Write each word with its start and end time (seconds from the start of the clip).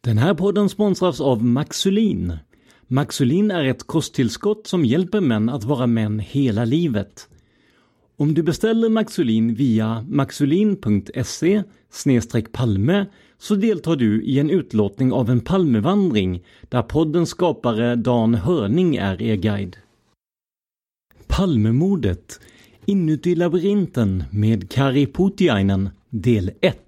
Den 0.00 0.18
här 0.18 0.34
podden 0.34 0.68
sponsras 0.68 1.20
av 1.20 1.44
Maxulin. 1.44 2.36
Maxulin 2.86 3.50
är 3.50 3.64
ett 3.64 3.86
kosttillskott 3.86 4.66
som 4.66 4.84
hjälper 4.84 5.20
män 5.20 5.48
att 5.48 5.64
vara 5.64 5.86
män 5.86 6.18
hela 6.18 6.64
livet. 6.64 7.28
Om 8.16 8.34
du 8.34 8.42
beställer 8.42 8.88
Maxulin 8.88 9.54
via 9.54 10.04
maxulin.se 10.08 11.62
palme 12.52 13.06
så 13.38 13.54
deltar 13.54 13.96
du 13.96 14.24
i 14.24 14.38
en 14.38 14.50
utlåtning 14.50 15.12
av 15.12 15.30
en 15.30 15.40
Palmevandring 15.40 16.44
där 16.68 16.82
poddens 16.82 17.28
skapare 17.28 17.96
Dan 17.96 18.34
Hörning 18.34 18.96
är 18.96 19.22
er 19.22 19.36
guide. 19.36 19.76
Palmemordet 21.26 22.40
Inuti 22.84 23.34
labyrinten 23.34 24.24
med 24.30 24.70
Kari 24.70 25.06
Putiainen 25.06 25.90
del 26.10 26.50
1 26.60 26.87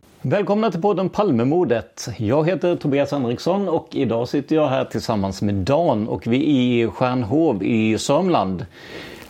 Välkomna 0.23 0.71
till 0.71 0.81
podden 0.81 1.09
Palmemordet. 1.09 2.09
Jag 2.17 2.47
heter 2.47 2.75
Tobias 2.75 3.11
Henriksson 3.11 3.69
och 3.69 3.87
idag 3.91 4.27
sitter 4.27 4.55
jag 4.55 4.67
här 4.67 4.85
tillsammans 4.85 5.41
med 5.41 5.55
Dan 5.55 6.07
och 6.07 6.27
vi 6.27 6.37
är 6.37 6.85
i 6.85 6.87
Stjärnhov 6.87 7.63
i 7.63 7.97
Sörmland. 7.97 8.65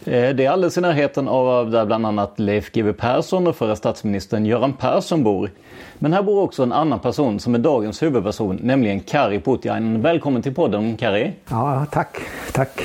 Eh, 0.05 0.29
det 0.29 0.45
är 0.45 0.49
alldeles 0.49 0.77
i 0.77 0.81
närheten 0.81 1.27
av 1.27 1.71
där 1.71 1.85
bland 1.85 2.05
annat 2.05 2.39
Leif 2.39 2.71
GW 2.71 2.93
Persson 2.93 3.47
och 3.47 3.55
förra 3.55 3.75
statsministern 3.75 4.45
Göran 4.45 4.73
Persson 4.73 5.23
bor. 5.23 5.51
Men 5.99 6.13
här 6.13 6.23
bor 6.23 6.41
också 6.41 6.63
en 6.63 6.71
annan 6.71 6.99
person 6.99 7.39
som 7.39 7.55
är 7.55 7.59
dagens 7.59 8.03
huvudperson, 8.03 8.59
nämligen 8.61 8.99
Kari 8.99 9.39
Putiainen. 9.39 10.01
Välkommen 10.01 10.41
till 10.41 10.55
podden 10.55 10.97
Kari. 10.97 11.33
Ja, 11.49 11.85
tack. 11.91 12.17
Tack. 12.53 12.81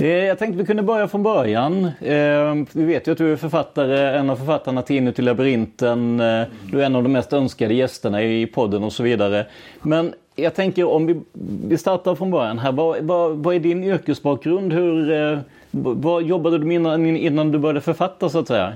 Eh, 0.00 0.06
jag 0.06 0.38
tänkte 0.38 0.58
vi 0.58 0.66
kunde 0.66 0.82
börja 0.82 1.08
från 1.08 1.22
början. 1.22 1.84
Eh, 2.00 2.54
vi 2.72 2.84
vet 2.84 3.06
ju 3.06 3.12
att 3.12 3.18
du 3.18 3.32
är 3.32 3.36
författare, 3.36 4.18
en 4.18 4.30
av 4.30 4.36
författarna 4.36 4.82
till 4.82 4.96
Inuti 4.96 5.22
labyrinten. 5.22 6.20
Eh, 6.20 6.42
du 6.70 6.80
är 6.82 6.86
en 6.86 6.96
av 6.96 7.02
de 7.02 7.12
mest 7.12 7.32
önskade 7.32 7.74
gästerna 7.74 8.22
i 8.22 8.46
podden 8.46 8.84
och 8.84 8.92
så 8.92 9.02
vidare. 9.02 9.46
Men 9.82 10.14
jag 10.36 10.54
tänker 10.54 10.84
om 10.84 11.22
vi, 11.68 11.78
startar 11.78 12.14
från 12.14 12.30
början 12.30 12.58
här. 12.58 12.72
Vad, 12.72 13.04
vad, 13.04 13.36
vad 13.36 13.54
är 13.54 13.60
din 13.60 13.84
yrkesbakgrund? 13.84 14.72
Hur, 14.72 15.40
vad 15.70 16.22
jobbade 16.22 16.58
du 16.58 16.64
med 16.64 16.74
innan, 16.74 17.06
innan 17.06 17.52
du 17.52 17.58
började 17.58 17.80
författa 17.80 18.28
så 18.28 18.38
att 18.38 18.48
säga? 18.48 18.72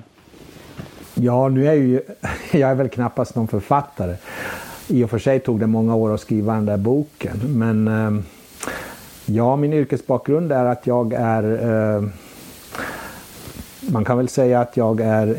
Ja, 1.15 1.49
nu 1.49 1.63
är 1.63 1.67
jag 1.67 1.77
ju, 1.77 2.01
jag 2.53 2.71
är 2.71 2.75
väl 2.75 2.89
knappast 2.89 3.35
någon 3.35 3.49
författare. 3.49 4.17
I 4.89 5.05
och 5.05 5.11
för 5.11 5.19
sig 5.19 5.41
tog 5.41 5.61
det 5.61 5.67
många 5.67 5.95
år 5.95 6.15
att 6.15 6.21
skriva 6.21 6.55
den 6.55 6.67
där 6.67 6.77
boken. 6.77 7.41
Men 7.45 7.89
eh, 7.89 8.23
ja, 9.27 9.57
min 9.57 9.73
yrkesbakgrund 9.73 10.53
är 10.53 10.65
att 10.65 10.87
jag 10.87 11.13
är... 11.13 11.71
Eh, 11.97 12.03
man 13.81 14.05
kan 14.05 14.17
väl 14.17 14.29
säga 14.29 14.61
att 14.61 14.77
jag 14.77 15.01
är... 15.01 15.37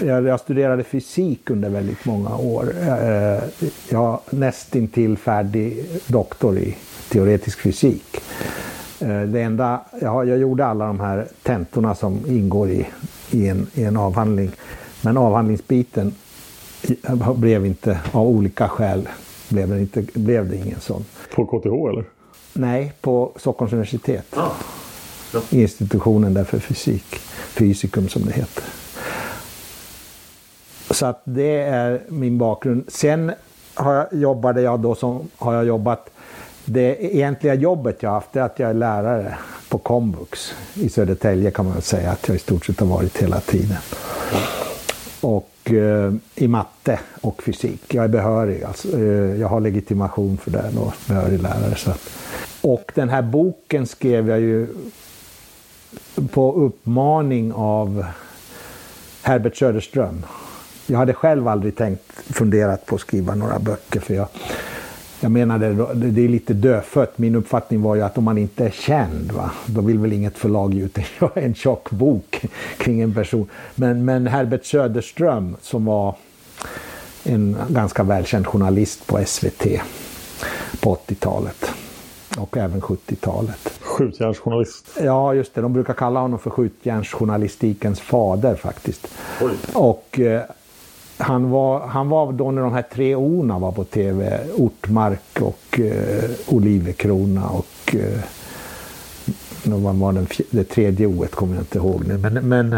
Jag, 0.00 0.40
studerade 0.40 0.84
fysik 0.84 1.50
under 1.50 1.68
väldigt 1.68 2.04
många 2.04 2.36
år. 2.36 2.72
Eh, 2.80 3.42
jag 3.88 4.20
är 4.30 4.36
nästintill 4.36 5.16
färdig 5.16 5.84
doktor 6.06 6.58
i 6.58 6.76
teoretisk 7.10 7.60
fysik. 7.60 8.20
Eh, 9.00 9.22
Det 9.22 9.42
enda, 9.42 9.80
jag, 10.00 10.28
jag 10.28 10.38
gjorde 10.38 10.66
alla 10.66 10.86
de 10.86 11.00
här 11.00 11.26
tentorna 11.42 11.94
som 11.94 12.20
ingår 12.26 12.70
i, 12.70 12.86
i, 13.30 13.48
en, 13.48 13.66
i 13.74 13.84
en 13.84 13.96
avhandling. 13.96 14.50
Men 15.02 15.16
avhandlingsbiten 15.16 16.14
blev 17.36 17.66
inte, 17.66 18.00
av 18.12 18.26
olika 18.26 18.68
skäl, 18.68 19.08
blev 19.48 19.68
det, 19.68 19.80
inte, 19.80 20.02
blev 20.14 20.50
det 20.50 20.56
ingen 20.56 20.80
sån. 20.80 21.04
På 21.34 21.46
KTH 21.46 21.88
eller? 21.90 22.04
Nej, 22.52 22.92
på 23.00 23.32
Stockholms 23.36 23.72
universitet. 23.72 24.36
Institutionen 25.50 26.34
där 26.34 26.44
för 26.44 26.58
fysik. 26.58 27.16
Fysikum 27.54 28.08
som 28.08 28.24
det 28.24 28.32
heter. 28.32 28.64
Så 30.90 31.06
att 31.06 31.22
det 31.24 31.56
är 31.60 32.00
min 32.08 32.38
bakgrund. 32.38 32.84
Sen 32.88 33.32
har 33.74 33.94
jag, 33.94 34.06
jobbade 34.12 34.60
jag 34.60 34.80
då 34.80 34.94
som, 34.94 35.30
har 35.36 35.54
jag 35.54 35.64
jobbat, 35.64 36.10
det 36.64 37.14
egentliga 37.14 37.54
jobbet 37.54 38.02
jag 38.02 38.10
haft 38.10 38.36
är 38.36 38.40
att 38.40 38.58
jag 38.58 38.70
är 38.70 38.74
lärare 38.74 39.38
på 39.68 39.78
komvux 39.78 40.54
i 40.74 40.88
Södertälje 40.88 41.50
kan 41.50 41.64
man 41.64 41.74
väl 41.74 41.82
säga 41.82 42.10
att 42.10 42.28
jag 42.28 42.36
i 42.36 42.38
stort 42.38 42.66
sett 42.66 42.80
har 42.80 42.86
varit 42.86 43.16
hela 43.18 43.40
tiden. 43.40 43.76
Och 45.20 45.50
eh, 45.64 46.12
i 46.34 46.48
matte 46.48 47.00
och 47.20 47.42
fysik. 47.42 47.94
Jag 47.94 48.04
är 48.04 48.08
behörig, 48.08 48.62
alltså, 48.62 48.98
eh, 48.98 49.40
jag 49.40 49.48
har 49.48 49.60
legitimation 49.60 50.36
för 50.36 50.50
det 50.50 50.70
och 50.78 50.92
behörig 51.06 51.42
lärare. 51.42 51.74
Så 51.76 51.90
att. 51.90 52.10
Och 52.60 52.92
den 52.94 53.08
här 53.08 53.22
boken 53.22 53.86
skrev 53.86 54.28
jag 54.28 54.40
ju 54.40 54.66
på 56.30 56.52
uppmaning 56.52 57.52
av 57.52 58.04
Herbert 59.22 59.56
Söderström. 59.56 60.26
Jag 60.86 60.98
hade 60.98 61.14
själv 61.14 61.48
aldrig 61.48 61.76
tänkt 61.76 62.12
funderat 62.12 62.86
på 62.86 62.94
att 62.94 63.00
skriva 63.00 63.34
några 63.34 63.58
böcker 63.58 64.00
för 64.00 64.14
jag, 64.14 64.28
jag 65.20 65.32
menade 65.32 65.94
det 65.94 66.24
är 66.24 66.28
lite 66.28 66.54
dödfött. 66.54 67.18
Min 67.18 67.34
uppfattning 67.34 67.82
var 67.82 67.94
ju 67.94 68.02
att 68.02 68.18
om 68.18 68.24
man 68.24 68.38
inte 68.38 68.64
är 68.64 68.70
känd, 68.70 69.32
va, 69.32 69.50
då 69.66 69.80
vill 69.80 69.98
väl 69.98 70.12
inget 70.12 70.38
förlag 70.38 70.74
ge 70.74 70.82
ut 70.82 70.98
en, 70.98 71.04
en 71.44 71.54
tjock 71.54 71.90
bok 71.90 72.44
kring 72.78 73.00
en 73.00 73.14
person. 73.14 73.48
Men, 73.74 74.04
men 74.04 74.26
Herbert 74.26 74.64
Söderström 74.64 75.56
som 75.62 75.84
var 75.84 76.16
en 77.24 77.56
ganska 77.68 78.02
välkänd 78.02 78.46
journalist 78.46 79.06
på 79.06 79.24
SVT 79.26 79.66
på 80.80 80.94
80-talet 80.94 81.70
och 82.38 82.56
även 82.56 82.80
70-talet. 82.80 83.78
Skjutjärnsjournalist. 83.80 84.86
Ja, 85.02 85.34
just 85.34 85.54
det. 85.54 85.60
De 85.60 85.72
brukar 85.72 85.94
kalla 85.94 86.20
honom 86.20 86.38
för 86.38 86.50
skjutjärnsjournalistikens 86.50 88.00
fader 88.00 88.54
faktiskt. 88.54 89.08
Och 89.72 90.20
eh, 90.20 90.42
han, 91.18 91.50
var, 91.50 91.86
han 91.86 92.08
var 92.08 92.32
då 92.32 92.50
när 92.50 92.62
de 92.62 92.72
här 92.72 92.84
tre 92.92 93.14
orna 93.14 93.58
var 93.58 93.72
på 93.72 93.84
tv. 93.84 94.40
Ortmark 94.56 95.40
och 95.40 95.80
eh, 95.80 96.30
Olivekrona 96.48 97.48
och 97.48 97.94
eh, 97.94 98.20
vad 99.64 99.94
var 99.94 100.12
den, 100.12 100.26
det 100.50 100.64
tredje 100.64 101.06
o 101.06 101.26
kommer 101.30 101.54
jag 101.54 101.62
inte 101.62 101.78
ihåg 101.78 102.06
nu. 102.06 102.18
Men, 102.18 102.48
men 102.48 102.72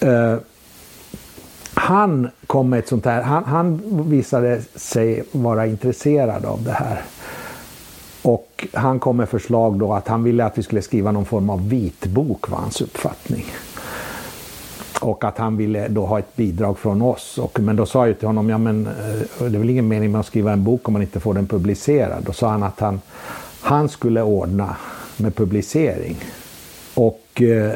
eh, 0.00 0.38
han 1.74 2.28
kom 2.46 2.70
med 2.70 2.78
ett 2.78 2.88
sånt 2.88 3.04
här, 3.04 3.22
han, 3.22 3.44
han 3.44 3.80
visade 4.10 4.62
sig 4.74 5.24
vara 5.32 5.66
intresserad 5.66 6.44
av 6.44 6.62
det 6.62 6.72
här. 6.72 7.02
Och 8.22 8.66
han 8.72 8.98
kom 8.98 9.16
med 9.16 9.28
förslag 9.28 9.78
då 9.78 9.92
att 9.92 10.08
han 10.08 10.24
ville 10.24 10.44
att 10.44 10.58
vi 10.58 10.62
skulle 10.62 10.82
skriva 10.82 11.12
någon 11.12 11.24
form 11.24 11.50
av 11.50 11.68
vitbok 11.68 12.48
var 12.48 12.58
hans 12.58 12.80
uppfattning. 12.80 13.44
Och 15.00 15.24
att 15.24 15.38
han 15.38 15.56
ville 15.56 15.88
då 15.88 16.06
ha 16.06 16.18
ett 16.18 16.36
bidrag 16.36 16.78
från 16.78 17.02
oss. 17.02 17.38
Och, 17.38 17.60
men 17.60 17.76
då 17.76 17.86
sa 17.86 18.06
jag 18.06 18.18
till 18.18 18.28
honom, 18.28 18.50
ja 18.50 18.58
men 18.58 18.86
eh, 18.86 18.92
det 19.38 19.56
är 19.56 19.58
väl 19.58 19.70
ingen 19.70 19.88
mening 19.88 20.12
med 20.12 20.20
att 20.20 20.26
skriva 20.26 20.52
en 20.52 20.64
bok 20.64 20.88
om 20.88 20.92
man 20.92 21.02
inte 21.02 21.20
får 21.20 21.34
den 21.34 21.46
publicerad. 21.46 22.22
Då 22.24 22.32
sa 22.32 22.48
han 22.48 22.62
att 22.62 22.80
han, 22.80 23.00
han 23.60 23.88
skulle 23.88 24.22
ordna 24.22 24.76
med 25.16 25.36
publicering. 25.36 26.16
Och 26.94 27.42
eh, 27.42 27.72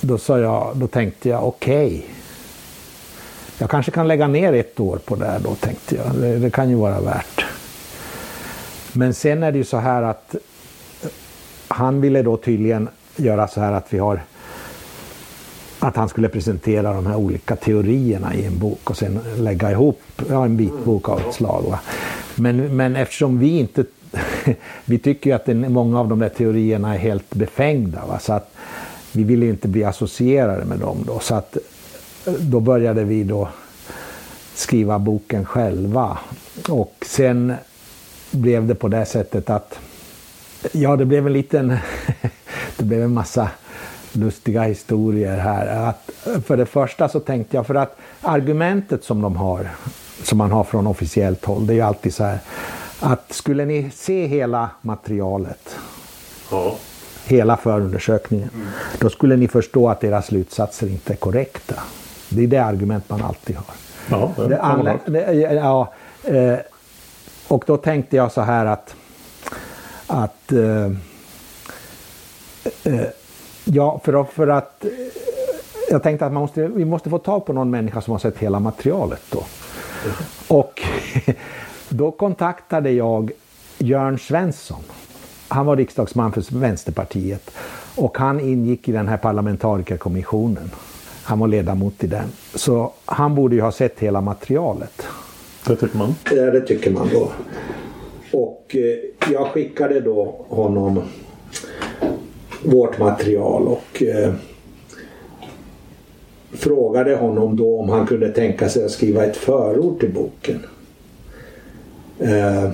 då 0.00 0.18
sa 0.18 0.38
jag, 0.38 0.72
då 0.74 0.86
tänkte 0.86 1.28
jag 1.28 1.46
okej. 1.46 2.06
Jag 3.58 3.70
kanske 3.70 3.92
kan 3.92 4.08
lägga 4.08 4.28
ner 4.28 4.52
ett 4.52 4.80
år 4.80 4.98
på 5.04 5.16
det 5.16 5.26
här 5.26 5.40
då 5.40 5.54
tänkte 5.54 5.96
jag. 5.96 6.14
Det, 6.14 6.38
det 6.38 6.50
kan 6.50 6.70
ju 6.70 6.74
vara 6.76 7.00
värt. 7.00 7.43
Men 8.96 9.14
sen 9.14 9.42
är 9.42 9.52
det 9.52 9.58
ju 9.58 9.64
så 9.64 9.76
här 9.76 10.02
att 10.02 10.34
eh, 10.34 11.10
han 11.68 12.00
ville 12.00 12.22
då 12.22 12.36
tydligen 12.36 12.88
göra 13.16 13.48
så 13.48 13.60
här 13.60 13.72
att 13.72 13.94
vi 13.94 13.98
har 13.98 14.20
att 15.78 15.96
han 15.96 16.08
skulle 16.08 16.28
presentera 16.28 16.92
de 16.92 17.06
här 17.06 17.16
olika 17.16 17.56
teorierna 17.56 18.34
i 18.34 18.44
en 18.44 18.58
bok 18.58 18.90
och 18.90 18.96
sen 18.96 19.20
lägga 19.36 19.70
ihop 19.70 20.00
ja, 20.28 20.44
en 20.44 20.56
vitbok 20.56 21.08
av 21.08 21.20
ett 21.20 21.34
slag. 21.34 21.62
Va? 21.62 21.80
Men, 22.34 22.76
men 22.76 22.96
eftersom 22.96 23.38
vi 23.38 23.58
inte 23.58 23.84
vi 24.84 24.98
tycker 24.98 25.30
ju 25.30 25.36
att 25.36 25.44
den, 25.44 25.72
många 25.72 26.00
av 26.00 26.08
de 26.08 26.18
där 26.18 26.28
teorierna 26.28 26.94
är 26.94 26.98
helt 26.98 27.34
befängda. 27.34 28.06
Va? 28.06 28.18
Så 28.18 28.32
att 28.32 28.54
vi 29.12 29.24
ville 29.24 29.44
ju 29.44 29.50
inte 29.50 29.68
bli 29.68 29.84
associerade 29.84 30.64
med 30.64 30.78
dem 30.78 31.04
då. 31.06 31.18
Så 31.18 31.34
att 31.34 31.56
eh, 32.26 32.32
då 32.32 32.60
började 32.60 33.04
vi 33.04 33.24
då 33.24 33.48
skriva 34.54 34.98
boken 34.98 35.44
själva. 35.44 36.18
Och 36.68 36.94
sen 37.06 37.54
blev 38.34 38.66
det 38.66 38.74
på 38.74 38.88
det 38.88 39.04
sättet 39.06 39.50
att 39.50 39.78
ja, 40.72 40.96
det 40.96 41.04
blev 41.04 41.26
en 41.26 41.32
liten 41.32 41.68
det 42.76 42.84
blev 42.84 43.02
en 43.02 43.14
massa 43.14 43.50
lustiga 44.12 44.62
historier 44.62 45.36
här. 45.38 45.88
Att, 45.88 46.10
för 46.46 46.56
det 46.56 46.66
första 46.66 47.08
så 47.08 47.20
tänkte 47.20 47.56
jag, 47.56 47.66
för 47.66 47.74
att 47.74 47.96
argumentet 48.20 49.04
som 49.04 49.20
de 49.22 49.36
har, 49.36 49.70
som 50.22 50.38
man 50.38 50.52
har 50.52 50.64
från 50.64 50.86
officiellt 50.86 51.44
håll, 51.44 51.66
det 51.66 51.72
är 51.72 51.74
ju 51.74 51.80
alltid 51.80 52.14
så 52.14 52.24
här 52.24 52.38
att 53.00 53.32
skulle 53.32 53.64
ni 53.64 53.90
se 53.94 54.26
hela 54.26 54.70
materialet, 54.80 55.76
Ja. 56.50 56.76
hela 57.26 57.56
förundersökningen, 57.56 58.50
då 58.98 59.10
skulle 59.10 59.36
ni 59.36 59.48
förstå 59.48 59.88
att 59.88 60.00
deras 60.00 60.26
slutsatser 60.26 60.86
inte 60.86 61.12
är 61.12 61.16
korrekta. 61.16 61.74
Det 62.28 62.42
är 62.42 62.46
det 62.46 62.58
argument 62.58 63.04
man 63.10 63.22
alltid 63.22 63.56
har. 63.56 63.66
Ja, 64.10 64.32
det 64.36 64.48
Det 64.48 64.58
anlä- 64.62 64.98
det, 65.06 65.32
ja, 65.54 65.92
eh, 66.24 66.58
och 67.54 67.64
då 67.66 67.76
tänkte 67.76 68.16
jag 68.16 68.32
så 68.32 68.40
här 68.40 68.66
att, 68.66 68.94
att 70.06 70.52
eh, 70.52 70.86
eh, 72.84 73.06
ja, 73.64 74.00
för, 74.04 74.24
för 74.24 74.48
att 74.48 74.84
eh, 74.84 74.90
jag 75.90 76.02
tänkte 76.02 76.26
att 76.26 76.32
man 76.32 76.42
måste, 76.42 76.66
vi 76.66 76.84
måste 76.84 77.10
få 77.10 77.18
tag 77.18 77.46
på 77.46 77.52
någon 77.52 77.70
människa 77.70 78.00
som 78.00 78.12
har 78.12 78.18
sett 78.18 78.38
hela 78.38 78.60
materialet 78.60 79.22
då. 79.30 79.44
Och 80.48 80.82
då 81.88 82.10
kontaktade 82.10 82.90
jag 82.90 83.30
Jörn 83.78 84.18
Svensson. 84.18 84.82
Han 85.48 85.66
var 85.66 85.76
riksdagsman 85.76 86.32
för 86.32 86.58
Vänsterpartiet 86.58 87.50
och 87.94 88.18
han 88.18 88.40
ingick 88.40 88.88
i 88.88 88.92
den 88.92 89.08
här 89.08 89.16
parlamentarikerkommissionen. 89.16 90.70
Han 91.22 91.38
var 91.38 91.48
ledamot 91.48 92.04
i 92.04 92.06
den. 92.06 92.32
Så 92.54 92.92
han 93.04 93.34
borde 93.34 93.54
ju 93.54 93.60
ha 93.60 93.72
sett 93.72 94.00
hela 94.00 94.20
materialet. 94.20 95.06
Det 95.66 95.76
tycker 95.76 95.98
man. 95.98 96.14
Ja, 96.30 96.50
det 96.50 96.60
tycker 96.60 96.90
man 96.90 97.08
då. 97.12 97.32
Och 98.32 98.76
eh, 98.76 99.32
jag 99.32 99.46
skickade 99.46 100.00
då 100.00 100.44
honom 100.48 101.02
vårt 102.64 102.98
material 102.98 103.66
och 103.66 104.02
eh, 104.02 104.34
frågade 106.52 107.16
honom 107.16 107.56
då 107.56 107.80
om 107.80 107.88
han 107.88 108.06
kunde 108.06 108.28
tänka 108.28 108.68
sig 108.68 108.84
att 108.84 108.90
skriva 108.90 109.24
ett 109.24 109.36
förord 109.36 110.00
till 110.00 110.12
boken. 110.12 110.60
Eh, 112.18 112.70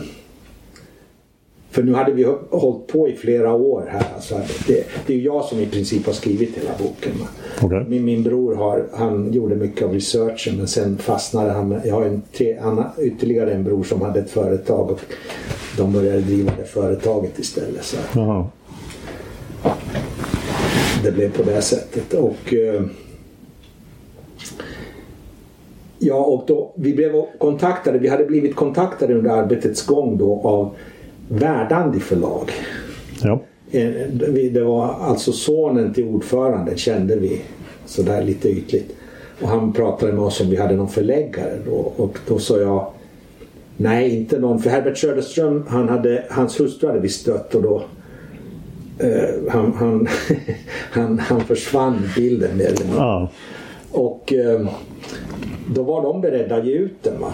för 1.71 1.83
nu 1.83 1.95
hade 1.95 2.13
vi 2.13 2.25
hå- 2.25 2.39
hållit 2.51 2.87
på 2.87 3.09
i 3.09 3.13
flera 3.17 3.53
år 3.53 3.89
här. 3.93 4.05
Alltså 4.15 4.41
det, 4.67 4.85
det 5.07 5.15
är 5.15 5.19
jag 5.19 5.45
som 5.45 5.59
i 5.61 5.67
princip 5.67 6.07
har 6.07 6.13
skrivit 6.13 6.57
hela 6.57 6.71
boken. 6.79 7.13
Okej. 7.63 7.85
Min, 7.89 8.05
min 8.05 8.23
bror 8.23 8.55
har, 8.55 8.87
han 8.93 9.33
gjorde 9.33 9.55
mycket 9.57 9.87
av 9.87 9.93
researchen 9.93 10.57
men 10.57 10.69
sen 10.69 10.99
fastnade 10.99 11.51
han. 11.51 11.81
Jag 11.85 11.95
har 11.95 12.03
en, 12.03 12.23
tre, 12.33 12.59
anna, 12.59 12.91
ytterligare 13.01 13.53
en 13.53 13.65
bror 13.65 13.85
som 13.85 14.01
hade 14.01 14.21
ett 14.21 14.31
företag 14.31 14.91
och 14.91 15.01
de 15.77 15.93
började 15.93 16.21
driva 16.21 16.53
det 16.59 16.65
företaget 16.65 17.39
istället. 17.39 17.85
Så 17.85 17.97
Jaha. 18.15 18.47
det 21.05 21.13
blev 21.13 21.37
på 21.37 21.43
det 21.43 21.63
sättet. 21.63 22.15
Och, 22.15 22.55
eh, 22.55 22.83
ja, 25.99 26.25
och 26.25 26.45
då, 26.47 26.73
vi 26.75 26.95
blev 26.95 27.13
kontaktade, 27.39 27.99
vi 27.99 28.09
hade 28.09 28.25
blivit 28.25 28.57
kontaktade 28.57 29.15
under 29.15 29.31
arbetets 29.31 29.87
gång 29.87 30.17
då 30.19 30.41
av 30.45 30.75
Verdandi 31.31 32.01
förlag. 32.01 32.51
Ja. 33.23 33.41
Eh, 33.71 33.91
Det 34.53 34.63
var 34.65 34.95
alltså 35.01 35.33
sonen 35.33 35.95
till 35.95 36.05
ordföranden 36.05 36.77
kände 36.77 37.17
vi 37.17 37.41
sådär 37.87 38.23
lite 38.25 38.49
ytligt. 38.49 38.97
Och 39.43 39.49
han 39.49 39.73
pratade 39.73 40.13
med 40.13 40.23
oss 40.23 40.41
om 40.41 40.51
vi 40.51 40.57
hade 40.57 40.77
någon 40.77 40.89
förläggare 40.89 41.59
då. 41.67 41.93
Och 41.97 42.19
då 42.29 42.39
sa 42.39 42.59
jag 42.61 42.87
Nej, 43.77 44.17
inte 44.17 44.39
någon. 44.39 44.59
För 44.63 44.71
Herbert 44.71 44.99
Söderström, 44.99 45.65
han 45.69 45.89
hade, 45.89 46.25
hans 46.31 46.61
hustru 46.61 46.89
hade 46.89 47.01
vi 47.01 47.09
stött 47.09 47.55
och 47.55 47.63
då 47.63 47.83
eh, 48.99 49.51
han, 49.51 49.73
han, 49.73 50.09
han, 50.91 51.19
han 51.19 51.41
försvann 51.41 52.03
bilden 52.17 52.51
mindre. 52.51 52.85
Ja. 52.97 53.31
Och 53.91 54.33
eh, 54.33 54.69
då 55.75 55.83
var 55.83 56.03
de 56.03 56.21
beredda 56.21 56.57
att 56.57 56.67
ge 56.67 56.73
ut 56.73 57.03
den. 57.03 57.21
Va? 57.21 57.33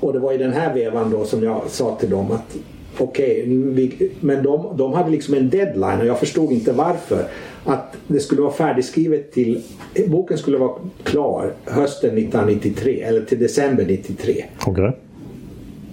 Och 0.00 0.12
det 0.12 0.18
var 0.18 0.32
i 0.32 0.38
den 0.38 0.52
här 0.52 0.74
vevan 0.74 1.10
då 1.10 1.24
som 1.24 1.42
jag 1.42 1.62
sa 1.68 1.96
till 1.96 2.10
dem 2.10 2.30
att 2.32 2.56
okej, 2.98 3.44
vi- 3.48 4.10
men 4.20 4.42
de, 4.42 4.76
de 4.76 4.92
hade 4.92 5.10
liksom 5.10 5.34
en 5.34 5.50
deadline 5.50 6.00
och 6.00 6.06
jag 6.06 6.18
förstod 6.18 6.52
inte 6.52 6.72
varför. 6.72 7.24
Att 7.64 7.96
det 8.06 8.20
skulle 8.20 8.40
vara 8.42 8.52
färdigskrivet 8.52 9.32
till, 9.32 9.62
boken 10.06 10.38
skulle 10.38 10.58
vara 10.58 10.72
klar 11.04 11.52
hösten 11.64 12.10
1993 12.18 13.00
eller 13.02 13.20
till 13.20 13.38
december 13.38 13.84
93. 13.88 14.44
Okej. 14.66 14.92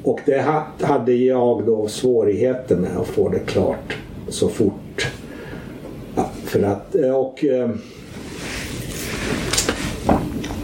Och 0.03 0.19
det 0.25 0.41
ha- 0.41 0.67
hade 0.81 1.13
jag 1.13 1.65
då 1.65 1.87
svårigheter 1.87 2.75
med 2.75 2.97
att 2.97 3.07
få 3.07 3.29
det 3.29 3.39
klart 3.39 3.97
så 4.29 4.49
fort. 4.49 5.07
Ja, 6.15 6.29
för 6.45 6.63
att, 6.63 6.95
eh, 6.95 7.15
och, 7.15 7.45
eh, 7.45 7.69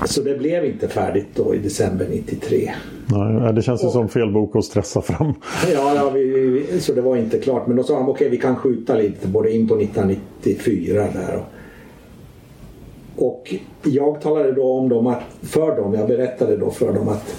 så 0.05 0.22
det 0.22 0.38
blev 0.38 0.65
inte 0.65 0.88
färdigt 0.88 1.27
då 1.36 1.55
i 1.55 1.58
december 1.58 2.08
93. 2.10 2.72
Nej, 3.08 3.53
det 3.53 3.62
känns 3.62 3.84
ju 3.84 3.89
som 3.89 4.10
fel 4.10 4.31
bok 4.31 4.55
att 4.55 4.65
stressa 4.65 5.01
fram. 5.01 5.34
Ja, 5.74 5.96
ja 5.96 6.10
vi, 6.10 6.24
vi, 6.24 6.79
så 6.79 6.93
det 6.93 7.01
var 7.01 7.17
inte 7.17 7.39
klart. 7.39 7.67
Men 7.67 7.77
då 7.77 7.84
sa 7.84 7.93
de 7.93 8.10
okej 8.10 8.29
vi 8.29 8.38
kan 8.38 8.55
skjuta 8.55 8.96
lite 8.96 9.27
både 9.27 9.51
in 9.51 9.67
på 9.67 9.75
1994 9.75 11.08
där. 11.13 11.43
Och, 13.15 13.27
och 13.27 13.55
jag 13.84 14.22
talade 14.22 14.51
då 14.51 14.72
om 14.72 14.89
dem 14.89 15.08
att, 15.08 15.24
för 15.41 15.75
dem, 15.77 15.93
jag 15.93 16.08
berättade 16.08 16.58
då 16.58 16.72
för 16.72 16.93
dem 16.93 17.08
att 17.08 17.36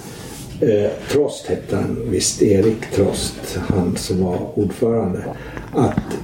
eh, 0.61 0.91
Trost 1.11 1.45
hette 1.45 1.75
han 1.75 1.97
visst, 2.09 2.41
Erik 2.41 2.91
Trost, 2.91 3.59
han 3.67 3.95
som 3.95 4.23
var 4.23 4.37
ordförande. 4.53 5.23
Att 5.73 6.17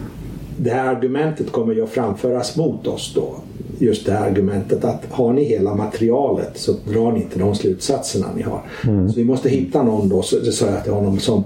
det 0.58 0.70
här 0.70 0.96
argumentet 0.96 1.52
kommer 1.52 1.74
ju 1.74 1.84
att 1.84 1.90
framföras 1.90 2.58
mot 2.58 2.88
oss 2.88 3.14
då. 3.16 3.36
Just 3.82 4.06
det 4.06 4.12
här 4.12 4.28
argumentet 4.28 4.86
att 4.86 5.06
har 5.12 5.34
ni 5.34 5.44
hela 5.44 5.76
materialet 5.76 6.58
så 6.58 6.72
drar 6.88 7.12
ni 7.12 7.22
inte 7.22 7.40
de 7.40 7.56
slutsatserna 7.56 8.28
ni 8.36 8.42
har. 8.42 8.62
Så 9.08 9.16
vi 9.16 9.26
måste 9.26 9.50
hitta 9.50 9.84
någon 9.84 10.10
då, 10.10 10.22
så 10.22 10.40
det 10.40 10.52
sa 10.52 10.66
jag 10.66 10.84
till 10.84 10.94
honom, 10.94 11.20
som, 11.20 11.44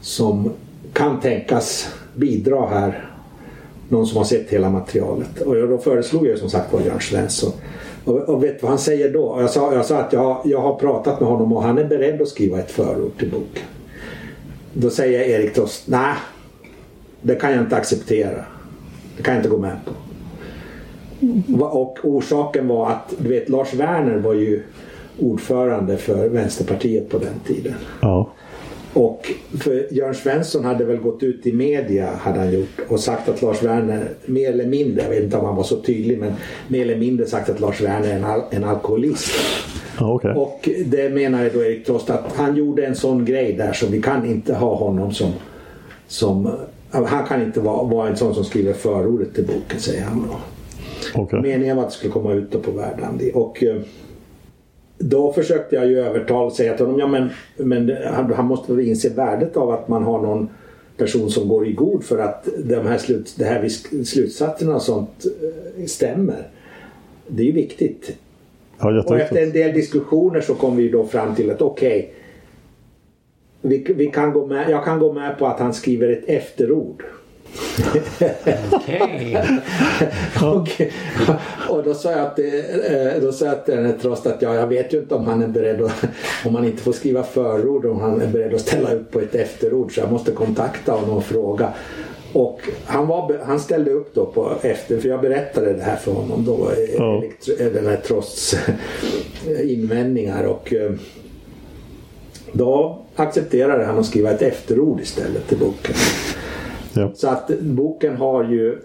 som 0.00 0.50
kan 0.92 1.20
tänkas 1.20 1.88
bidra 2.14 2.66
här. 2.66 3.04
Någon 3.88 4.06
som 4.06 4.16
har 4.16 4.24
sett 4.24 4.50
hela 4.50 4.70
materialet. 4.70 5.40
Och 5.40 5.54
då 5.68 5.78
föreslog 5.78 6.26
jag 6.26 6.38
som 6.38 6.50
sagt 6.50 6.72
var 6.72 6.80
Jörn 6.80 7.00
Svensson. 7.00 7.52
Och, 8.04 8.16
och 8.16 8.44
vet 8.44 8.62
vad 8.62 8.70
han 8.70 8.78
säger 8.78 9.12
då? 9.12 9.36
Jag 9.40 9.50
sa, 9.50 9.74
jag 9.74 9.84
sa 9.84 9.98
att 9.98 10.12
jag, 10.12 10.40
jag 10.44 10.60
har 10.60 10.74
pratat 10.74 11.20
med 11.20 11.28
honom 11.28 11.52
och 11.52 11.62
han 11.62 11.78
är 11.78 11.84
beredd 11.84 12.22
att 12.22 12.28
skriva 12.28 12.58
ett 12.58 12.70
förord 12.70 13.18
till 13.18 13.30
boken. 13.30 13.62
Då 14.72 14.90
säger 14.90 15.20
Erik 15.20 15.54
Trost, 15.54 15.82
nej, 15.86 16.14
det 17.22 17.34
kan 17.34 17.52
jag 17.52 17.60
inte 17.60 17.76
acceptera. 17.76 18.44
Det 19.16 19.22
kan 19.22 19.34
jag 19.34 19.38
inte 19.40 19.50
gå 19.50 19.58
med 19.58 19.76
på. 19.84 19.90
Och 21.60 21.98
orsaken 22.02 22.68
var 22.68 22.90
att 22.90 23.14
du 23.18 23.28
vet 23.28 23.48
Lars 23.48 23.74
Werner 23.74 24.18
var 24.18 24.34
ju 24.34 24.62
ordförande 25.18 25.96
för 25.96 26.28
Vänsterpartiet 26.28 27.08
på 27.08 27.18
den 27.18 27.34
tiden. 27.46 27.74
Ja. 28.00 28.30
Och 28.92 29.32
för 29.60 29.94
Jörn 29.94 30.14
Svensson 30.14 30.64
hade 30.64 30.84
väl 30.84 30.96
gått 30.96 31.22
ut 31.22 31.46
i 31.46 31.52
media 31.52 32.10
hade 32.20 32.38
han 32.38 32.52
gjort 32.52 32.80
och 32.88 33.00
sagt 33.00 33.28
att 33.28 33.42
Lars 33.42 33.62
Werner 33.62 34.08
mer 34.26 34.52
eller 34.52 34.66
mindre, 34.66 35.02
jag 35.02 35.10
vet 35.10 35.22
inte 35.22 35.36
om 35.36 35.44
han 35.46 35.56
var 35.56 35.62
så 35.62 35.76
tydlig 35.76 36.18
men 36.18 36.32
mer 36.68 36.82
eller 36.82 36.96
mindre 36.96 37.26
sagt 37.26 37.50
att 37.50 37.60
Lars 37.60 37.80
Werner 37.80 38.08
är 38.08 38.16
en, 38.16 38.24
al- 38.24 38.42
en 38.50 38.64
alkoholist. 38.64 39.30
Okej. 40.00 40.30
Och 40.30 40.68
det 40.86 41.10
menar 41.10 41.44
ju 41.44 41.50
då 41.50 41.64
Erik 41.64 41.86
Trost 41.86 42.10
att 42.10 42.32
han 42.36 42.56
gjorde 42.56 42.86
en 42.86 42.94
sån 42.94 43.24
grej 43.24 43.52
där 43.52 43.72
så 43.72 43.86
vi 43.86 44.02
kan 44.02 44.26
inte 44.26 44.54
ha 44.54 44.74
honom 44.74 45.12
som, 45.12 45.32
som 46.06 46.50
han 46.90 47.26
kan 47.26 47.42
inte 47.42 47.60
vara, 47.60 47.84
vara 47.84 48.08
en 48.08 48.16
sån 48.16 48.34
som 48.34 48.44
skriver 48.44 48.72
förordet 48.72 49.34
till 49.34 49.46
boken 49.46 49.80
säger 49.80 50.02
han 50.04 50.24
då. 50.28 50.36
Okej. 51.14 51.40
Meningen 51.40 51.76
var 51.76 51.84
att 51.84 51.90
det 51.90 51.96
skulle 51.96 52.12
komma 52.12 52.32
ut 52.32 52.50
då 52.50 52.58
på 52.58 52.70
Verdandi. 52.70 53.30
Och 53.34 53.62
eh, 53.62 53.76
då 54.98 55.32
försökte 55.32 55.76
jag 55.76 55.86
ju 55.86 55.98
övertala 55.98 56.46
och 56.46 56.52
säga 56.52 56.76
till 56.76 56.86
honom, 56.86 57.00
ja 57.00 57.06
men, 57.06 57.28
men 57.56 57.96
han, 58.06 58.32
han 58.32 58.46
måste 58.46 58.72
väl 58.72 58.88
inse 58.88 59.08
värdet 59.08 59.56
av 59.56 59.70
att 59.70 59.88
man 59.88 60.02
har 60.02 60.22
någon 60.22 60.48
person 60.96 61.30
som 61.30 61.48
går 61.48 61.66
i 61.66 61.72
god 61.72 62.04
för 62.04 62.18
att 62.18 62.48
de 62.64 62.86
här 62.86 62.98
slut, 62.98 63.34
det 63.38 63.44
här 63.44 63.68
slutsatserna 64.04 64.74
och 64.74 64.82
sånt 64.82 65.26
eh, 65.78 65.86
stämmer. 65.86 66.48
Det 67.28 67.42
är 67.42 67.46
ju 67.46 67.52
viktigt. 67.52 68.16
Ja, 68.78 69.02
Och 69.06 69.20
efter 69.20 69.42
en 69.42 69.52
del 69.52 69.72
diskussioner 69.72 70.40
så 70.40 70.54
kom 70.54 70.76
vi 70.76 70.88
då 70.88 71.06
fram 71.06 71.34
till 71.34 71.50
att 71.50 71.62
okej, 71.62 72.14
vi, 73.60 73.86
vi 73.96 74.06
kan 74.06 74.32
gå 74.32 74.46
med, 74.46 74.70
jag 74.70 74.84
kan 74.84 74.98
gå 74.98 75.12
med 75.12 75.38
på 75.38 75.46
att 75.46 75.60
han 75.60 75.74
skriver 75.74 76.08
ett 76.08 76.24
efterord. 76.26 77.04
Okej. 78.70 79.44
och, 80.42 80.68
och 81.68 81.84
då 81.84 81.94
sa 81.94 82.10
jag 82.10 82.20
att, 82.20 82.38
eh, 82.38 83.22
då 83.22 83.32
sa 83.32 83.46
jag 83.46 83.64
till 83.64 83.74
här 83.74 83.94
Trost 84.02 84.26
att 84.26 84.42
ja, 84.42 84.54
jag 84.54 84.66
vet 84.66 84.94
ju 84.94 84.98
inte 84.98 85.14
om 85.14 85.26
han 85.26 85.42
är 85.42 85.48
beredd 85.48 85.82
att, 85.82 86.04
om 86.44 86.54
han 86.54 86.64
inte 86.64 86.82
får 86.82 86.92
skriva 86.92 87.22
förord, 87.22 87.86
om 87.86 88.00
han 88.00 88.20
är 88.22 88.26
beredd 88.26 88.54
att 88.54 88.60
ställa 88.60 88.92
upp 88.92 89.10
på 89.10 89.20
ett 89.20 89.34
efterord 89.34 89.94
så 89.94 90.00
jag 90.00 90.12
måste 90.12 90.32
kontakta 90.32 90.92
honom 90.92 91.16
och 91.16 91.24
fråga. 91.24 91.72
Och 92.32 92.60
han, 92.86 93.06
var, 93.06 93.38
han 93.44 93.60
ställde 93.60 93.90
upp 93.90 94.14
då 94.14 94.26
på 94.26 94.52
efter, 94.62 94.98
för 95.00 95.08
jag 95.08 95.20
berättade 95.20 95.72
det 95.72 95.82
här 95.82 95.96
för 95.96 96.12
honom 96.12 96.44
då, 96.44 96.70
eh, 96.70 96.94
Ja. 96.96 97.22
eh, 97.58 97.66
den 97.66 97.86
här 97.86 97.96
Trosts 97.96 98.56
invändningar 99.64 100.44
och 100.44 100.74
då 102.52 102.98
accepterade 103.16 103.84
han 103.84 103.98
att 103.98 104.06
skriva 104.06 104.30
ett 104.30 104.42
efterord 104.42 105.00
istället 105.00 105.48
till 105.48 105.58
boken. 105.58 105.94
Ja. 106.98 107.10
Så 107.14 107.28
att 107.28 107.50
boken 107.60 108.16
har 108.16 108.44
ju, 108.44 108.78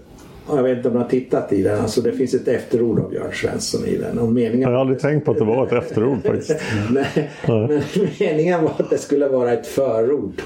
jag 0.47 0.63
vet 0.63 0.77
inte 0.77 0.87
om 0.87 0.93
du 0.93 0.99
har 0.99 1.09
tittat 1.09 1.53
i 1.53 1.63
den, 1.63 1.79
alltså 1.79 2.01
det 2.01 2.11
finns 2.11 2.33
ett 2.33 2.47
efterord 2.47 2.99
av 2.99 3.09
Björn 3.09 3.31
Svensson 3.33 3.85
i 3.85 3.97
den. 3.97 4.19
Och 4.19 4.31
meningen, 4.31 4.61
Jag 4.61 4.69
har 4.69 4.75
aldrig 4.75 4.99
tänkt 4.99 5.25
på 5.25 5.31
att 5.31 5.37
det 5.37 5.45
var 5.45 5.67
ett 5.67 5.73
efterord 5.73 6.23
faktiskt. 6.25 6.55
Nej, 6.91 7.29
men 7.47 7.81
meningen 8.19 8.63
var 8.63 8.71
att 8.77 8.89
det 8.89 8.97
skulle 8.97 9.27
vara 9.27 9.53
ett 9.53 9.67
förord. 9.67 10.41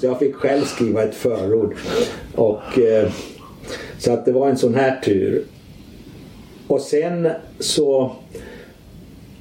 Så 0.00 0.06
jag 0.06 0.18
fick 0.18 0.34
själv 0.34 0.62
skriva 0.62 1.02
ett 1.02 1.14
förord. 1.14 1.74
Och, 2.34 2.78
eh, 2.78 3.10
så 3.98 4.12
att 4.12 4.24
det 4.24 4.32
var 4.32 4.48
en 4.48 4.56
sån 4.56 4.74
här 4.74 5.00
tur. 5.00 5.44
Och 6.66 6.80
sen 6.80 7.28
så 7.58 8.12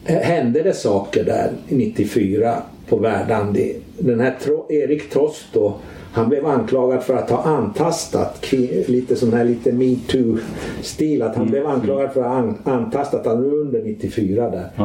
hände 0.04 0.64
det 0.64 0.74
saker 0.74 1.24
där 1.24 1.52
94 1.68 2.62
på 2.90 2.98
Verdandi. 2.98 3.76
Den 3.98 4.20
här 4.20 4.36
Erik 4.70 5.10
Trost 5.10 5.46
då, 5.54 5.76
han 6.18 6.30
blev 6.30 6.46
anklagad 6.46 7.04
för 7.04 7.14
att 7.18 7.30
ha 7.30 7.44
antastat 7.44 8.52
lite 8.88 9.16
sån 9.16 9.34
här 9.34 9.46
lite 9.46 9.72
metoo-stil. 9.72 11.22
Att 11.22 11.36
han 11.36 11.48
blev 11.48 11.68
anklagad 11.68 12.12
för 12.12 12.22
att 12.22 12.28
ha 12.28 12.34
an- 12.36 12.58
antastat, 12.64 13.26
han 13.26 13.44
var 13.44 13.54
under 13.54 13.82
94 13.84 14.50
där. 14.50 14.68
Då. 14.78 14.84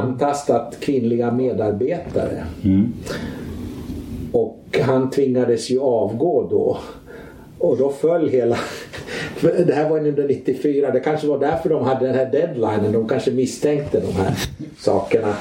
Antastat 0.00 0.76
kvinnliga 0.80 1.30
medarbetare. 1.32 2.44
Och 4.32 4.78
han 4.82 5.10
tvingades 5.10 5.70
ju 5.70 5.80
avgå 5.80 6.46
då. 6.50 6.78
Och 7.58 7.76
då 7.78 7.90
föll 7.90 8.28
hela... 8.28 8.56
Det 9.40 9.72
här 9.74 9.90
var 9.90 9.98
under 9.98 10.28
94. 10.28 10.90
Det 10.90 11.00
kanske 11.00 11.26
var 11.26 11.38
därför 11.38 11.68
de 11.68 11.84
hade 11.84 12.06
den 12.06 12.14
här 12.14 12.30
deadlinen. 12.32 12.92
De 12.92 13.08
kanske 13.08 13.30
misstänkte 13.30 14.00
de 14.00 14.12
här 14.22 14.34
sakerna. 14.78 15.34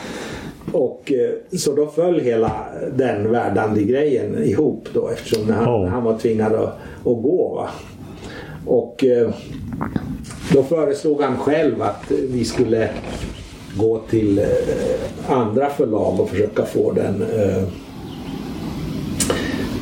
Och 0.71 1.11
eh, 1.11 1.57
så 1.57 1.75
då 1.75 1.88
föll 1.88 2.19
hela 2.19 2.65
den 2.97 3.31
värdande 3.31 3.83
grejen 3.83 4.43
ihop 4.43 4.88
då 4.93 5.07
eftersom 5.07 5.49
han, 5.49 5.63
Ja. 5.63 5.88
han 5.88 6.03
var 6.03 6.17
tvingad 6.17 6.53
att, 6.53 6.69
att 6.99 7.03
gå. 7.03 7.53
Va? 7.55 7.69
Och 8.65 9.03
eh, 9.03 9.29
då 10.53 10.63
föreslog 10.63 11.21
han 11.21 11.38
själv 11.38 11.81
att 11.81 12.11
vi 12.11 12.45
skulle 12.45 12.89
gå 13.77 14.01
till 14.09 14.39
eh, 14.39 14.45
andra 15.27 15.69
förlag 15.69 16.19
och 16.19 16.29
försöka 16.29 16.65
få 16.65 16.91
den 16.91 17.23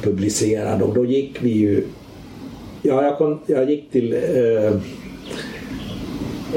publicerad. 0.04 0.82
Och 0.82 0.94
då 0.94 1.06
gick 1.06 1.44
vi 1.44 1.50
ju... 1.50 1.84
Ja, 2.82 3.04
jag, 3.04 3.18
kom, 3.18 3.40
jag 3.46 3.70
gick 3.70 3.92
till 3.92 4.14
eh, 4.14 4.74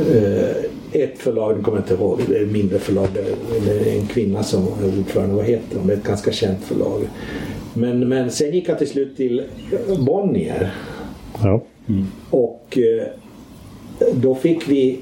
eh, 0.06 0.56
ett 0.92 1.18
förlag, 1.18 1.56
nu 1.56 1.62
kommer 1.62 1.78
jag 1.78 1.84
inte 1.84 1.94
ihåg, 1.94 2.20
det 2.28 2.36
är 2.36 2.42
ett 2.42 2.52
mindre 2.52 2.78
förlag. 2.78 3.08
Det 3.14 3.24
det 3.64 3.90
är 3.90 3.98
en 4.00 4.06
kvinna 4.06 4.42
som 4.42 4.62
är 4.62 4.98
ordförande, 4.98 5.34
vad 5.34 5.44
heter 5.44 5.76
de? 5.76 5.86
Det 5.86 5.92
är 5.92 5.96
ett 5.96 6.04
ganska 6.04 6.32
känt 6.32 6.64
förlag. 6.64 7.00
Men, 7.74 8.08
men 8.08 8.30
sen 8.30 8.54
gick 8.54 8.68
jag 8.68 8.78
till 8.78 8.88
slut 8.88 9.16
till 9.16 9.42
Bonnier. 10.06 10.74
Ja. 11.42 11.62
Och 12.30 12.78
eh, 12.78 13.06
då 14.14 14.34
fick 14.34 14.68
vi... 14.68 14.98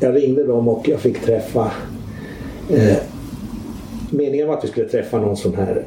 Jag 0.00 0.16
ringde 0.16 0.44
dem 0.46 0.68
och 0.68 0.88
jag 0.88 1.00
fick 1.00 1.20
träffa... 1.20 1.72
Eh, 2.70 2.96
meningen 4.10 4.48
var 4.48 4.56
att 4.56 4.64
vi 4.64 4.68
skulle 4.68 4.88
träffa 4.88 5.20
någon 5.20 5.36
sån 5.36 5.54
här 5.54 5.84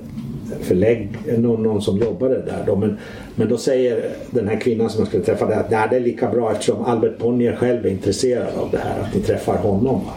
förlägg, 0.62 1.10
någon, 1.38 1.64
någon 1.64 1.82
som 1.82 1.98
jobbade 1.98 2.36
där 2.36 2.64
då. 2.66 2.76
Men, 2.76 2.98
men 3.36 3.50
då 3.50 3.58
säger 3.58 4.10
den 4.32 4.48
här 4.48 4.60
kvinnan 4.60 4.90
som 4.90 5.00
jag 5.00 5.08
skulle 5.08 5.24
träffa 5.24 5.46
där 5.46 5.60
att 5.60 5.72
"Nej, 5.72 5.88
det 5.90 5.96
är 5.96 6.00
lika 6.00 6.30
bra 6.32 6.52
eftersom 6.52 6.86
Albert 6.86 7.18
Bonnier 7.20 7.56
själv 7.56 7.86
är 7.86 7.90
intresserad 7.90 8.48
av 8.60 8.70
det 8.72 8.78
här. 8.78 9.00
Att 9.02 9.16
ni 9.16 9.22
träffar 9.22 9.58
honom. 9.58 9.96
Va? 10.06 10.12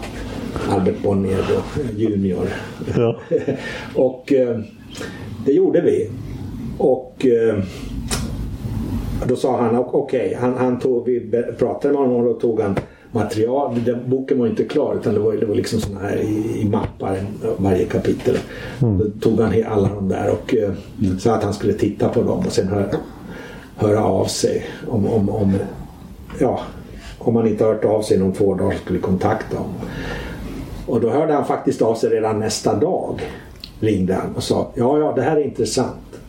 Albert 0.71 1.03
Bonnier 1.03 1.45
då, 1.49 1.83
junior. 1.97 2.49
Ja. 2.97 3.17
och 3.95 4.33
eh, 4.33 4.59
det 5.47 5.53
gjorde 5.53 5.81
vi. 5.81 6.11
Och 6.79 7.27
eh, 7.27 7.59
då 9.29 9.37
sa 9.37 9.57
han 9.61 9.77
ok- 9.77 9.95
okej, 9.95 10.37
han, 10.41 10.55
han 10.57 10.79
tog, 10.79 11.07
vi 11.07 11.21
pratade 11.59 11.95
med 11.95 12.03
honom 12.03 12.17
och 12.17 12.25
då 12.25 12.33
tog 12.41 12.61
han 12.61 12.77
material. 13.17 13.81
Den, 13.85 14.11
boken 14.11 14.39
var 14.39 14.47
inte 14.47 14.65
klar 14.65 14.97
utan 15.01 15.15
det 15.15 15.21
var, 15.21 15.33
det 15.33 15.47
var 15.47 15.55
liksom 15.55 15.81
såna 15.81 16.01
här 16.01 16.17
i, 16.17 16.61
i 16.61 16.69
mappar 16.69 17.19
varje 17.57 17.85
kapitel. 17.85 18.39
Då 18.79 19.05
tog 19.21 19.41
han 19.41 19.65
alla 19.69 19.89
de 19.89 20.09
där 20.09 20.31
och 20.31 20.55
eh, 20.55 20.73
sa 21.19 21.35
att 21.35 21.45
han 21.45 21.55
skulle 21.55 21.73
titta 21.73 22.09
på 22.09 22.23
dem 22.23 22.39
och 22.39 22.53
sen 22.53 22.69
höra, 22.69 22.87
höra 23.77 24.05
av 24.05 24.25
sig 24.25 24.65
om, 24.89 25.07
om, 25.07 25.29
om 25.29 25.55
ja, 26.41 26.61
om 27.19 27.37
han 27.37 27.47
inte 27.47 27.65
hört 27.65 27.85
av 27.85 28.03
sig 28.03 28.17
inom 28.17 28.33
två 28.33 28.55
dagar 28.55 28.77
skulle 28.77 28.99
kontakta 28.99 29.57
honom. 29.57 29.75
Och 30.87 31.01
då 31.01 31.11
hörde 31.11 31.33
han 31.33 31.45
faktiskt 31.45 31.83
av 31.83 31.95
sig 31.95 32.11
redan 32.11 32.41
nästa 32.41 32.75
dag. 32.75 33.21
Ringde 33.81 34.15
han 34.15 34.35
och 34.35 34.43
sa 34.43 34.73
ja, 34.75 34.99
ja, 34.99 35.13
det 35.17 35.23
här 35.23 35.37
är 35.37 35.45
intressant. 35.45 36.21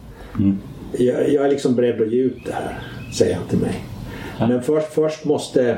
Jag, 0.91 1.29
jag 1.29 1.45
är 1.45 1.49
liksom 1.49 1.75
beredd 1.75 2.01
att 2.01 2.11
ge 2.11 2.21
ut 2.21 2.45
det 2.45 2.53
här, 2.53 2.79
säger 3.13 3.35
han 3.35 3.47
till 3.47 3.59
mig. 3.59 3.83
Men 4.39 4.61
först, 4.61 4.87
först 4.87 5.25
måste 5.25 5.77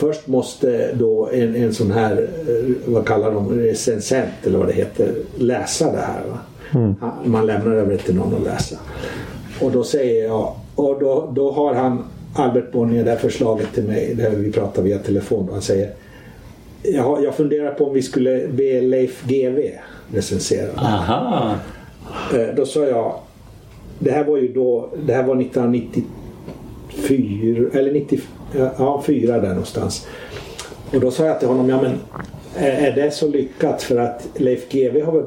Först 0.00 0.26
måste 0.26 0.94
då 0.94 1.28
en, 1.32 1.56
en 1.56 1.74
sån 1.74 1.90
här, 1.92 2.28
eh, 2.48 2.92
vad 2.92 3.06
kallar 3.06 3.30
de, 3.30 3.60
recensent 3.60 4.28
eller 4.46 4.58
vad 4.58 4.66
det 4.68 4.72
heter, 4.72 5.14
läsa 5.38 5.92
det 5.92 5.98
här. 6.00 6.22
Va? 6.30 6.38
Han- 7.00 7.12
Man 7.24 7.46
lämnar 7.46 7.72
över 7.76 7.92
det 7.92 7.98
till 7.98 8.14
någon 8.14 8.34
att 8.34 8.42
läsa. 8.42 8.76
Och 9.60 9.70
då 9.70 9.84
säger 9.84 10.24
jag, 10.26 10.54
och 10.74 11.00
då, 11.00 11.32
då 11.34 11.50
har 11.52 11.74
han 11.74 12.04
Albert 12.34 12.72
Bonnier 12.72 13.04
det 13.04 13.10
här 13.10 13.18
förslaget 13.18 13.66
till 13.74 13.84
mig, 13.84 14.14
det 14.16 14.22
här 14.22 14.30
vi 14.30 14.52
pratar 14.52 14.82
via 14.82 14.98
telefon. 14.98 15.48
Han 15.52 15.62
säger 15.62 15.90
jag, 16.82 17.02
har- 17.02 17.22
jag 17.22 17.34
funderar 17.34 17.70
på 17.74 17.86
om 17.86 17.94
vi 17.94 18.02
skulle 18.02 18.48
be 18.48 18.80
Leif 18.80 19.24
GW 19.28 19.70
recensera. 20.14 20.66
det 20.74 20.80
här." 20.80 21.14
Aha. 21.14 21.54
Eh, 22.34 22.46
Då 22.56 22.66
sa 22.66 22.84
jag, 22.86 23.14
det 23.98 24.10
här 24.10 24.24
var 24.24 24.36
ju 24.36 24.52
då, 24.52 24.88
det 25.06 25.12
här 25.12 25.22
var 25.22 25.36
1994, 25.36 27.66
eller 27.72 27.92
90, 27.92 28.20
ja, 28.78 29.02
4 29.06 29.38
där 29.40 29.48
någonstans. 29.48 30.06
Och 30.94 31.00
då 31.00 31.10
sa 31.10 31.24
jag 31.26 31.38
till 31.38 31.48
honom, 31.48 31.68
ja 31.68 31.82
men 31.82 31.92
är 32.56 32.92
det 32.92 33.10
så 33.10 33.28
lyckat? 33.28 33.82
För 33.82 33.96
att 33.96 34.26
Leif 34.34 34.68
GW 34.72 35.00
har 35.04 35.12
väl 35.12 35.24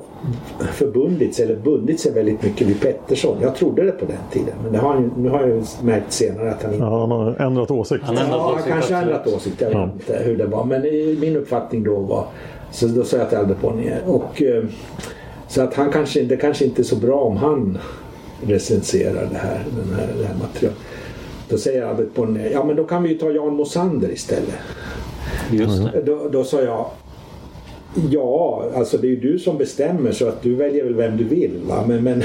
förbundit 0.73 1.35
sig, 1.35 1.45
eller 1.45 1.55
bundit 1.55 1.99
sig 1.99 2.11
väldigt 2.11 2.43
mycket 2.43 2.67
vid 2.67 2.81
Pettersson. 2.81 3.37
Jag 3.41 3.55
trodde 3.55 3.83
det 3.83 3.91
på 3.91 4.05
den 4.05 4.17
tiden. 4.31 4.53
Men 4.63 4.73
det 4.73 4.79
har 4.79 4.93
han, 4.93 5.03
ju- 5.03 5.09
nu 5.21 5.29
har 5.29 5.39
jag 5.39 5.49
ju 5.49 5.63
märkt 5.83 6.11
senare 6.11 6.51
att 6.51 6.63
han 6.63 6.73
inte 6.73 6.85
Ja, 6.85 6.99
han 6.99 7.11
har 7.11 7.35
ändrat 7.41 7.71
åsikt. 7.71 8.03
Han 8.03 8.17
ändrat 8.17 8.37
Ja, 8.37 8.43
han 8.45 8.53
åsikt, 8.53 8.67
kanske 8.69 8.93
har 8.93 9.01
absolut. 9.01 9.17
ändrat 9.25 9.35
åsikt. 9.41 9.61
Jag 9.61 9.67
vet 9.67 9.77
Ja. 9.77 9.83
inte 9.93 10.23
hur 10.23 10.37
det 10.37 10.45
var. 10.45 10.65
Men 10.65 10.85
i 10.85 11.17
min 11.21 11.35
uppfattning 11.37 11.83
då 11.83 11.95
var... 11.99 12.25
Så 12.71 12.87
då 12.87 13.03
sa 13.03 13.17
jag 13.17 13.29
till 13.29 13.37
Albert 13.37 13.61
Bonnier. 13.61 14.01
Och, 14.07 14.41
eh, 14.41 14.63
så 15.47 15.61
att 15.61 15.73
han 15.73 15.91
kanske, 15.91 16.21
det 16.21 16.37
kanske 16.37 16.65
inte 16.65 16.81
är 16.81 16.83
så 16.83 16.95
bra 16.95 17.19
om 17.21 17.37
han 17.37 17.77
recenserar 18.47 19.27
det 19.31 19.37
här, 19.37 19.59
den 19.77 19.95
här, 19.99 20.07
det 20.19 20.25
här 20.25 20.35
materialet. 20.41 20.77
Då 21.49 21.57
säger 21.57 21.85
Albert 21.85 22.13
Bonnier, 22.15 22.49
ja 22.51 22.63
men 22.63 22.75
då 22.75 22.83
kan 22.83 23.03
vi 23.03 23.09
ju 23.09 23.17
ta 23.17 23.31
Jan 23.31 23.55
Mosander 23.55 24.11
istället. 24.11 24.55
Just 25.51 25.83
det. 25.93 26.01
Då, 26.05 26.27
då 26.31 26.43
sa 26.43 26.61
jag, 26.61 26.85
Ja, 28.11 28.63
alltså 28.75 28.97
det 28.97 29.07
är 29.07 29.09
ju 29.09 29.15
du 29.19 29.39
som 29.39 29.57
bestämmer 29.57 30.11
så 30.11 30.27
att 30.27 30.41
du 30.41 30.55
väljer 30.55 30.83
väl 30.83 30.93
vem 30.95 31.17
du 31.17 31.23
vill. 31.23 31.51
Va? 31.67 31.83
Men, 31.87 32.03
men, 32.03 32.23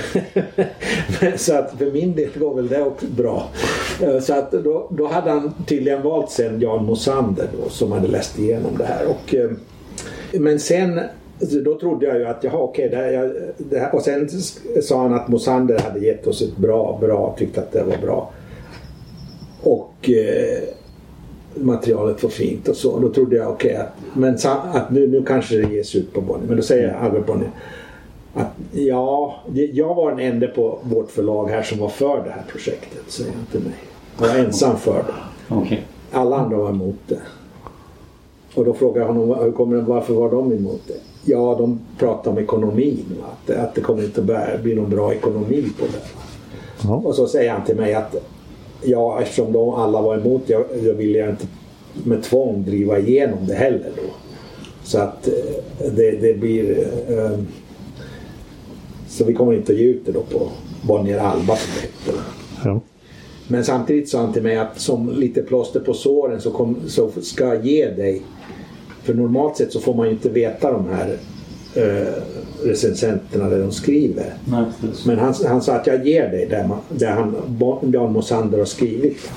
så 1.39 1.55
att 1.55 1.75
för 1.79 1.91
min 1.93 2.15
del 2.15 2.29
går 2.39 2.55
väl 2.55 2.69
det 2.69 2.83
också 2.83 3.07
bra. 3.07 3.49
Eh, 4.03 4.19
Så 4.21 4.35
att 4.35 4.53
då, 4.53 4.89
då 4.91 5.07
hade 5.07 5.31
han 5.31 5.53
tydligen 5.67 6.03
valt 6.03 6.31
sen 6.31 6.61
Jan 6.61 6.85
Mosander 6.85 7.47
då, 7.63 7.69
som 7.71 7.93
hade 7.93 8.09
läst 8.09 8.39
igenom 8.39 8.71
det 8.79 8.85
här. 8.85 9.07
Och, 9.07 9.35
eh, 9.35 9.51
men 10.33 10.61
sen 10.61 11.01
då 11.65 11.79
trodde 11.79 12.07
jag 12.07 12.17
ju 12.19 12.25
att 12.27 12.45
jaha 12.45 12.59
okej, 12.59 12.89
det 12.89 12.97
här, 12.97 13.11
jag- 13.13 13.33
det 13.59 13.79
här, 13.79 13.95
och 13.95 14.03
sen 14.03 14.29
sa 14.83 15.03
han 15.03 15.15
att 15.15 15.29
Mosander 15.29 15.79
hade 15.79 16.01
gett 16.01 16.27
oss 16.27 16.43
ett 16.43 16.57
bra, 16.57 16.99
bra, 17.01 17.35
tyckte 17.39 17.61
att 17.61 17.73
det 17.73 17.83
var 17.83 17.97
bra. 18.07 18.31
Och 19.62 20.11
eh, 20.11 20.62
materialet 21.55 22.23
var 22.23 22.31
fint 22.31 22.69
och 22.69 22.77
så. 22.77 22.99
Då 22.99 23.09
trodde 23.09 23.37
jag 23.37 23.49
okej, 23.50 23.77
att, 23.77 23.93
men 24.15 24.38
sa, 24.38 24.53
att 24.53 24.91
nu, 24.91 25.09
nu 25.09 25.25
kanske 25.25 25.57
det 25.57 25.75
ges 25.75 25.95
ut 25.95 26.12
på 26.12 26.21
Bonnier. 26.21 26.49
Men 26.49 26.57
då 26.57 26.62
säger 26.62 26.95
Albert 26.95 27.27
Bonnier 27.27 27.50
att 28.35 28.53
ja, 28.73 29.35
jag 29.73 29.95
var 29.95 30.11
den 30.11 30.21
enda 30.21 30.47
på 30.47 30.79
vårt 30.83 31.11
förlag 31.11 31.49
här 31.49 31.62
som 31.62 31.79
var 31.79 31.88
för 31.88 32.25
det 32.25 32.31
här 32.31 32.45
projektet, 32.49 33.03
säger 33.09 33.33
han 33.33 33.47
till 33.47 33.61
mig. 33.61 33.75
Jag 34.21 34.29
var 34.29 34.35
ensam 34.45 34.77
för 34.77 34.93
det. 35.07 35.55
Okej. 35.55 35.87
Alla 36.12 36.37
andra 36.37 36.57
var 36.57 36.71
emot 36.71 36.97
det. 37.07 37.21
Och 38.55 38.65
då 38.65 38.73
frågade 38.75 39.00
jag 39.00 39.15
honom 39.15 39.45
hur 39.45 39.53
kommer 39.53 39.77
det, 39.77 39.83
varför 39.83 40.15
var 40.15 40.31
de 40.31 40.53
emot 40.53 40.81
det? 40.87 40.95
Ja, 41.25 41.55
de 41.59 41.81
pratar 41.99 42.31
om 42.31 42.38
ekonomin. 42.38 43.05
Att, 43.25 43.57
att 43.57 43.75
det 43.75 43.81
kommer 43.81 44.05
inte 44.05 44.23
bli- 44.23 44.59
bli 44.62 44.75
någon 44.75 44.91
bra 44.91 45.15
ekonomi 45.15 45.69
på 45.79 45.85
det. 45.85 46.03
Ja. 46.88 46.95
Och 46.95 47.15
så 47.15 47.27
säger 47.27 47.53
han 47.53 47.65
till 47.65 47.77
mig 47.77 47.95
att 47.95 48.17
ja, 48.83 49.21
eftersom 49.23 49.53
de 49.53 49.71
alla 49.71 50.03
var 50.03 50.17
emot 50.17 50.43
det, 50.47 50.53
jag, 50.53 50.95
ville 50.95 51.19
jag 51.19 51.29
inte 51.29 51.47
med 52.05 52.23
tvång 52.23 52.65
driva 52.65 52.99
igenom 52.99 53.39
det 53.47 53.55
heller 53.55 53.91
då. 53.97 54.11
Så 54.85 54.99
att 54.99 55.29
eh, 55.29 55.93
det, 55.97 56.11
det 56.11 56.35
blir... 56.35 56.89
eh, 57.09 57.39
så 59.09 59.25
vi 59.25 59.35
kommer 59.35 59.55
inte 59.55 59.73
att 59.73 59.79
ge 59.79 59.85
ut 59.85 60.07
det 60.07 60.13
då 60.13 60.23
på 60.23 60.49
Bonnier 60.83 61.19
Alba 61.19 61.57
som 61.57 61.73
det. 61.83 62.13
Ja. 62.65 62.81
Men 63.49 63.65
samtidigt 63.65 64.09
sa 64.09 64.21
han 64.21 64.33
till 64.33 64.43
mig 64.43 64.57
att 64.57 64.81
som 64.81 65.11
lite 65.11 65.43
plåster 65.43 65.81
på 65.81 65.95
såren 65.95 66.41
så, 66.41 66.51
kom, 66.51 66.77
så 66.87 67.11
ska 67.23 67.45
jag 67.45 67.67
ge 67.67 67.91
dig. 67.91 68.23
För 69.03 69.15
normalt 69.15 69.57
sett 69.57 69.73
så 69.73 69.81
får 69.81 69.95
man 69.95 70.07
ju 70.07 70.13
inte 70.13 70.29
veta 70.29 70.73
de 70.73 70.87
här 70.89 71.19
eh, 71.75 72.23
recensenterna 72.65 73.49
där 73.49 73.59
de 73.59 73.73
skriver. 73.73 74.35
Nej. 74.45 74.65
Men 75.07 75.19
han, 75.19 75.35
han 75.47 75.62
sa 75.62 75.75
att 75.75 75.87
jag 75.87 76.07
ger 76.07 76.29
dig 76.29 76.47
där, 76.47 76.67
man, 76.67 76.79
där 76.88 77.11
han, 77.11 77.37
Jan 77.93 78.12
Mosander 78.12 78.59
har 78.59 78.65
skrivit. 78.65 79.31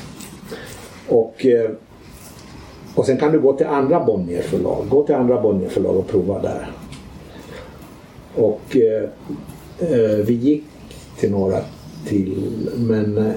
Och, 1.08 1.46
eh, 1.46 1.70
och 2.96 3.06
sen 3.06 3.18
kan 3.18 3.32
du 3.32 3.40
gå 3.40 3.54
till 3.54 3.66
andra 3.66 4.06
Bonnier-förlag. 4.06 4.86
Gå 4.90 5.04
till 5.04 5.16
andra 5.16 5.42
Bonnier-förlag 5.42 5.98
och 5.98 6.08
prova 6.08 6.42
där. 6.42 6.72
Och 8.36 8.78
eh, 8.78 9.04
eh, 9.80 10.18
vi 10.26 10.34
gick 10.34 10.64
till 11.20 11.32
några 11.32 11.60
till. 12.08 12.70
Men, 12.76 13.18
eh, 13.18 13.34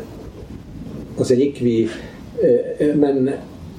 och 1.16 1.26
sen 1.26 1.38
gick 1.38 1.62
vi... 1.62 1.90
Eh, 2.78 2.94
men 2.96 3.30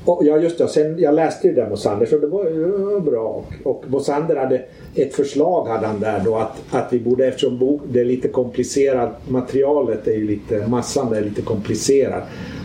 och, 0.06 0.26
ja 0.26 0.38
just 0.38 0.58
det, 0.58 0.68
sen, 0.68 1.00
jag 1.00 1.16
läste 1.16 1.48
ju 1.48 1.54
det 1.54 1.70
Mosander 1.70 2.06
så 2.06 2.18
det 2.18 2.28
var, 2.28 2.46
det 2.46 2.68
var 2.68 3.00
bra. 3.00 3.44
Och, 3.64 3.70
och 3.76 3.84
Mosander 3.88 4.36
hade 4.36 4.62
ett 4.96 5.16
förslag 5.16 5.68
hade 5.68 5.88
han 5.88 6.00
där 6.00 6.22
då 6.26 6.36
att, 6.36 6.62
att 6.72 6.94
vi 6.94 7.00
borde 7.00 7.28
eftersom 7.28 7.58
bok, 7.58 7.82
det 7.92 8.00
är 8.00 8.06
lite 8.06 8.28
komplicerat, 8.28 9.30
materialet 9.30 10.08
är 10.08 10.14
ju 10.14 10.28
lite, 10.28 10.68
massan 10.68 11.14
är 11.14 11.22
lite 11.22 11.42
komplicerad. 11.42 12.24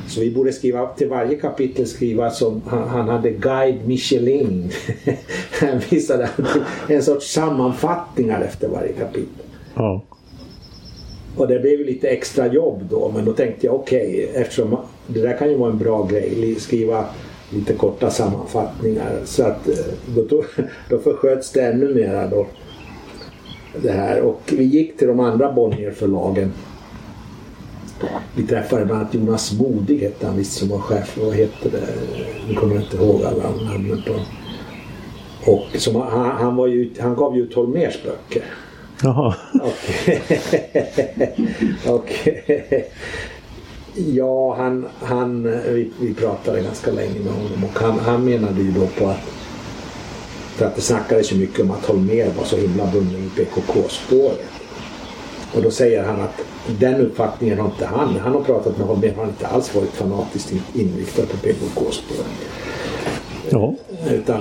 Så 0.08 0.20
vi 0.20 0.30
borde 0.30 0.52
skriva 0.52 0.87
till 0.87 1.08
varje 1.08 1.37
kapitel 1.37 1.87
skriva 1.87 2.30
som 2.30 2.62
han, 2.66 2.88
han 2.88 3.08
hade 3.08 3.30
Guide 3.30 3.87
Michelin. 3.88 4.70
han 5.60 5.80
visade 5.90 6.30
en 6.88 7.02
sorts 7.02 7.32
sammanfattningar 7.32 8.40
efter 8.40 8.68
varje 8.68 8.92
kapitel. 8.92 9.44
Ja. 9.75 10.02
Och 11.37 11.49
det 11.49 11.58
blev 11.58 11.80
lite 11.80 12.08
extra 12.08 12.52
jobb 12.52 12.82
då 12.90 13.12
men 13.14 13.25
då 13.25 13.32
tänkte 13.32 13.66
jag 13.66 13.75
okej 13.75 14.30
eftersom 14.34 14.76
det 15.06 15.20
där 15.20 15.37
kan 15.38 15.50
ju 15.50 15.56
vara 15.56 15.70
en 15.70 15.78
bra 15.78 16.06
grej. 16.06 16.54
Skriva 16.58 17.04
lite 17.50 17.75
korta 17.75 18.11
sammanfattningar. 18.11 19.21
Så 19.25 19.42
att 19.42 19.69
eh, 19.69 20.25
då, 20.28 20.44
då 20.88 20.98
försköts 20.98 21.53
det 21.53 21.62
ännu 21.62 21.94
mera 21.94 22.27
då. 22.27 22.46
Det 23.83 23.92
här 23.92 24.20
och 24.20 24.42
vi 24.53 24.64
gick 24.64 24.98
till 24.98 25.09
de 25.09 25.20
andra 25.20 25.53
Bonnier-förlagen. 25.53 26.53
Vi 28.37 28.42
träffade 28.42 28.85
bland 28.85 29.01
annat 29.01 29.14
Jonas 29.14 29.53
Modig 29.53 29.98
hette 29.98 30.27
han 30.27 30.37
visst 30.37 30.53
som 30.53 30.68
var 30.68 30.79
chef. 30.79 31.18
Vad 31.20 31.35
hette 31.35 31.68
det? 31.68 31.87
Nu 32.48 32.55
kommer 32.55 32.74
jag 32.74 32.83
inte 32.83 32.96
ihåg 32.96 33.22
alla 33.22 33.51
namnen 33.51 34.03
på 34.07 34.12
Och 35.53 35.66
som, 35.81 35.96
han, 35.96 36.31
han, 36.31 36.57
var 36.57 36.66
ju, 36.66 36.90
han 37.01 37.14
gav 37.14 37.37
ju 37.37 37.42
ut 37.42 37.55
Holmers 37.55 38.03
böcker. 38.05 38.44
Jaha. 39.03 39.35
Okej. 39.55 40.22
Okej. 41.87 42.90
Ja, 44.08 44.54
han, 44.58 44.86
han, 45.02 45.42
vi, 45.42 45.90
vi 46.00 46.14
pratade 46.14 46.60
ganska 46.62 46.90
länge 46.90 47.20
med 47.24 47.32
honom 47.32 47.64
och 47.64 47.78
han, 47.80 47.98
han 47.98 48.24
menade 48.24 48.62
ju 48.62 48.70
då 48.72 48.86
på 48.86 49.06
att 49.10 49.16
för 50.56 50.66
att 50.66 50.74
det 50.76 50.80
snackades 50.80 51.32
ju 51.32 51.36
mycket 51.36 51.60
om 51.60 51.70
att 51.70 51.86
Holmér 51.86 52.30
var 52.38 52.44
så 52.44 52.56
himla 52.56 52.86
bunden 52.92 53.20
i 53.24 53.28
PKK-spåret. 53.36 54.40
Och 55.54 55.62
då 55.62 55.70
säger 55.70 56.04
han 56.04 56.20
att 56.20 56.40
den 56.80 57.00
uppfattningen 57.00 57.58
har 57.58 57.66
inte 57.66 57.86
han. 57.86 58.16
Han 58.20 58.32
har 58.34 58.40
pratat 58.40 58.78
med 58.78 58.86
Holmér 58.86 59.14
har 59.16 59.24
inte 59.24 59.46
alls 59.46 59.74
varit 59.74 59.90
fanatiskt 59.90 60.52
in- 60.52 60.62
inriktad 60.74 61.22
på 61.22 61.36
PKK-spåret. 61.36 62.26
Ja. 63.50 63.74
Utan, 64.10 64.40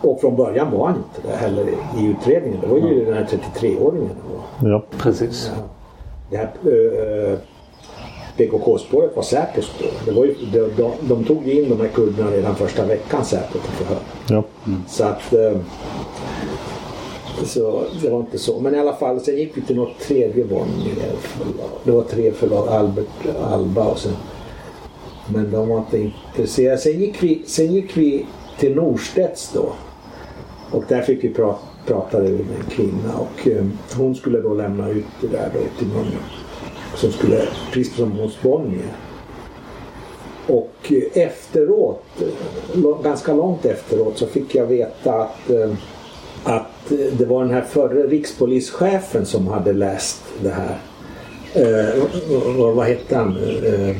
och 0.00 0.20
från 0.20 0.36
början 0.36 0.70
var 0.70 0.86
han 0.86 0.96
inte 0.96 1.28
det 1.28 1.36
heller 1.36 1.66
i 1.98 2.06
utredningen. 2.06 2.60
Det 2.60 2.66
var 2.66 2.78
ju 2.78 3.04
den 3.04 3.14
här 3.14 3.26
33-åringen. 3.54 4.08
då. 4.60 4.68
Ja. 4.68 4.84
Precis. 4.98 5.50
Det 6.30 6.36
här 6.36 6.50
eh, 6.64 7.38
PKK-spåret 8.36 9.16
var 9.16 9.22
Säpos 9.22 9.64
spår. 9.64 9.90
Det 10.04 10.12
var 10.12 10.24
ju, 10.24 10.34
de, 10.52 10.58
de, 10.58 10.92
de 11.00 11.24
tog 11.24 11.48
in 11.48 11.68
de 11.68 11.80
här 11.80 11.88
kurderna 11.88 12.30
redan 12.30 12.56
första 12.56 12.86
veckan 12.86 13.24
Säpo 13.24 13.52
till 13.52 13.60
förhör. 13.60 14.00
Ja. 14.28 14.44
Så 14.88 15.04
att... 15.04 15.32
Eh, 15.32 15.58
så 17.44 17.84
det 18.02 18.10
var 18.10 18.20
inte 18.20 18.38
så. 18.38 18.60
Men 18.60 18.74
i 18.74 18.78
alla 18.78 18.96
fall, 18.96 19.20
sen 19.20 19.36
gick 19.36 19.56
vi 19.56 19.62
till 19.62 19.76
något 19.76 19.98
tredje 20.00 20.44
Bonnier 20.44 21.12
förlag. 21.20 21.70
Det 21.84 21.90
var 21.90 22.02
tre 22.02 22.32
förlag, 22.32 22.68
Albert, 22.68 23.36
Alba 23.42 23.84
och 23.84 23.98
sen... 23.98 24.12
Men 25.28 25.50
de 25.50 25.68
var 25.68 25.78
inte 25.78 25.98
intresserade. 25.98 26.78
Sen 26.78 27.00
gick 27.00 27.22
vi, 27.22 27.42
sen 27.46 27.72
gick 27.72 27.96
vi 27.96 28.26
till 28.58 28.74
Norstedts 28.74 29.50
då. 29.54 29.72
Och 30.70 30.84
där 30.88 31.02
fick 31.02 31.24
vi 31.24 31.28
pra, 31.28 31.54
prata 31.86 32.18
med 32.18 32.30
en 32.30 32.70
kvinna 32.70 33.14
och 33.18 33.48
eh, 33.48 33.64
hon 33.96 34.14
skulle 34.14 34.40
då 34.40 34.54
lämna 34.54 34.88
ut 34.90 35.04
det 35.20 35.26
där 35.26 35.50
då 35.54 35.60
till 35.78 35.88
någon 35.88 36.06
som 36.96 37.12
skulle, 37.12 37.42
precis 37.72 37.96
som 37.96 38.12
hos 38.12 38.42
Bonnier. 38.42 38.92
Och 40.46 40.74
eh, 40.82 41.22
efteråt, 41.22 42.04
eh, 42.20 43.02
ganska 43.02 43.34
långt 43.34 43.64
efteråt 43.64 44.18
så 44.18 44.26
fick 44.26 44.54
jag 44.54 44.66
veta 44.66 45.14
att, 45.14 45.50
eh, 45.50 45.72
att 46.44 46.92
det 47.18 47.24
var 47.24 47.44
den 47.44 47.54
här 47.54 47.62
förre 47.62 48.06
rikspolischefen 48.06 49.26
som 49.26 49.46
hade 49.46 49.72
läst 49.72 50.22
det 50.42 50.50
här. 50.50 50.78
Eh, 51.54 52.02
vad, 52.56 52.86
hette 52.86 53.16
han? 53.16 53.36
Eh, 53.64 53.96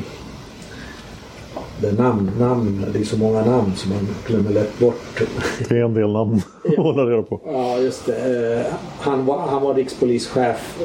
det 1.81 1.91
namn, 1.91 2.31
namn, 2.39 2.85
det 2.93 2.99
är 2.99 3.03
så 3.03 3.17
många 3.17 3.45
namn 3.45 3.75
som 3.75 3.91
man 3.91 4.07
glömmer 4.27 4.51
lätt 4.51 4.79
bort. 4.79 5.21
Det 5.69 5.77
är 5.77 5.83
en 5.83 5.93
del 5.93 6.11
namn 6.11 6.41
att 6.63 6.77
hålla 6.77 7.05
reda 7.05 7.23
på. 7.23 7.41
Ja, 7.45 7.77
just 7.77 8.05
det. 8.05 8.65
Han 8.99 9.25
var, 9.25 9.39
han 9.39 9.61
var 9.61 9.73
rikspolischef 9.73 10.77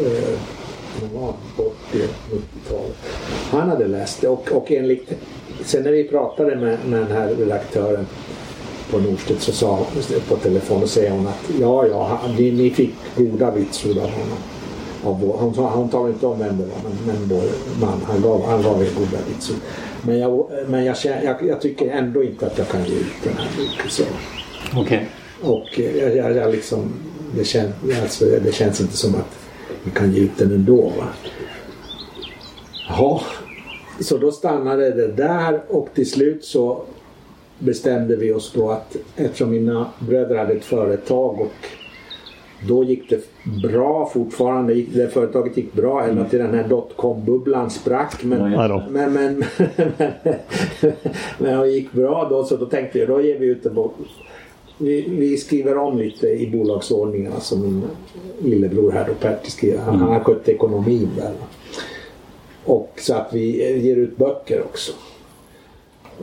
han 1.01 1.23
var 1.23 1.35
80-90-talet. 1.93 2.97
Han 3.51 3.69
hade 3.69 3.89
läst 3.89 4.21
det 4.21 4.29
och, 4.29 4.53
och 4.53 4.71
enligt... 4.73 5.13
Sen 5.65 5.83
när 5.83 5.93
vi 5.93 6.05
pratade 6.05 6.57
med, 6.57 6.79
med 6.87 7.01
den 7.01 7.13
här 7.13 7.29
redaktören 7.29 8.07
på 8.91 8.99
Norstedt 8.99 9.43
så 9.43 9.53
sa 9.53 9.87
på 10.29 10.37
telefon 10.37 10.83
och 10.83 10.89
säger 10.89 11.11
hon 11.11 11.27
att 11.27 11.51
ja, 11.61 11.87
ja, 11.87 12.21
ni, 12.39 12.51
ni 12.51 12.71
fick 12.71 12.95
goda 13.17 13.51
vitsord 13.51 13.99
av 13.99 14.11
honom. 14.11 14.39
Av 15.05 15.21
vår, 15.21 15.37
hon, 15.37 15.89
talade 15.89 16.13
inte 16.13 16.27
om 16.27 16.39
vem 16.39 16.59
det 16.59 16.65
var, 16.65 16.77
men, 16.85 16.99
men 17.07 17.29
vår 17.29 17.43
man, 17.81 18.01
han 18.07 18.23
gav, 18.23 18.45
han 18.45 18.63
gav 18.63 18.83
er 18.83 18.89
goda 18.99 19.19
vitsord. 19.29 19.57
Men, 20.03 20.19
jag, 20.19 20.51
men 20.69 20.85
jag, 20.85 20.97
jag, 21.05 21.37
jag 21.49 21.61
tycker 21.61 21.91
ändå 21.91 22.23
inte 22.23 22.47
att 22.47 22.59
jag 22.59 22.69
kan 22.69 22.85
ge 22.85 22.95
ut 22.95 23.13
den 23.25 23.33
här 23.37 23.49
boken. 23.57 24.07
Okej. 24.77 25.09
Och 25.43 25.81
eh, 25.81 25.97
jag, 25.97 26.17
jag, 26.17 26.37
jag 26.37 26.53
liksom, 26.53 26.93
det, 27.37 27.45
kän, 27.45 27.73
alltså, 28.03 28.25
det 28.25 28.55
känns 28.55 28.81
inte 28.81 28.97
som 28.97 29.15
att 29.15 29.40
vi 29.85 29.91
kan 29.91 30.13
ge 30.13 30.21
ut 30.21 30.39
den 30.39 30.53
ändå. 30.53 30.83
Va? 30.83 31.09
Jaha, 32.89 33.21
så 34.01 34.19
då 34.19 34.33
stannade 34.33 34.91
det 34.91 35.07
där 35.07 35.63
och 35.69 35.89
till 35.95 36.11
slut 36.11 36.45
så 36.45 36.83
bestämde 37.59 38.17
vi 38.17 38.33
oss 38.33 38.53
då 38.53 38.71
att 38.71 38.97
eftersom 39.17 39.51
mina 39.51 39.87
bröder 39.99 40.37
hade 40.37 40.53
ett 40.53 40.65
företag 40.65 41.41
och 41.41 41.53
då 42.69 42.85
gick 42.85 43.11
det 43.11 43.25
bra 43.63 44.11
fortfarande. 44.13 44.75
Gick, 44.75 44.95
det 44.95 45.09
företaget 45.09 45.57
gick 45.57 45.73
bra 45.73 46.05
ända 46.05 46.25
till 46.25 46.39
den 46.39 46.55
här 46.55 46.69
dotcom-bubblan 46.69 47.71
sprack. 47.71 48.25
Men, 48.25 48.53
då. 48.69 48.83
men, 48.91 49.13
men, 49.13 49.45
men, 49.77 50.13
men 51.39 51.61
det 51.61 51.69
gick 51.69 51.93
bra 51.93 52.27
då 52.31 52.45
så 52.45 52.57
då 52.57 52.67
tänkte 52.67 52.99
jag 52.99 53.09
då 53.09 53.21
ger 53.21 53.39
vi 53.39 53.47
ut 53.47 53.67
en 53.67 53.75
bok 53.75 53.95
vi, 54.81 55.07
vi 55.09 55.37
skriver 55.37 55.79
om 55.79 55.99
lite 55.99 56.29
i 56.29 56.51
bolagsordningen. 56.51 57.33
Alltså 57.33 57.57
min 57.57 57.83
lillebror 58.43 58.93
här 58.93 59.09
Pertti 59.21 59.51
skriver. 59.51 59.79
Han, 59.79 59.99
han 59.99 60.09
har 60.13 60.21
skött 60.21 60.49
ekonomin 60.49 61.09
där. 61.17 61.33
Och 62.65 62.93
så 63.01 63.15
att 63.15 63.29
vi 63.33 63.79
ger 63.81 63.97
ut 63.97 64.17
böcker 64.17 64.61
också. 64.61 64.93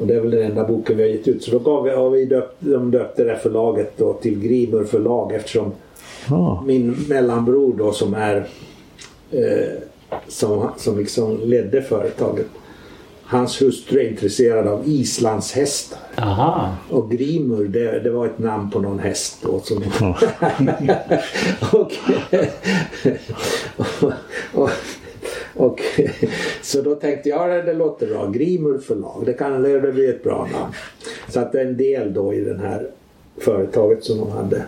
Och 0.02 0.08
det 0.08 0.16
är 0.16 0.20
väl 0.22 0.32
den 0.32 0.44
enda 0.44 0.68
boken 0.68 0.98
vi 0.98 1.04
har 1.04 1.10
gett 1.10 1.28
ut. 1.28 1.44
Så 1.44 1.52
då 1.52 1.60
gav 1.60 1.84
vi, 1.84 1.90
har 1.90 2.10
vi 2.10 2.26
döpt, 2.26 2.56
de 2.60 2.92
döpte 2.92 3.24
det 3.24 3.36
förlaget 3.36 3.94
då 3.98 4.14
till 4.14 4.40
Grimur 4.40 4.84
förlag 4.84 5.34
eftersom 5.34 5.72
Ja. 6.30 6.64
min 6.66 6.96
mellanbror 7.10 7.74
då 7.78 7.92
som 7.92 8.14
är 8.14 8.48
eh, 9.32 9.82
som, 10.28 10.70
som 10.78 10.98
liksom 11.00 11.40
ledde 11.44 11.82
företaget. 11.82 12.46
Hans 13.30 13.62
hustru 13.62 14.00
är 14.00 14.10
intresserad 14.10 14.68
av 14.68 14.84
islandshästar. 14.86 16.00
Aha. 16.18 16.76
Och 16.90 17.12
Grimur 17.12 17.68
det, 17.68 18.00
det 18.00 18.10
var 18.10 18.26
ett 18.26 18.40
namn 18.40 18.72
på 18.72 18.80
någon 18.80 19.00
häst 19.00 19.38
då. 19.42 19.60
Som... 19.60 19.78
och, 21.72 21.92
och, 23.78 24.02
och, 24.54 24.70
och, 25.54 25.82
så 26.62 26.82
då 26.82 26.96
tänkte 26.96 27.30
jag 27.30 27.50
ja, 27.50 27.64
det 27.64 27.74
låter 27.74 28.08
bra. 28.08 28.28
Grimur 28.28 28.78
förlag, 28.78 29.24
det 29.26 29.34
kan 29.34 29.64
det 29.64 29.92
bli 29.94 30.10
ett 30.10 30.24
bra 30.24 30.50
namn. 30.54 30.74
Så 31.30 31.40
att 31.40 31.52
det 31.52 31.62
är 31.62 31.66
en 31.66 31.78
del 31.78 32.14
då 32.14 32.34
i 32.34 32.40
det 32.40 32.58
här 32.58 32.90
företaget 33.38 34.04
som 34.04 34.18
de 34.18 34.32
hade. 34.32 34.66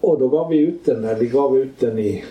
Och 0.00 0.18
då 0.18 0.28
gav 0.28 0.50
vi 0.50 0.58
ut 0.58 0.84
den 0.84 1.02
där. 1.02 1.14
Vi 1.14 1.26
gav 1.26 1.58
ut 1.58 1.80
den 1.80 1.98
i... 1.98 2.24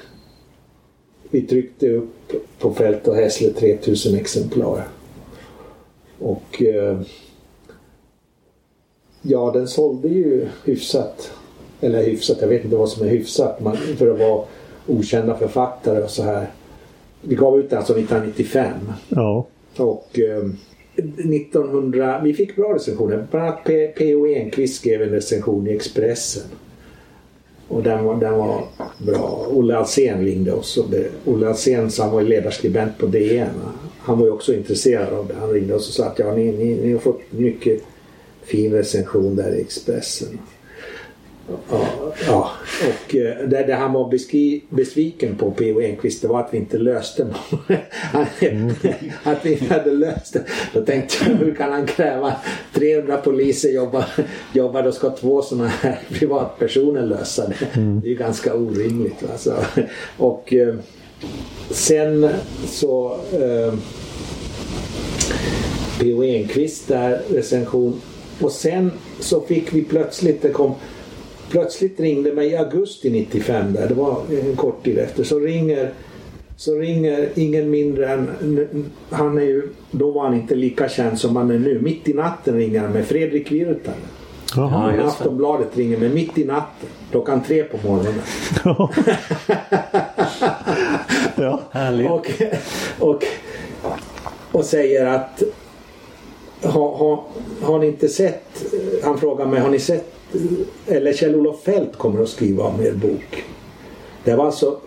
Vi 1.31 1.41
tryckte 1.41 1.89
upp 1.89 2.31
på 2.59 2.73
Fält 2.73 3.07
och 3.07 3.15
Hässle 3.15 3.49
3000 3.49 4.15
exemplar. 4.15 4.83
Och... 6.19 6.61
Eh, 6.61 7.01
ja, 9.21 9.51
den 9.53 9.67
sålde 9.67 10.07
ju 10.07 10.47
hyfsat. 10.65 11.31
Eller 11.81 12.03
hyfsat, 12.03 12.37
jag 12.41 12.47
vet 12.47 12.63
inte 12.63 12.75
vad 12.75 12.89
som 12.89 13.07
är 13.07 13.09
hyfsat. 13.09 13.59
Man, 13.59 13.77
för 13.77 14.11
att 14.11 14.19
vara 14.19 14.45
okända 14.87 15.37
författare 15.37 16.03
och 16.03 16.09
så 16.09 16.23
här. 16.23 16.47
Vi 17.21 17.35
gav 17.35 17.59
ut 17.59 17.69
den 17.69 17.79
alltså 17.79 17.93
1995. 17.93 18.73
Ja. 19.09 19.47
Och 19.77 20.19
eh, 20.19 20.45
1900, 20.95 22.21
vi 22.23 22.33
fick 22.33 22.55
bra 22.55 22.73
recensioner. 22.73 23.27
Bland 23.31 23.45
annat 23.45 23.63
P.O. 23.97 24.27
Enquist 24.27 24.75
skrev 24.75 25.01
en 25.01 25.09
recension 25.09 25.67
i 25.67 25.75
Expressen. 25.75 26.43
Och 27.67 27.83
den 27.83 28.05
var, 28.05 28.15
den 28.15 28.37
var 28.37 28.63
bra. 28.97 29.47
Olle 29.49 29.77
Alsén 29.77 30.25
ringde 30.25 30.53
oss. 30.53 30.77
Och 30.77 30.89
det, 30.89 31.09
Olle 31.25 31.47
Alsén 31.47 31.91
som 31.91 32.11
var 32.11 32.21
ledarskribent 32.21 32.97
på 32.97 33.05
DN. 33.05 33.49
Han 33.99 34.19
var 34.19 34.25
ju 34.25 34.31
också 34.31 34.53
intresserad 34.53 35.13
av 35.13 35.27
det. 35.27 35.33
Han 35.39 35.49
ringde 35.49 35.75
oss 35.75 35.87
och 35.87 35.93
sa 35.93 36.05
att 36.05 36.19
ja, 36.19 36.35
ni, 36.35 36.51
ni, 36.51 36.75
ni 36.75 36.93
har 36.93 36.99
fått 36.99 37.21
mycket 37.29 37.81
fin 38.43 38.73
recension 38.73 39.35
där 39.35 39.55
i 39.55 39.61
Expressen. 39.61 40.39
Ja, 42.27 42.49
och 42.87 43.15
eh, 43.15 43.47
det, 43.47 43.63
det 43.63 43.73
han 43.73 43.93
var 43.93 44.09
besviken 44.75 45.35
på 45.35 45.51
P.O. 45.51 45.81
Enquist 45.81 46.21
det 46.21 46.27
var 46.27 46.39
att 46.39 46.53
vi 46.53 46.57
inte 46.57 46.77
löste 46.77 47.23
någon. 47.23 47.77
att 49.23 49.45
vi 49.45 49.51
inte 49.51 49.73
hade 49.73 49.91
löst 49.91 50.33
det. 50.33 50.43
Då 50.73 50.81
tänkte 50.81 51.15
jag 51.19 51.35
hur 51.35 51.55
kan 51.55 51.71
han 51.71 51.85
kräva 51.85 52.35
300 52.73 53.17
poliser 53.17 53.69
jobbar, 53.69 54.05
jobbar 54.53 54.83
då 54.83 54.91
ska 54.91 55.09
två 55.09 55.41
sådana 55.41 55.67
här 55.67 55.99
privatpersoner 56.09 57.05
lösa 57.05 57.47
det. 57.47 57.81
Det 58.01 58.07
är 58.07 58.09
ju 58.09 58.15
ganska 58.15 58.53
orimligt. 58.53 59.23
Alltså. 59.31 59.55
Och 60.17 60.53
eh, 60.53 60.75
sen 61.69 62.29
så 62.67 63.19
eh, 63.33 63.73
P.O. 65.99 66.23
Enquist 66.23 66.87
där 66.87 67.21
recension 67.29 68.01
och 68.41 68.51
sen 68.51 68.91
så 69.19 69.41
fick 69.41 69.73
vi 69.73 69.83
plötsligt, 69.83 70.41
det 70.41 70.49
kom 70.49 70.75
plötsligt 71.49 71.99
ringde 71.99 72.33
mig 72.33 72.47
i 72.47 72.57
augusti 72.57 73.09
95 73.09 73.73
där, 73.73 73.87
det 73.87 73.93
var 73.93 74.21
en 74.29 74.55
kort 74.55 74.83
tid 74.83 74.97
efter, 74.97 75.23
så 75.23 75.39
ringer 75.39 75.93
så 76.57 76.75
ringer 76.75 77.29
ingen 77.35 77.69
mindre 77.69 78.09
än, 78.13 78.29
han 79.09 79.37
är 79.37 79.41
ju, 79.41 79.69
då 79.91 80.11
var 80.11 80.23
han 80.23 80.33
inte 80.33 80.55
lika 80.55 80.89
känd 80.89 81.19
som 81.19 81.35
han 81.35 81.51
är 81.51 81.59
nu. 81.59 81.79
Mitt 81.81 82.09
i 82.09 82.13
natten 82.13 82.55
ringer 82.55 82.81
han 82.81 82.91
med 82.91 83.05
Fredrik 83.05 83.51
Virtanen. 83.51 83.99
Jaha. 84.55 85.03
Aftonbladet 85.03 85.77
ringer 85.77 85.97
mig 85.97 86.09
mitt 86.09 86.37
i 86.37 86.45
natten, 86.45 86.89
klockan 87.11 87.43
tre 87.43 87.63
på 87.63 87.87
morgonen. 87.87 88.21
ja. 91.35 91.61
Härligt. 91.71 92.09
och, 92.09 92.31
och, 92.99 93.23
och 94.51 94.65
säger 94.65 95.05
att 95.05 95.43
har, 96.63 96.97
har, 96.97 97.23
har 97.61 97.79
ni 97.79 97.87
inte 97.87 98.07
sett, 98.07 98.63
han 99.03 99.17
frågar 99.17 99.45
mig, 99.45 99.59
har 99.59 99.69
ni 99.69 99.79
sett 99.79 100.16
eller 100.87 101.13
Kjell-Olof 101.13 101.63
Fält 101.63 101.97
kommer 101.97 102.23
att 102.23 102.29
skriva 102.29 102.63
om 102.63 102.81
er 102.81 102.91
bok. 102.91 103.43
Det 104.23 104.35
var 104.35 104.45
alltså 104.45 104.77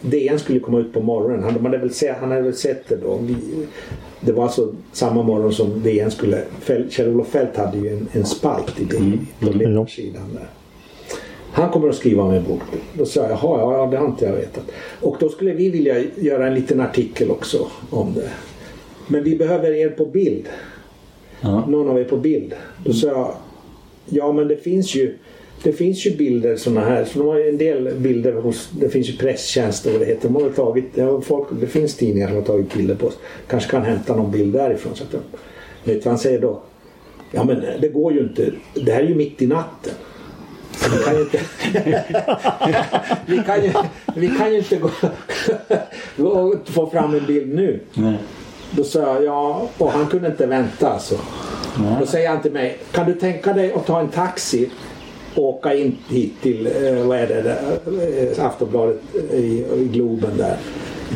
DN 0.00 0.38
skulle 0.38 0.60
komma 0.60 0.78
ut 0.78 0.92
på 0.92 1.00
morgonen. 1.00 1.42
Han, 1.42 1.66
hade, 1.66 1.78
väl 1.78 1.94
sett, 1.94 2.16
han 2.20 2.30
hade 2.30 2.42
väl 2.42 2.54
sett 2.54 2.88
det 2.88 2.96
då. 2.96 3.20
Det 4.20 4.32
var 4.32 4.44
alltså 4.44 4.74
samma 4.92 5.22
morgon 5.22 5.52
som 5.52 5.82
DN 5.82 6.10
skulle... 6.10 6.42
Kjell-Olof 6.90 7.28
Fält 7.28 7.56
hade 7.56 7.78
ju 7.78 7.88
en, 7.88 8.08
en 8.12 8.26
spalt 8.26 8.80
i 8.80 8.84
DN 8.84 9.26
på 9.40 9.50
ledarsidan 9.50 10.34
där. 10.34 10.48
Han 11.52 11.70
kommer 11.70 11.88
att 11.88 11.94
skriva 11.94 12.22
om 12.22 12.30
en 12.30 12.44
bok. 12.44 12.62
Då 12.94 13.06
sa 13.06 13.20
jag, 13.20 13.30
jaha, 13.30 13.60
ja, 13.60 13.78
ja, 13.78 13.86
det 13.86 13.96
har 13.96 14.06
inte 14.06 14.24
jag 14.24 14.32
vetat. 14.32 14.64
Och 15.00 15.16
då 15.20 15.28
skulle 15.28 15.52
vi 15.52 15.70
vilja 15.70 16.04
göra 16.16 16.46
en 16.46 16.54
liten 16.54 16.80
artikel 16.80 17.30
också 17.30 17.66
om 17.90 18.14
det. 18.14 18.30
Men 19.08 19.24
vi 19.24 19.36
behöver 19.36 19.70
er 19.70 19.88
på 19.88 20.06
bild. 20.06 20.48
Ja. 21.40 21.66
Någon 21.66 21.88
av 21.88 22.00
er 22.00 22.04
på 22.04 22.16
bild. 22.16 22.54
Då 22.84 22.92
sa 22.92 23.06
jag, 23.06 23.34
ja 24.06 24.32
men 24.32 24.48
det 24.48 24.56
finns 24.56 24.94
ju 24.94 25.18
det 25.62 25.72
finns 25.72 26.06
ju 26.06 26.16
bilder 26.16 26.56
sådana 26.56 26.80
här. 26.80 27.04
Så 27.04 27.18
de 27.18 27.28
har 27.28 27.38
ju 27.38 27.48
en 27.48 27.58
del 27.58 27.94
bilder 27.94 28.32
hos, 28.32 28.70
det 28.80 28.88
finns 28.88 29.08
ju 29.08 29.16
presstjänster 29.16 29.92
och 29.94 29.98
det 29.98 30.06
heter. 30.06 30.28
De 30.28 30.42
har 30.42 30.50
tagit, 30.50 30.84
det, 30.94 31.02
har 31.02 31.20
folk, 31.20 31.48
det 31.60 31.66
finns 31.66 31.96
tidningar 31.96 32.28
som 32.28 32.36
har 32.36 32.42
tagit 32.42 32.74
bilder 32.74 32.94
på 32.94 33.06
oss. 33.06 33.18
Kanske 33.48 33.70
kan 33.70 33.82
hämta 33.82 34.16
någon 34.16 34.30
bild 34.30 34.52
därifrån. 34.52 34.96
Så 34.96 35.04
att 35.04 35.10
de, 35.10 35.18
vet 35.18 35.26
du 35.84 35.94
vad 35.94 36.06
han 36.06 36.18
säger 36.18 36.40
då? 36.40 36.62
Ja 37.30 37.44
men 37.44 37.60
det 37.80 37.88
går 37.88 38.12
ju 38.12 38.20
inte. 38.20 38.52
Det 38.74 38.92
här 38.92 39.02
är 39.02 39.06
ju 39.06 39.14
mitt 39.14 39.42
i 39.42 39.46
natten. 39.46 39.92
Så 40.76 40.90
vi 40.90 41.04
kan 41.04 41.14
ju 41.14 41.20
inte, 41.20 41.40
vi 43.26 43.42
kan 43.46 43.64
ju, 43.64 43.72
vi 44.16 44.28
kan 44.38 44.52
ju 44.52 44.58
inte 44.58 44.76
gå 46.16 46.28
och 46.28 46.54
få 46.64 46.90
fram 46.90 47.14
en 47.14 47.26
bild 47.26 47.54
nu. 47.54 47.80
Nej. 47.94 48.18
Då 48.76 48.84
sa 48.84 48.98
jag 49.00 49.24
ja, 49.24 49.68
och 49.78 49.90
han 49.90 50.06
kunde 50.06 50.28
inte 50.28 50.46
vänta 50.46 50.92
alltså. 50.92 51.14
Då 52.00 52.06
säger 52.06 52.28
han 52.28 52.42
till 52.42 52.52
mig, 52.52 52.78
kan 52.92 53.06
du 53.06 53.14
tänka 53.14 53.52
dig 53.52 53.72
att 53.72 53.86
ta 53.86 54.00
en 54.00 54.08
taxi 54.08 54.70
och 55.34 55.44
åka 55.44 55.74
in 55.74 55.96
hit 56.08 56.32
till, 56.42 56.66
eh, 56.66 57.06
vad 57.06 57.18
är 57.18 57.26
det, 57.26 57.42
där, 57.42 57.78
eh, 58.38 58.46
Aftonbladet 58.46 59.00
eh, 59.30 59.38
i, 59.38 59.66
i 59.76 59.88
Globen 59.92 60.36
där, 60.36 60.56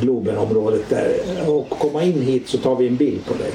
Globenområdet 0.00 0.88
där 0.88 1.14
och 1.46 1.70
komma 1.70 2.02
in 2.02 2.22
hit 2.22 2.48
så 2.48 2.58
tar 2.58 2.76
vi 2.76 2.88
en 2.88 2.96
bild 2.96 3.24
på 3.26 3.34
dig. 3.34 3.50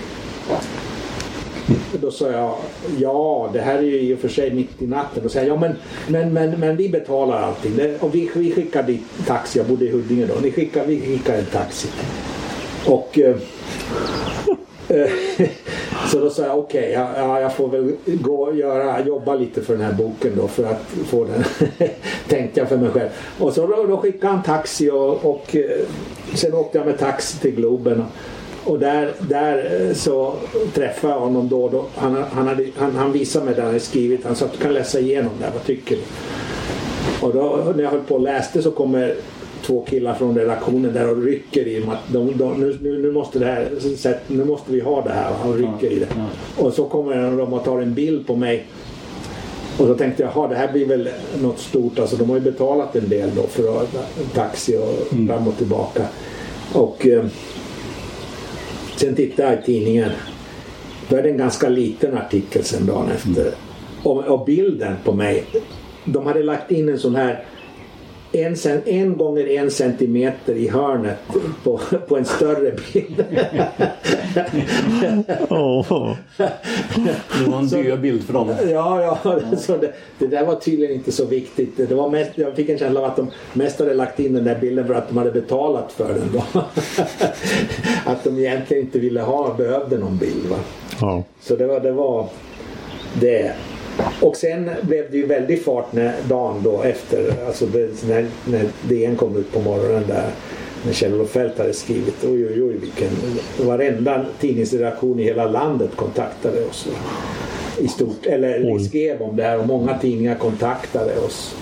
Då 2.01 2.11
sa 2.11 2.31
jag, 2.31 2.55
ja 2.99 3.49
det 3.53 3.61
här 3.61 3.77
är 3.77 3.81
ju 3.81 3.99
i 3.99 4.13
och 4.15 4.19
för 4.19 4.29
sig 4.29 4.51
mitt 4.51 4.81
i 4.81 4.87
natten. 4.87 5.23
Då 5.23 5.29
säger 5.29 5.47
jag, 5.47 5.55
ja 5.55 5.59
men, 5.59 5.75
men, 6.07 6.33
men, 6.33 6.59
men 6.59 6.75
vi 6.75 6.89
betalar 6.89 7.41
allting. 7.41 7.79
Och 7.99 8.15
vi, 8.15 8.31
vi 8.35 8.51
skickar 8.51 8.83
dit 8.83 9.01
taxi, 9.27 9.59
jag 9.59 9.67
bodde 9.67 9.85
i 9.85 9.91
Huddinge 9.91 10.25
då. 10.25 10.33
Ni 10.41 10.51
skickar, 10.51 10.85
vi 10.85 11.01
skickar 11.01 11.37
en 11.37 11.45
taxi. 11.45 11.87
Och 12.87 13.19
eh, 13.19 13.35
eh, 14.89 15.11
så 16.11 16.19
då 16.19 16.29
sa 16.29 16.43
jag 16.43 16.59
okej, 16.59 16.91
ja, 16.91 17.09
ja, 17.15 17.41
jag 17.41 17.53
får 17.53 17.67
väl 17.67 17.95
gå 18.05 18.43
och 18.43 18.55
göra, 18.55 19.05
jobba 19.05 19.35
lite 19.35 19.61
för 19.61 19.73
den 19.73 19.85
här 19.85 19.93
boken 19.93 20.31
då 20.35 20.47
för 20.47 20.63
att 20.63 20.85
få 21.07 21.25
den. 21.25 21.43
Tänkte 22.27 22.59
jag 22.59 22.69
för 22.69 22.77
mig 22.77 22.91
själv. 22.91 23.09
Och 23.39 23.53
så 23.53 23.67
då, 23.67 23.85
då 23.87 23.97
skickade 23.97 24.33
han 24.33 24.43
taxi 24.43 24.89
och, 24.89 25.25
och 25.25 25.55
eh, 25.55 25.85
sen 26.35 26.53
åkte 26.53 26.77
jag 26.77 26.87
med 26.87 26.99
taxi 26.99 27.37
till 27.37 27.55
Globen. 27.55 28.03
Och 28.63 28.79
där, 28.79 29.13
där 29.19 29.93
så 29.93 30.35
träffade 30.73 31.13
jag 31.13 31.19
honom 31.19 31.49
då. 31.49 31.63
och 31.63 31.71
då. 31.71 31.85
Han, 31.95 32.23
han, 32.31 32.47
hade, 32.47 32.67
han, 32.77 32.95
han 32.95 33.11
visade 33.11 33.45
mig 33.45 33.53
det 33.55 33.61
han 33.61 33.67
hade 33.67 33.79
skrivit. 33.79 34.25
Han 34.25 34.35
sa 34.35 34.45
att 34.45 34.53
du 34.53 34.57
kan 34.57 34.73
läsa 34.73 34.99
igenom 34.99 35.31
det 35.39 35.45
här. 35.45 35.51
Vad 35.53 35.63
tycker 35.63 35.95
du? 35.95 36.01
Och 37.21 37.33
då, 37.33 37.73
när 37.75 37.83
jag 37.83 37.91
höll 37.91 38.03
på 38.03 38.15
och 38.15 38.21
läste 38.21 38.61
så 38.61 38.71
kommer 38.71 39.15
två 39.71 39.81
killar 39.81 40.13
från 40.13 40.37
redaktionen 40.37 40.93
där 40.93 41.09
och 41.09 41.23
rycker 41.23 41.67
i 41.67 41.83
att 41.87 42.13
de, 42.13 42.37
de, 42.37 42.59
nu, 42.59 42.77
nu, 42.81 43.11
måste 43.11 43.39
det 43.39 43.45
här, 43.45 43.69
nu 44.27 44.45
måste 44.45 44.71
vi 44.71 44.79
ha 44.79 45.01
det 45.01 45.09
här. 45.09 45.33
Och 45.45 45.55
rycker 45.55 45.91
i 45.91 45.99
det. 45.99 46.07
Och 46.57 46.73
så 46.73 46.85
kommer 46.85 47.37
de 47.37 47.53
och 47.53 47.63
tar 47.63 47.81
en 47.81 47.93
bild 47.93 48.27
på 48.27 48.35
mig. 48.35 48.65
Och 49.77 49.87
då 49.87 49.95
tänkte 49.95 50.23
jag, 50.35 50.49
det 50.49 50.55
här 50.55 50.71
blir 50.71 50.85
väl 50.85 51.09
något 51.41 51.59
stort. 51.59 51.99
Alltså 51.99 52.15
de 52.15 52.29
har 52.29 52.37
ju 52.37 52.43
betalat 52.43 52.95
en 52.95 53.09
del 53.09 53.29
då 53.35 53.43
för 53.43 53.81
att, 53.81 53.95
taxi 54.33 54.77
och 54.77 55.07
fram 55.27 55.47
och 55.47 55.57
tillbaka. 55.57 56.05
Och 56.73 57.07
eh, 57.07 57.25
sen 58.95 59.15
tittade 59.15 59.49
jag 59.49 59.59
i 59.59 59.65
tidningen. 59.65 60.11
Då 61.09 61.15
är 61.15 61.23
det 61.23 61.29
en 61.29 61.37
ganska 61.37 61.69
liten 61.69 62.17
artikel 62.17 62.63
sen 62.63 62.85
dagen 62.85 63.09
efter. 63.11 63.51
Och, 64.03 64.23
och 64.23 64.45
bilden 64.45 64.95
på 65.03 65.13
mig. 65.13 65.43
De 66.05 66.25
hade 66.25 66.43
lagt 66.43 66.71
in 66.71 66.89
en 66.89 66.99
sån 66.99 67.15
här 67.15 67.43
en, 68.31 68.55
en 68.85 69.17
gånger 69.17 69.47
en 69.47 69.71
centimeter 69.71 70.53
i 70.53 70.67
hörnet 70.67 71.17
på, 71.63 71.79
på 72.07 72.17
en 72.17 72.25
större 72.25 72.71
bild. 72.93 73.25
Åh. 75.49 76.15
Det 76.97 77.51
var 77.51 77.59
en 77.59 77.67
dyr 77.67 77.97
bild 77.97 78.23
för 78.23 78.33
dem. 78.33 78.55
Ja, 78.69 79.19
ja. 79.23 79.41
Så 79.57 79.77
det, 79.77 79.93
det 80.19 80.27
där 80.27 80.45
var 80.45 80.55
tydligen 80.55 80.95
inte 80.95 81.11
så 81.11 81.25
viktigt. 81.25 81.77
Det 81.77 81.95
var 81.95 82.09
mest, 82.09 82.31
jag 82.35 82.55
fick 82.55 82.69
en 82.69 82.77
känsla 82.77 82.99
av 82.99 83.05
att 83.05 83.15
de 83.15 83.31
mest 83.53 83.79
hade 83.79 83.93
lagt 83.93 84.19
in 84.19 84.33
den 84.33 84.43
där 84.43 84.59
bilden 84.59 84.87
för 84.87 84.93
att 84.93 85.09
de 85.09 85.17
hade 85.17 85.31
betalat 85.31 85.91
för 85.91 86.13
den. 86.13 86.29
Då. 86.33 86.61
att 88.05 88.23
de 88.23 88.39
egentligen 88.39 88.83
inte 88.83 88.99
ville 88.99 89.21
ha, 89.21 89.53
behövde 89.53 89.97
någon 89.97 90.17
bild. 90.17 90.45
Va? 90.49 90.57
Ja. 91.01 91.23
Så 91.41 91.55
det 91.55 91.67
var 91.67 91.79
det. 91.79 91.91
Var 91.91 92.29
det. 93.13 93.53
Och 94.21 94.35
sen 94.35 94.69
blev 94.81 95.11
det 95.11 95.17
ju 95.17 95.25
väldig 95.25 95.63
fart 95.63 95.93
när 95.93 96.13
dagen 96.29 96.61
då 96.63 96.81
efter, 96.81 97.45
alltså 97.47 97.65
det, 97.65 98.07
när, 98.07 98.25
när 98.45 98.65
DN 98.81 99.15
kom 99.15 99.37
ut 99.37 99.53
på 99.53 99.59
morgonen 99.59 100.03
där 100.07 100.31
när 100.85 100.93
Kjell-Olof 100.93 101.29
Feldt 101.29 101.57
hade 101.57 101.73
skrivit. 101.73 102.23
Oj, 102.23 102.47
oj, 102.47 102.63
oj, 102.63 102.77
vilken... 102.77 103.09
Varenda 103.67 104.25
tidningsredaktion 104.39 105.19
i 105.19 105.23
hela 105.23 105.45
landet 105.45 105.95
kontaktade 105.95 106.65
oss. 106.65 106.87
I 107.77 107.87
stort, 107.87 108.25
eller 108.25 108.73
Oj. 108.73 108.83
skrev 108.83 109.21
om 109.21 109.35
det 109.35 109.43
här 109.43 109.59
och 109.59 109.67
många 109.67 109.97
tidningar 109.97 110.35
kontaktade 110.35 111.19
oss. 111.19 111.55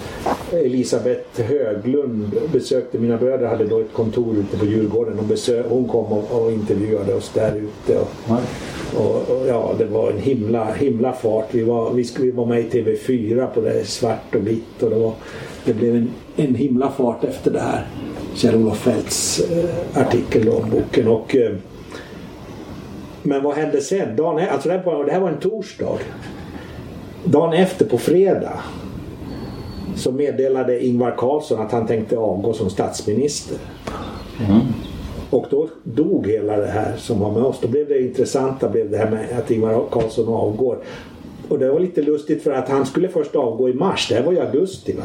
Elisabeth 0.52 1.42
Höglund 1.42 2.36
besökte, 2.52 3.00
mina 3.00 3.18
bröder 3.18 3.48
hade 3.48 3.66
då 3.66 3.80
ett 3.80 3.94
kontor 3.94 4.38
ute 4.38 4.58
på 4.58 4.66
Djurgården. 4.66 5.18
Hon, 5.18 5.28
besö, 5.28 5.64
hon 5.70 5.88
kom 5.88 6.06
och, 6.06 6.42
och 6.42 6.52
intervjuade 6.52 7.14
oss 7.14 7.32
där 7.34 7.56
ute. 7.56 8.00
Och, 8.00 8.10
och, 8.96 9.16
och 9.16 9.48
ja, 9.48 9.76
det 9.78 9.86
var 9.86 10.12
en 10.12 10.20
himla, 10.20 10.74
himla 10.74 11.14
fart. 11.14 11.48
Vi 11.52 11.64
var, 11.64 11.94
vi, 11.94 12.10
vi 12.20 12.32
var 12.32 12.46
med 12.46 12.60
i 12.60 12.70
TV4 12.70 13.48
på 13.48 13.62
det 13.62 13.88
svart 13.88 14.36
och 14.36 14.48
vitt. 14.48 14.84
Och 14.84 14.90
det, 14.90 14.96
var, 14.96 15.14
det 15.66 15.74
blev 15.74 15.96
en, 15.96 16.10
en 16.36 16.56
himla 16.56 16.92
fart 16.92 17.24
efter 17.24 17.52
det 17.52 17.60
här. 17.60 17.88
Kjell-Olof 18.36 18.78
Feldts 18.78 19.40
eh, 19.40 20.02
artikel 20.02 20.50
om 20.50 20.70
boken. 20.70 21.08
Och, 21.08 21.36
eh, 21.36 21.52
men 23.24 23.44
vad 23.44 23.56
hände 23.56 23.82
sen? 23.82 24.16
Dagen, 24.16 24.48
alltså 24.52 24.70
det, 24.70 24.76
här 24.76 24.84
var, 24.86 25.06
det 25.06 25.12
här 25.12 25.20
var 25.20 25.30
en 25.30 25.40
torsdag. 25.40 25.98
Dagen 27.24 27.54
efter 27.54 27.86
på 27.86 27.98
fredag 27.98 28.60
så 30.00 30.12
meddelade 30.12 30.86
Ingvar 30.86 31.16
Carlsson 31.18 31.62
att 31.62 31.72
han 31.72 31.88
tänkte 31.88 32.18
avgå 32.18 32.54
som 32.54 32.70
statsminister. 32.70 33.58
Och 35.30 35.46
då 35.50 35.70
dog 35.84 36.28
hela 36.28 36.58
det 36.58 36.68
här 36.68 36.98
som 36.98 37.20
var 37.20 37.32
med 37.32 37.44
oss. 37.44 37.60
Då 37.62 37.68
blev 37.68 37.88
det 37.88 38.02
intressanta 38.02 38.70
blev 38.70 38.92
det 38.92 38.98
här 38.98 39.12
med 39.12 39.40
att 39.40 39.52
Ingvar 39.52 39.86
Carlsson 39.92 40.28
avgår. 40.34 40.78
Och 41.50 41.60
det 41.60 41.72
var 41.72 41.80
lite 41.80 42.02
lustigt 42.02 42.44
för 42.44 42.52
att 42.52 42.70
han 42.70 42.86
skulle 42.86 43.10
först 43.10 43.36
avgå 43.36 43.70
i 43.70 43.74
mars. 43.74 44.08
Det 44.10 44.16
här 44.16 44.24
var 44.24 44.34
i 44.34 44.40
augusti 44.40 44.94
va? 44.94 45.04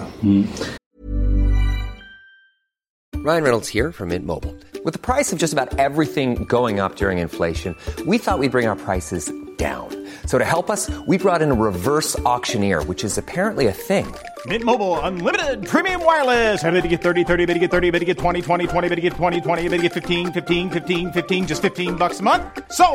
Ryan 3.24 3.42
Reynolds 3.42 3.70
here 3.70 3.92
from 3.92 4.08
Mint 4.08 4.26
Mobile. 4.26 4.54
With 4.84 4.92
the 4.92 4.98
price 4.98 5.32
of 5.32 5.38
just 5.38 5.54
about 5.54 5.78
everything 5.78 6.44
going 6.44 6.78
up 6.78 6.96
during 6.96 7.18
inflation, 7.18 7.74
we 8.06 8.18
thought 8.18 8.38
we'd 8.38 8.52
bring 8.52 8.68
our 8.68 8.76
prices 8.76 9.32
down. 9.56 9.88
So 10.26 10.38
to 10.38 10.44
help 10.44 10.68
us, 10.70 10.90
we 11.06 11.16
brought 11.16 11.40
in 11.40 11.50
a 11.50 11.54
reverse 11.54 12.18
auctioneer, 12.26 12.82
which 12.82 13.02
is 13.02 13.16
apparently 13.16 13.68
a 13.68 13.72
thing. 13.72 14.06
Mint 14.46 14.62
Mobile 14.62 15.00
unlimited 15.00 15.66
premium 15.66 16.04
wireless. 16.04 16.62
Ready 16.62 16.82
to 16.82 16.88
get 16.88 17.00
30, 17.00 17.24
30, 17.24 17.46
bit 17.46 17.54
to 17.54 17.60
get 17.60 17.70
30, 17.70 17.90
bit 17.92 18.00
to 18.00 18.04
get 18.04 18.18
20, 18.18 18.42
20, 18.42 18.66
20, 18.66 18.88
bit 18.90 18.94
to 18.96 19.00
get 19.00 19.12
20, 19.14 19.40
20, 19.40 19.62
bit 19.68 19.76
to 19.78 19.82
get 19.84 19.92
15, 19.94 20.32
15, 20.32 20.70
15, 20.70 21.12
15 21.12 21.46
just 21.46 21.62
15 21.62 21.96
bucks 21.96 22.20
a 22.20 22.22
month. 22.22 22.42
So, 22.72 22.86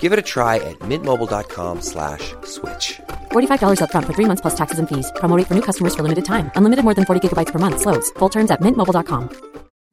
Give 0.00 0.12
it 0.12 0.18
a 0.18 0.26
try 0.34 0.56
at 0.56 0.78
mintmobile.com 0.80 1.80
slash 1.80 2.34
switch. 2.44 3.00
$45 3.32 3.78
upfront 3.80 4.04
for 4.06 4.12
three 4.12 4.26
months 4.26 4.42
plus 4.42 4.56
taxes 4.56 4.78
and 4.78 4.88
fees. 4.88 5.10
Promo 5.16 5.36
rate 5.38 5.46
for 5.46 5.54
new 5.54 5.62
customers 5.62 5.94
for 5.94 6.02
limited 6.02 6.24
time. 6.26 6.50
Unlimited 6.56 6.84
more 6.84 6.94
than 6.94 7.06
40 7.06 7.20
gigabytes 7.28 7.52
per 7.52 7.58
month. 7.58 7.80
Slows. 7.80 8.10
Full 8.18 8.28
terms 8.28 8.50
at 8.50 8.60
mintmobile.com. 8.60 9.28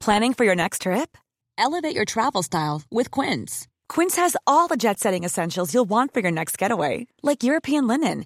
Planning 0.02 0.34
for 0.34 0.44
your 0.46 0.56
next 0.56 0.82
trip? 0.82 1.18
Elevate 1.58 1.96
your 1.96 2.06
travel 2.06 2.44
style 2.44 2.82
with 2.92 3.10
Quince. 3.12 3.68
Quince 3.88 4.16
has 4.18 4.36
all 4.46 4.68
the 4.68 4.78
jet 4.78 5.00
setting 5.00 5.24
essentials 5.24 5.74
you'll 5.74 5.90
want 5.90 6.14
for 6.14 6.20
your 6.20 6.32
next 6.32 6.58
getaway, 6.58 7.08
like 7.24 7.44
European 7.44 7.88
linen, 7.88 8.26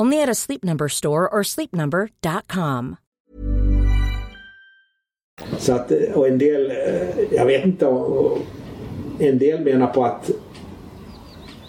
Only 0.00 0.22
at 0.22 0.28
a 0.28 0.34
Sleep 0.34 0.64
Number 0.64 0.88
store 0.88 1.28
or 1.28 1.42
sleepnumber.com. 1.42 2.96
Så 5.58 5.72
att, 5.72 5.92
och 6.14 6.28
en 6.28 6.38
del, 6.38 6.70
eh, 6.70 7.34
jag 7.34 7.46
vet 7.46 7.64
inte, 7.64 7.86
en 9.18 9.38
del 9.38 9.60
menar 9.64 9.86
på 9.86 10.04
att 10.04 10.30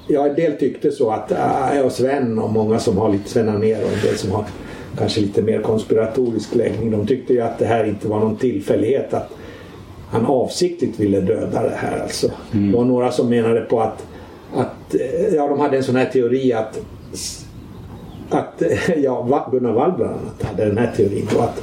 Ja, 0.07 0.27
en 0.27 0.35
del 0.35 0.57
tyckte 0.57 0.91
så 0.91 1.11
att 1.11 1.31
jag 1.75 1.85
och 1.85 1.91
Sven 1.91 2.39
och 2.39 2.49
många 2.49 2.79
som 2.79 2.97
har 2.97 3.09
lite 3.09 3.29
Sven 3.29 3.45
ner 3.45 3.83
och 3.83 3.91
en 3.91 4.01
del 4.01 4.17
som 4.17 4.31
har 4.31 4.45
kanske 4.97 5.21
lite 5.21 5.41
mer 5.41 5.61
konspiratorisk 5.61 6.55
läggning. 6.55 6.91
De 6.91 7.07
tyckte 7.07 7.33
ju 7.33 7.41
att 7.41 7.59
det 7.59 7.65
här 7.65 7.85
inte 7.85 8.07
var 8.07 8.19
någon 8.19 8.37
tillfällighet 8.37 9.13
att 9.13 9.29
han 10.09 10.25
avsiktligt 10.25 10.99
ville 10.99 11.21
döda 11.21 11.63
det 11.63 11.75
här 11.75 11.99
alltså. 11.99 12.31
Det 12.51 12.77
var 12.77 12.85
några 12.85 13.11
som 13.11 13.29
menade 13.29 13.61
på 13.61 13.81
att, 13.81 14.05
att 14.55 14.95
eh, 14.95 15.35
ja, 15.35 15.47
de 15.47 15.59
hade 15.59 15.77
en 15.77 15.83
sån 15.83 15.95
här 15.95 16.05
teori 16.05 16.53
att 16.53 16.79
att 18.29 18.61
ja, 19.03 19.21
Va- 19.21 19.49
Gunnar 19.51 19.81
annat 19.83 20.43
hade 20.43 20.65
den 20.65 20.77
här 20.77 20.93
teorin 20.95 21.27
då 21.33 21.39
att, 21.39 21.61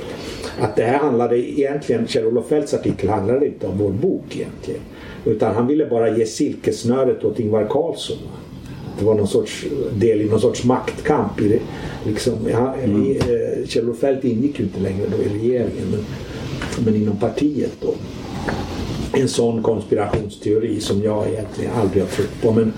att 0.60 0.76
det 0.76 0.82
här 0.82 0.98
handlade 0.98 1.38
egentligen, 1.38 2.06
Kjell-Olof 2.06 2.48
Feldts 2.48 2.74
artikel 2.74 3.08
handlade 3.08 3.46
inte 3.46 3.66
om 3.66 3.78
vår 3.78 3.90
bok 3.90 4.24
egentligen. 4.36 4.80
Utan 5.24 5.54
han 5.54 5.66
ville 5.66 5.86
bara 5.86 6.16
ge 6.16 6.26
silkesnöret 6.26 7.24
åt 7.24 7.40
Ingvar 7.40 7.66
Carlsson. 7.70 8.16
Det 8.98 9.04
var 9.04 9.14
någon 9.14 9.28
sorts 9.28 9.64
del 9.94 10.20
i 10.20 10.24
någon 10.24 10.40
sorts 10.40 10.64
maktkamp. 10.64 11.40
I 11.40 11.48
det, 11.48 11.58
liksom, 12.10 12.34
ja, 12.50 12.74
i, 12.76 13.18
eh, 13.18 13.66
Kjell-Olof 13.66 13.98
Feldt 13.98 14.24
ingick 14.24 14.58
ju 14.58 14.64
inte 14.64 14.80
längre 14.80 15.06
då 15.16 15.22
i 15.22 15.28
regeringen 15.38 15.86
men, 15.90 16.04
men 16.84 16.94
inom 16.96 17.16
partiet 17.16 17.72
då. 17.80 17.94
En 19.20 19.28
sån 19.28 19.62
konspirationsteori 19.62 20.80
som 20.80 21.02
jag 21.02 21.28
egentligen 21.28 21.72
aldrig 21.74 22.02
har 22.02 22.10
trott 22.10 22.42
på. 22.42 22.52
Men, 22.52 22.72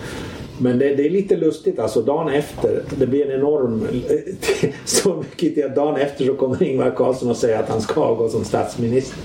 men 0.58 0.78
det, 0.78 0.94
det 0.94 1.06
är 1.06 1.10
lite 1.10 1.36
lustigt 1.36 1.78
alltså 1.78 2.02
dagen 2.02 2.28
efter. 2.28 2.82
Det 2.98 3.06
blir 3.06 3.26
en 3.30 3.40
enorm... 3.40 3.86
Så 4.84 5.16
mycket 5.16 5.54
till 5.54 5.64
att 5.64 5.76
dagen 5.76 5.96
efter 5.96 6.24
så 6.24 6.34
kommer 6.34 6.62
Ingvar 6.62 6.90
Carlsson 6.96 7.30
och 7.30 7.36
säger 7.36 7.58
att 7.58 7.68
han 7.68 7.80
ska 7.80 8.00
avgå 8.00 8.28
som 8.28 8.44
statsminister. 8.44 9.18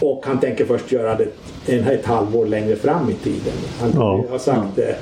Och 0.00 0.22
han 0.26 0.40
tänker 0.40 0.64
först 0.64 0.92
göra 0.92 1.14
det 1.14 1.26
en, 1.66 1.84
ett 1.84 2.04
halvår 2.06 2.46
längre 2.46 2.76
fram 2.76 3.10
i 3.10 3.14
tiden. 3.14 3.52
Han 3.80 3.90
Ja. 3.94 4.24
har 4.30 4.38
sagt 4.38 4.76
det. 4.76 4.96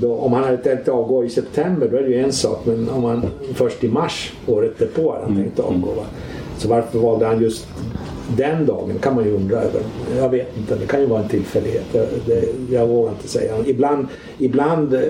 Då, 0.00 0.14
om 0.14 0.32
han 0.32 0.44
hade 0.44 0.56
tänkt 0.56 0.88
avgå 0.88 1.24
i 1.24 1.30
september 1.30 1.88
då 1.88 1.96
är 1.96 2.02
det 2.02 2.08
ju 2.08 2.20
en 2.20 2.32
sak. 2.32 2.58
Men 2.64 2.90
om 2.90 3.04
han 3.04 3.26
först 3.54 3.84
i 3.84 3.88
mars 3.88 4.32
året 4.46 4.78
därpå 4.78 5.12
hade 5.12 5.24
han 5.24 5.36
tänkt 5.36 5.58
avgå. 5.60 5.86
Va? 5.92 6.04
Så 6.58 6.68
varför 6.68 6.98
valde 6.98 7.26
han 7.26 7.42
just 7.42 7.66
den 8.36 8.66
dagen 8.66 8.98
kan 9.00 9.14
man 9.14 9.24
ju 9.24 9.34
undra 9.34 9.56
över. 9.56 9.80
Jag 10.16 10.28
vet 10.28 10.56
inte, 10.56 10.74
det 10.76 10.86
kan 10.86 11.00
ju 11.00 11.06
vara 11.06 11.22
en 11.22 11.28
tillfällighet. 11.28 11.84
Jag, 11.92 12.06
det, 12.26 12.44
jag 12.70 12.86
vågar 12.86 13.12
inte 13.12 13.28
säga. 13.28 13.54
Ibland, 13.66 14.06
ibland 14.38 14.94
eh, 14.94 15.00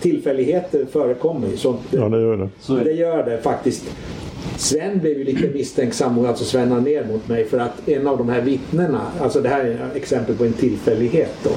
tillfälligheter 0.00 0.86
förekommer 0.92 1.48
ju. 1.48 1.56
Sånt, 1.56 1.80
Ja, 1.90 2.08
det 2.08 2.20
gör 2.20 2.36
det. 2.36 2.84
det 2.84 2.92
gör 2.92 3.22
det 3.24 3.38
faktiskt. 3.42 3.84
Sven 4.56 4.98
blev 4.98 5.18
ju 5.18 5.24
lite 5.24 5.48
misstänksam, 5.54 6.24
alltså 6.26 6.44
Sven 6.44 6.68
ner 6.68 7.04
mot 7.12 7.28
mig 7.28 7.44
för 7.44 7.58
att 7.58 7.88
en 7.88 8.06
av 8.06 8.18
de 8.18 8.28
här 8.28 8.40
vittnena, 8.40 9.00
alltså 9.20 9.40
det 9.40 9.48
här 9.48 9.64
är 9.64 9.70
ett 9.74 9.96
exempel 9.96 10.34
på 10.36 10.44
en 10.44 10.52
tillfällighet 10.52 11.30
då. 11.42 11.50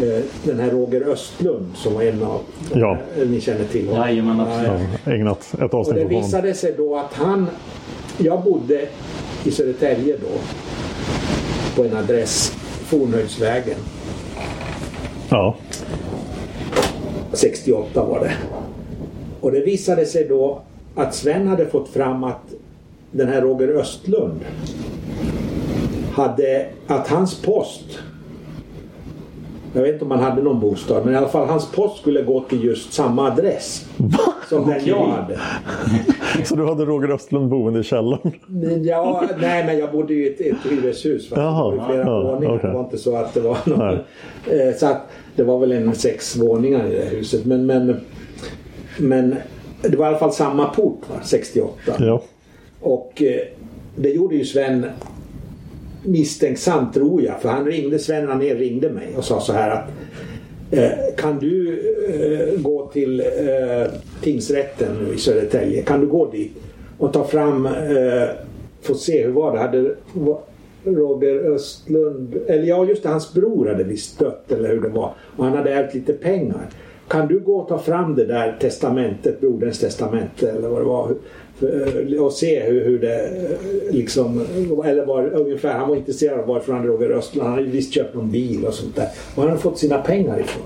Eh, 0.00 0.20
Den 0.44 0.60
här 0.60 0.70
Roger 0.70 1.08
Östlund 1.08 1.66
som 1.74 1.94
var 1.94 2.02
en 2.02 2.22
av, 2.22 2.40
Ja. 2.74 2.98
eh, 3.20 3.28
ni 3.28 3.40
känner 3.40 3.64
till 3.64 3.88
honom. 3.88 4.02
Jajamän, 4.08 4.40
absolut. 4.40 4.88
Ja, 5.04 5.12
ägnat 5.12 5.54
ett 5.54 5.60
Och 5.62 5.74
avsnitt 5.80 5.96
det 5.96 6.04
åt 6.04 6.12
honom. 6.12 6.22
visade 6.24 6.54
sig 6.54 6.74
då 6.76 6.96
att 6.96 7.14
han, 7.14 7.46
jag 8.18 8.42
bodde 8.44 8.86
i 9.44 9.50
Södertälje 9.50 10.16
då 10.16 10.38
på 11.76 11.88
en 11.88 11.96
adress, 11.96 12.52
Fornhöjdsvägen. 12.84 13.78
Ja. 15.30 15.56
68 17.32 18.04
var 18.04 18.20
det. 18.20 18.32
Och 19.40 19.52
det 19.52 19.60
visade 19.60 20.06
sig 20.06 20.28
då 20.28 20.62
att 20.94 21.14
Sven 21.14 21.48
hade 21.48 21.66
fått 21.66 21.88
fram 21.88 22.24
att 22.24 22.54
den 23.10 23.28
här 23.28 23.40
Roger 23.40 23.68
Östlund 23.68 24.40
hade 26.12 26.66
att 26.86 27.08
hans 27.08 27.42
post 27.42 27.98
jag 29.74 29.82
vet 29.82 29.92
inte 29.92 30.04
om 30.04 30.10
han 30.10 30.22
hade 30.22 30.42
någon 30.42 30.60
bostad 30.60 31.04
men 31.04 31.14
i 31.14 31.16
alla 31.16 31.28
fall 31.28 31.48
hans 31.48 31.70
post 31.70 32.00
skulle 32.00 32.22
gå 32.22 32.40
till 32.40 32.64
just 32.64 32.92
samma 32.92 33.26
adress 33.26 33.86
som 34.52 34.70
den 34.70 34.80
jag 34.84 35.06
hade. 35.06 35.38
Så 36.44 36.56
du 36.56 36.66
hade 36.66 36.84
Roger 36.84 37.08
Östlund 37.14 37.48
boende 37.48 37.80
i 37.80 37.82
källaren? 37.82 38.32
Ja, 38.84 39.24
nej 39.40 39.66
men 39.66 39.78
jag 39.78 39.92
bodde 39.92 40.14
i 40.14 40.28
ett, 40.28 40.40
ett 40.40 40.70
hyreshus. 40.70 41.28
fast 41.28 41.40
Det 41.40 41.42
var 41.42 41.72
ju 41.72 41.80
flera 41.86 41.98
ja, 42.06 42.22
våningar. 42.22 42.54
okej. 42.56 42.70
Det 42.70 42.76
var 42.76 42.84
inte 42.84 42.98
så 42.98 43.16
att 43.16 43.34
det 43.34 43.40
var 43.40 43.58
någon, 43.64 43.88
eh, 43.90 44.74
Så 44.78 44.86
att 44.86 45.00
det 45.36 45.42
var 45.42 45.58
väl 45.58 45.72
en 45.72 45.94
sex 45.94 46.36
våningar 46.36 46.86
i 46.86 46.94
det 46.96 47.02
här 47.04 47.10
huset. 47.10 47.44
Men, 47.44 47.66
men, 47.66 47.96
men 48.98 49.36
det 49.82 49.96
var 49.96 50.04
i 50.06 50.08
alla 50.08 50.18
fall 50.18 50.32
samma 50.32 50.66
port, 50.66 51.00
va? 51.10 51.16
68. 51.22 51.92
Ja. 51.98 52.22
Och 52.80 53.22
eh, 53.22 53.40
det 53.96 54.08
gjorde 54.08 54.34
ju 54.36 54.44
Sven 54.44 54.86
misstänksam 56.04 56.92
tror 56.92 57.22
jag. 57.22 57.40
För 57.40 57.48
han 57.48 57.64
ringde, 57.64 57.98
Sven 57.98 58.30
Anér 58.30 58.56
ringde 58.56 58.90
mig 58.90 59.08
och 59.16 59.24
sa 59.24 59.40
så 59.40 59.52
här 59.52 59.70
att 59.70 59.84
Eh, 60.72 61.14
kan 61.16 61.38
du 61.38 61.80
eh, 62.08 62.60
gå 62.62 62.86
till 62.92 63.20
eh, 63.20 63.92
tingsrätten 64.22 65.12
i 65.14 65.18
Södertälje? 65.18 65.82
Kan 65.82 66.00
du 66.00 66.06
gå 66.06 66.30
dit 66.30 66.52
och 66.98 67.12
ta 67.12 67.24
fram, 67.24 67.68
få 68.82 68.94
se 68.94 69.24
hur 69.24 69.32
var 69.32 69.52
det? 69.52 69.58
Hade 69.58 69.94
Roger 70.84 71.52
Östlund, 71.54 72.36
eller 72.46 72.64
ja 72.64 72.84
just 72.84 73.02
det, 73.02 73.08
hans 73.08 73.34
bror 73.34 73.68
hade 73.68 73.84
visst 73.84 74.18
dött 74.18 74.52
eller 74.52 74.68
hur 74.68 74.80
det 74.80 74.88
var. 74.88 75.14
Och 75.36 75.44
han 75.44 75.56
hade 75.56 75.72
ärvt 75.72 75.94
lite 75.94 76.12
pengar. 76.12 76.68
Kan 77.08 77.28
du 77.28 77.40
gå 77.40 77.56
och 77.56 77.68
ta 77.68 77.78
fram 77.78 78.14
det 78.14 78.24
där 78.24 78.56
testamentet, 78.60 79.40
broderns 79.40 79.78
testamente 79.78 80.50
eller 80.50 80.68
vad 80.68 80.80
det 80.80 80.86
var. 80.86 81.14
Eh, 81.60 82.22
och 82.22 82.32
se 82.32 82.60
hur, 82.60 82.84
hur 82.84 82.98
det 82.98 83.24
eh, 83.24 83.94
liksom, 83.94 84.46
eller 84.84 85.06
var 85.06 85.34
ungefär, 85.34 85.72
han 85.72 85.88
var 85.88 85.96
intresserad 85.96 86.40
av 86.40 86.46
varifrån 86.46 86.76
han 86.76 86.86
drog 86.86 87.02
i 87.02 87.06
Östland. 87.06 87.48
han 87.48 87.58
hade 87.58 87.70
visst 87.70 87.94
köpt 87.94 88.14
någon 88.14 88.30
bil 88.30 88.64
och 88.64 88.74
sånt 88.74 88.96
där. 88.96 89.08
Och 89.34 89.42
han 89.42 89.48
hade 89.48 89.62
fått 89.62 89.78
sina 89.78 89.98
pengar 89.98 90.40
ifrån. 90.40 90.62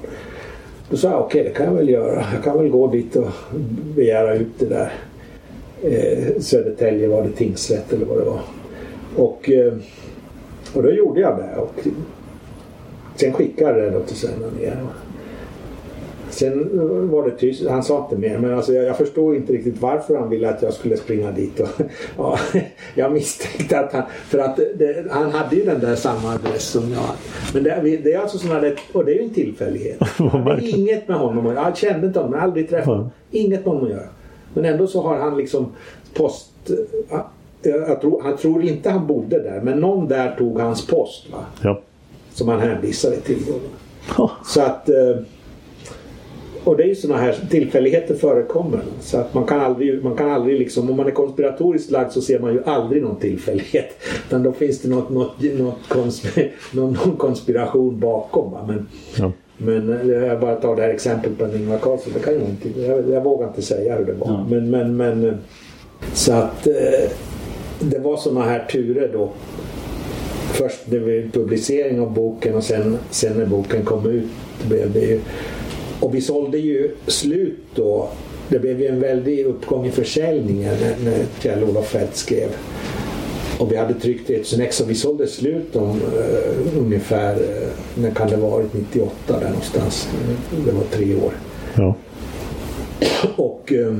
Då 0.90 0.96
sa 0.96 1.10
jag 1.10 1.20
okej 1.20 1.44
det 1.44 1.50
kan 1.50 1.66
jag 1.66 1.74
väl 1.74 1.88
göra. 1.88 2.24
Jag 2.34 2.44
kan 2.44 2.58
väl 2.58 2.68
gå 2.68 2.86
dit 2.86 3.16
och 3.16 3.28
begära 3.96 4.34
ut 4.34 4.58
det 4.58 4.66
där. 4.66 4.92
Eh, 5.82 6.40
Södertälje 6.40 7.08
var 7.08 7.22
det 7.22 7.32
tingsrätt 7.32 7.92
eller 7.92 8.06
vad 8.06 8.18
det 8.18 8.24
var. 8.24 8.40
Och, 9.16 9.50
eh, 9.50 9.72
och 10.74 10.82
då 10.82 10.90
gjorde 10.90 11.20
jag 11.20 11.38
det. 11.38 11.60
Och 11.60 11.74
sen 13.16 13.32
skickade 13.32 13.84
jag 13.84 13.92
det 13.92 14.00
till 14.00 14.16
Sven 14.16 14.32
ner. 14.60 14.78
Sen 16.36 17.10
var 17.10 17.28
det 17.28 17.36
tyst, 17.36 17.68
han 17.68 17.82
sa 17.82 18.04
inte 18.04 18.16
mer 18.16 18.38
men 18.38 18.54
alltså 18.54 18.72
jag, 18.72 18.84
jag 18.84 18.96
förstod 18.96 19.36
inte 19.36 19.52
riktigt 19.52 19.80
varför 19.80 20.16
han 20.16 20.30
ville 20.30 20.50
att 20.50 20.62
jag 20.62 20.72
skulle 20.72 20.96
springa 20.96 21.30
dit. 21.30 21.60
Och, 21.60 21.68
ja, 22.16 22.38
jag 22.94 23.12
misstänkte 23.12 23.80
att 23.80 23.92
han, 23.92 24.02
för 24.24 24.38
att 24.38 24.56
det, 24.56 25.06
han 25.10 25.30
hade 25.30 25.56
ju 25.56 25.64
den 25.64 25.80
där 25.80 25.94
samma 25.94 26.34
adress 26.34 26.62
som 26.62 26.92
jag. 26.92 27.10
Men 27.54 27.62
det, 27.62 28.00
det 28.04 28.12
är 28.12 28.18
alltså 28.20 28.38
sådana 28.38 28.60
där, 28.60 28.78
och 28.92 29.04
det 29.04 29.12
är 29.12 29.14
ju 29.14 29.22
en 29.22 29.30
tillfällighet. 29.34 29.98
Inget 30.60 31.08
med 31.08 31.18
honom 31.18 31.46
att 31.46 31.54
göra. 31.54 31.64
Jag 31.64 31.76
kände 31.76 32.06
inte 32.06 32.18
honom, 32.18 32.34
jag 32.34 32.42
aldrig 32.42 32.68
träffat 32.68 32.86
honom. 32.86 33.10
Inget 33.30 33.60
med 33.60 33.74
honom 33.74 33.84
att 33.84 33.90
göra. 33.90 34.08
Men 34.54 34.64
ändå 34.64 34.86
så 34.86 35.02
har 35.02 35.18
han 35.18 35.36
liksom 35.36 35.72
post... 36.14 36.70
ja, 37.10 37.30
Jag 37.62 38.00
tror, 38.00 38.22
han 38.22 38.36
tror 38.36 38.62
inte 38.62 38.90
han 38.90 39.06
bodde 39.06 39.42
där 39.42 39.60
men 39.60 39.80
någon 39.80 40.08
där 40.08 40.34
tog 40.38 40.60
hans 40.60 40.86
post. 40.86 41.32
Va? 41.32 41.38
Ja. 41.62 41.80
Som 42.32 42.48
han 42.48 42.60
hänvisade 42.60 43.16
till. 43.16 43.38
Då. 44.16 44.30
Så 44.44 44.60
att... 44.60 44.90
Och 46.66 46.76
det 46.76 46.82
är 46.82 46.86
ju 46.86 46.94
sådana 46.94 47.20
här 47.22 47.36
tillfälligheter 47.50 48.14
förekommer. 48.14 48.80
Så 49.00 49.18
att 49.18 49.34
man 49.34 49.44
kan 49.44 49.60
aldrig, 49.60 50.04
man 50.04 50.16
kan 50.16 50.30
aldrig 50.30 50.58
liksom, 50.58 50.90
om 50.90 50.96
man 50.96 51.06
är 51.06 51.10
konspiratoriskt 51.10 51.90
lagd 51.90 52.12
så 52.12 52.20
ser 52.20 52.38
man 52.38 52.52
ju 52.52 52.62
aldrig 52.64 53.02
någon 53.02 53.16
tillfällighet. 53.16 53.88
Utan 54.28 54.42
då 54.42 54.52
finns 54.52 54.80
det 54.80 54.88
något, 54.88 55.10
något, 55.10 55.42
något 55.58 55.78
konsp- 55.88 56.48
någon, 56.72 56.92
någon 56.92 57.16
konspiration 57.16 58.00
bakom. 58.00 58.52
Va? 58.52 58.64
Men, 58.68 58.86
Ja. 59.18 59.32
men 59.58 60.10
eh, 60.10 60.26
jag 60.26 60.40
bara 60.40 60.54
tar 60.56 60.76
det 60.76 60.82
här 60.82 60.88
exemplet 60.90 61.40
med 61.40 61.54
Ingvar 61.60 61.78
Carlsson. 61.78 62.12
Det 62.14 62.20
kan 62.20 62.34
jag, 62.34 62.42
inte, 62.42 62.80
jag, 62.80 63.10
jag 63.10 63.24
vågar 63.24 63.48
inte 63.48 63.62
säga 63.62 63.96
hur 63.96 64.04
det 64.04 64.12
var. 64.12 64.46
Men, 64.50 64.70
men, 64.70 64.96
men, 64.96 65.24
eh, 65.28 65.34
så 66.12 66.32
att 66.32 66.66
eh, 66.66 67.10
det 67.80 67.98
var 67.98 68.16
sådana 68.16 68.44
här 68.46 68.64
turer 68.72 69.10
då. 69.12 69.30
Först 70.52 70.78
det 70.86 70.98
var 70.98 71.30
publicering 71.32 72.00
av 72.00 72.14
boken 72.14 72.54
och 72.54 72.64
sen, 72.64 72.98
sen 73.10 73.38
när 73.38 73.46
boken 73.46 73.84
kom 73.84 74.10
ut 74.10 74.24
blev 74.68 74.92
det 74.92 75.00
ju 75.00 75.20
och 76.00 76.14
vi 76.14 76.20
sålde 76.20 76.58
ju 76.58 76.90
slut 77.06 77.58
då. 77.74 78.08
Det 78.48 78.58
blev 78.58 78.80
ju 78.80 78.86
en 78.86 79.00
väldig 79.00 79.44
uppgång 79.44 79.86
i 79.86 79.90
försäljningen 79.90 80.74
när, 81.04 81.24
Kjell-Olof 81.40 81.88
Feldt 81.88 82.16
skrev. 82.16 82.48
Och 83.58 83.72
vi 83.72 83.76
hade 83.76 83.94
tryckt 83.94 84.30
1000 84.30 84.60
ex 84.60 84.80
och 84.80 84.90
vi 84.90 84.94
sålde 84.94 85.26
slut 85.26 85.76
om 85.76 85.90
eh, 85.90 86.78
ungefär, 86.78 87.32
eh, 87.32 87.68
när 87.94 88.10
kan 88.10 88.28
det 88.28 88.36
varit, 88.36 88.74
98 88.74 89.12
där 89.26 89.48
någonstans. 89.48 90.08
Det 90.66 90.72
var 90.72 90.82
tre 90.90 91.14
år. 91.14 91.32
Ja. 91.76 91.94
Och 93.36 93.72
eh, 93.72 93.94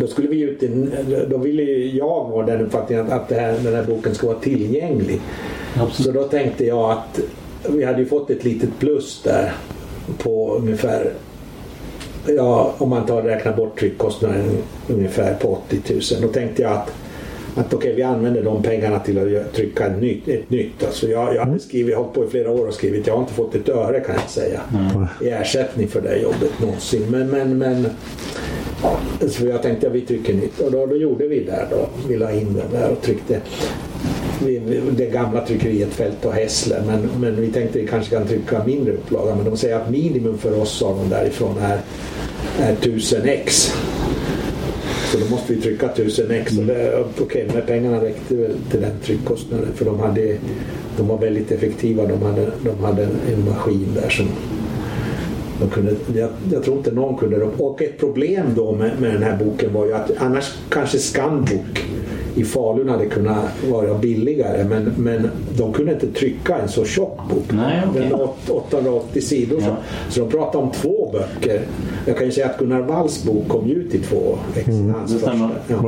då 0.00 0.06
skulle 0.06 0.28
vi 0.28 0.40
ut 0.40 0.62
i, 0.62 0.88
då 1.30 1.38
ville 1.38 1.62
ju 1.62 1.98
jag 1.98 2.30
vara 2.30 2.46
den 2.46 2.60
uppfattningen 2.60 3.06
att, 3.06 3.12
att 3.12 3.28
det 3.28 3.34
här, 3.34 3.58
den 3.64 3.74
här 3.74 3.84
boken 3.84 4.14
ska 4.14 4.26
vara 4.26 4.38
tillgänglig. 4.38 5.20
Så 5.92 6.12
då 6.12 6.22
tänkte 6.22 6.64
jag 6.66 6.90
att 6.90 7.20
vi 7.68 7.84
hade 7.84 7.98
ju 7.98 8.06
fått 8.06 8.30
ett 8.30 8.44
litet 8.44 8.70
plus 8.78 9.22
där 9.22 9.52
på 10.18 10.54
ungefär 10.54 11.12
Ja, 12.26 12.74
om 12.78 12.90
man 12.90 13.06
tar 13.06 13.22
räknar 13.22 13.56
bort 13.56 13.78
tryckkostnaden 13.78 14.58
ungefär 14.88 15.34
på 15.34 15.48
80 15.68 15.80
000. 15.92 16.22
Då 16.22 16.28
tänkte 16.28 16.62
jag 16.62 16.72
att, 16.72 16.92
att 17.54 17.74
okej, 17.74 17.94
vi 17.94 18.02
använder 18.02 18.42
de 18.42 18.62
pengarna 18.62 18.98
till 18.98 19.38
att 19.38 19.52
trycka 19.52 19.86
ett 19.86 20.00
nytt. 20.00 20.28
Ett 20.28 20.50
nytt. 20.50 20.84
Alltså 20.84 21.08
jag, 21.08 21.34
jag 21.34 21.44
hade 21.44 21.58
skrivit, 21.58 21.96
hållit 21.96 22.14
på 22.14 22.24
i 22.24 22.28
flera 22.28 22.50
år 22.50 22.66
och 22.66 22.74
skrivit. 22.74 23.06
Jag 23.06 23.14
har 23.14 23.20
inte 23.20 23.34
fått 23.34 23.54
ett 23.54 23.68
öre 23.68 24.00
kan 24.00 24.14
jag 24.14 24.30
säga 24.30 24.60
i 25.20 25.28
ersättning 25.28 25.88
för 25.88 26.00
det 26.00 26.16
jobbet 26.16 26.60
någonsin. 26.60 27.10
Men, 27.10 27.30
men, 27.30 27.58
men 27.58 27.86
så 29.28 29.46
jag 29.46 29.62
tänkte 29.62 29.86
att 29.86 29.92
vi 29.92 30.00
trycker 30.00 30.34
nytt 30.34 30.60
och 30.60 30.72
då, 30.72 30.86
då 30.86 30.96
gjorde 30.96 31.26
vi 31.28 31.40
det 31.44 31.66
då. 31.70 31.88
Vi 32.08 32.16
la 32.16 32.32
in 32.32 32.54
den 32.54 32.70
där 32.72 32.90
och 32.90 33.02
tryckte 33.02 33.40
vi, 34.46 34.80
det 34.96 35.06
gamla 35.06 35.46
tryckeriet 35.46 35.88
Fält 35.88 36.24
och 36.24 36.32
Hässle 36.32 36.82
men, 36.86 37.08
men 37.20 37.40
vi 37.40 37.52
tänkte 37.52 37.78
vi 37.78 37.86
kanske 37.86 38.16
kan 38.16 38.26
trycka 38.26 38.64
mindre 38.64 38.92
upplaga 38.92 39.34
men 39.34 39.44
de 39.44 39.56
säger 39.56 39.76
att 39.76 39.90
minimum 39.90 40.38
för 40.38 40.60
oss 40.60 40.78
sa 40.78 40.96
de 40.96 41.08
därifrån 41.08 41.58
är, 41.58 41.80
är 42.58 42.72
1000 42.72 43.28
ex. 43.28 43.72
Så 45.12 45.18
då 45.18 45.26
måste 45.30 45.54
vi 45.54 45.60
trycka 45.60 45.86
1000 45.86 46.30
ex 46.30 46.52
mm. 46.52 47.04
okej, 47.20 47.44
de 47.48 47.54
här 47.54 47.66
pengarna 47.66 48.04
räckte 48.04 48.36
väl 48.36 48.56
till 48.70 48.80
den 48.80 48.98
tryckkostnaden 49.04 49.68
för 49.74 49.84
de, 49.84 50.00
hade, 50.00 50.36
de 50.96 51.08
var 51.08 51.18
väldigt 51.18 51.50
effektiva. 51.50 52.06
De 52.06 52.22
hade, 52.22 52.50
de 52.64 52.84
hade 52.84 53.02
en 53.02 53.44
maskin 53.44 53.88
där 53.94 54.08
som 54.08 54.28
de 55.62 55.70
kunde, 55.70 55.92
jag, 56.20 56.28
jag 56.52 56.62
tror 56.62 56.76
inte 56.76 56.90
någon 56.90 57.16
kunde 57.18 57.38
dem. 57.38 57.50
Och 57.58 57.82
ett 57.82 57.98
problem 57.98 58.46
då 58.56 58.72
med, 58.72 58.90
med 59.00 59.12
den 59.14 59.22
här 59.22 59.36
boken 59.44 59.72
var 59.72 59.86
ju 59.86 59.92
att 59.92 60.10
annars 60.18 60.52
kanske 60.68 60.98
Scanbook 60.98 61.84
i 62.34 62.44
Falun 62.44 62.88
hade 62.88 63.06
kunnat 63.06 63.44
vara 63.70 63.98
billigare 63.98 64.64
men, 64.64 64.92
men 64.96 65.30
de 65.58 65.72
kunde 65.72 65.92
inte 65.92 66.06
trycka 66.06 66.56
en 66.58 66.68
så 66.68 66.84
tjock 66.84 67.18
bok. 67.30 67.44
Nej, 67.52 67.82
okej. 67.90 68.02
Den 68.02 68.10
var 68.18 68.24
åt- 68.24 68.50
880 68.50 69.20
sidor. 69.22 69.60
Så, 69.60 69.76
så 70.10 70.20
de 70.20 70.30
pratade 70.30 70.64
om 70.64 70.70
två 70.70 71.10
böcker. 71.12 71.60
Jag 72.06 72.16
kan 72.16 72.26
ju 72.26 72.32
säga 72.32 72.46
att 72.46 72.58
Gunnar 72.58 72.80
Walls 72.82 73.24
bok 73.24 73.48
kom 73.48 73.70
ut 73.70 73.94
i 73.94 73.98
två 73.98 74.38
ex. 74.56 74.66
Hans 74.68 75.12
första. 75.12 75.50
Ja. 75.68 75.78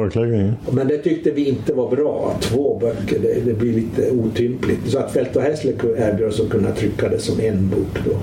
Men 0.71 0.89
det 0.89 0.99
tyckte 0.99 1.31
vi 1.31 1.49
inte 1.49 1.75
var 1.75 1.91
bra. 1.97 2.33
Två 2.41 2.79
böcker, 2.81 3.19
det, 3.23 3.41
det 3.47 3.55
blir 3.55 3.73
lite 3.73 4.11
otympligt. 4.11 4.81
Så 4.87 4.99
att 4.99 5.13
Fält 5.13 5.37
och 5.37 5.43
Hässle 5.43 5.73
erbjöd 5.97 6.29
oss 6.29 6.41
att 6.41 6.51
kunna 6.51 6.71
trycka 6.71 7.09
det 7.09 7.19
som 7.19 7.41
en 7.41 7.69
bok 7.69 8.05
då. 8.05 8.17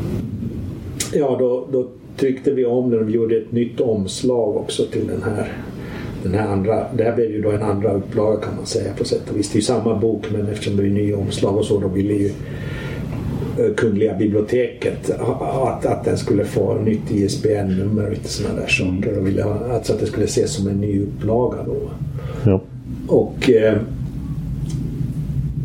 Ja, 1.13 1.35
då, 1.39 1.67
då 1.71 1.87
tryckte 2.17 2.51
vi 2.51 2.65
om 2.65 2.89
den 2.89 2.99
och 2.99 3.09
vi 3.09 3.13
gjorde 3.13 3.37
ett 3.37 3.51
nytt 3.51 3.79
omslag 3.79 4.57
också 4.57 4.85
till 4.85 5.07
den 5.07 5.23
här. 5.23 5.51
Den 6.23 6.33
här 6.33 6.47
andra, 6.47 6.85
det 6.93 7.03
här 7.03 7.15
blev 7.15 7.31
ju 7.31 7.41
då 7.41 7.51
en 7.51 7.63
andra 7.63 7.93
upplaga 7.93 8.39
kan 8.39 8.55
man 8.55 8.65
säga 8.65 8.93
på 8.93 9.05
sätt 9.05 9.29
och 9.29 9.37
vis. 9.37 9.49
Det 9.49 9.55
är 9.55 9.59
ju 9.59 9.61
samma 9.61 9.95
bok 9.95 10.25
men 10.31 10.47
eftersom 10.47 10.77
det 10.77 10.83
är 10.83 10.87
ny 10.87 11.13
omslag 11.13 11.57
och 11.57 11.65
så 11.65 11.79
då 11.79 11.87
ville 11.87 12.13
ju 12.13 12.31
eh, 13.59 13.73
Kungliga 13.77 14.13
biblioteket 14.13 15.11
att, 15.19 15.85
att 15.85 16.05
den 16.05 16.17
skulle 16.17 16.45
få 16.45 16.75
nytt 16.75 17.11
ISBN-nummer 17.11 18.03
och 18.05 18.11
lite 18.11 18.29
sådana 18.29 18.59
där 18.59 18.67
saker. 18.67 19.17
Och 19.17 19.27
ville 19.27 19.43
ha, 19.43 19.73
alltså 19.73 19.93
att 19.93 19.99
det 19.99 20.05
skulle 20.05 20.25
ses 20.25 20.53
som 20.53 20.67
en 20.67 20.81
ny 20.81 21.03
upplaga 21.03 21.57
då. 21.63 21.77
Ja. 22.45 22.61
Och 23.07 23.49
eh, 23.49 23.77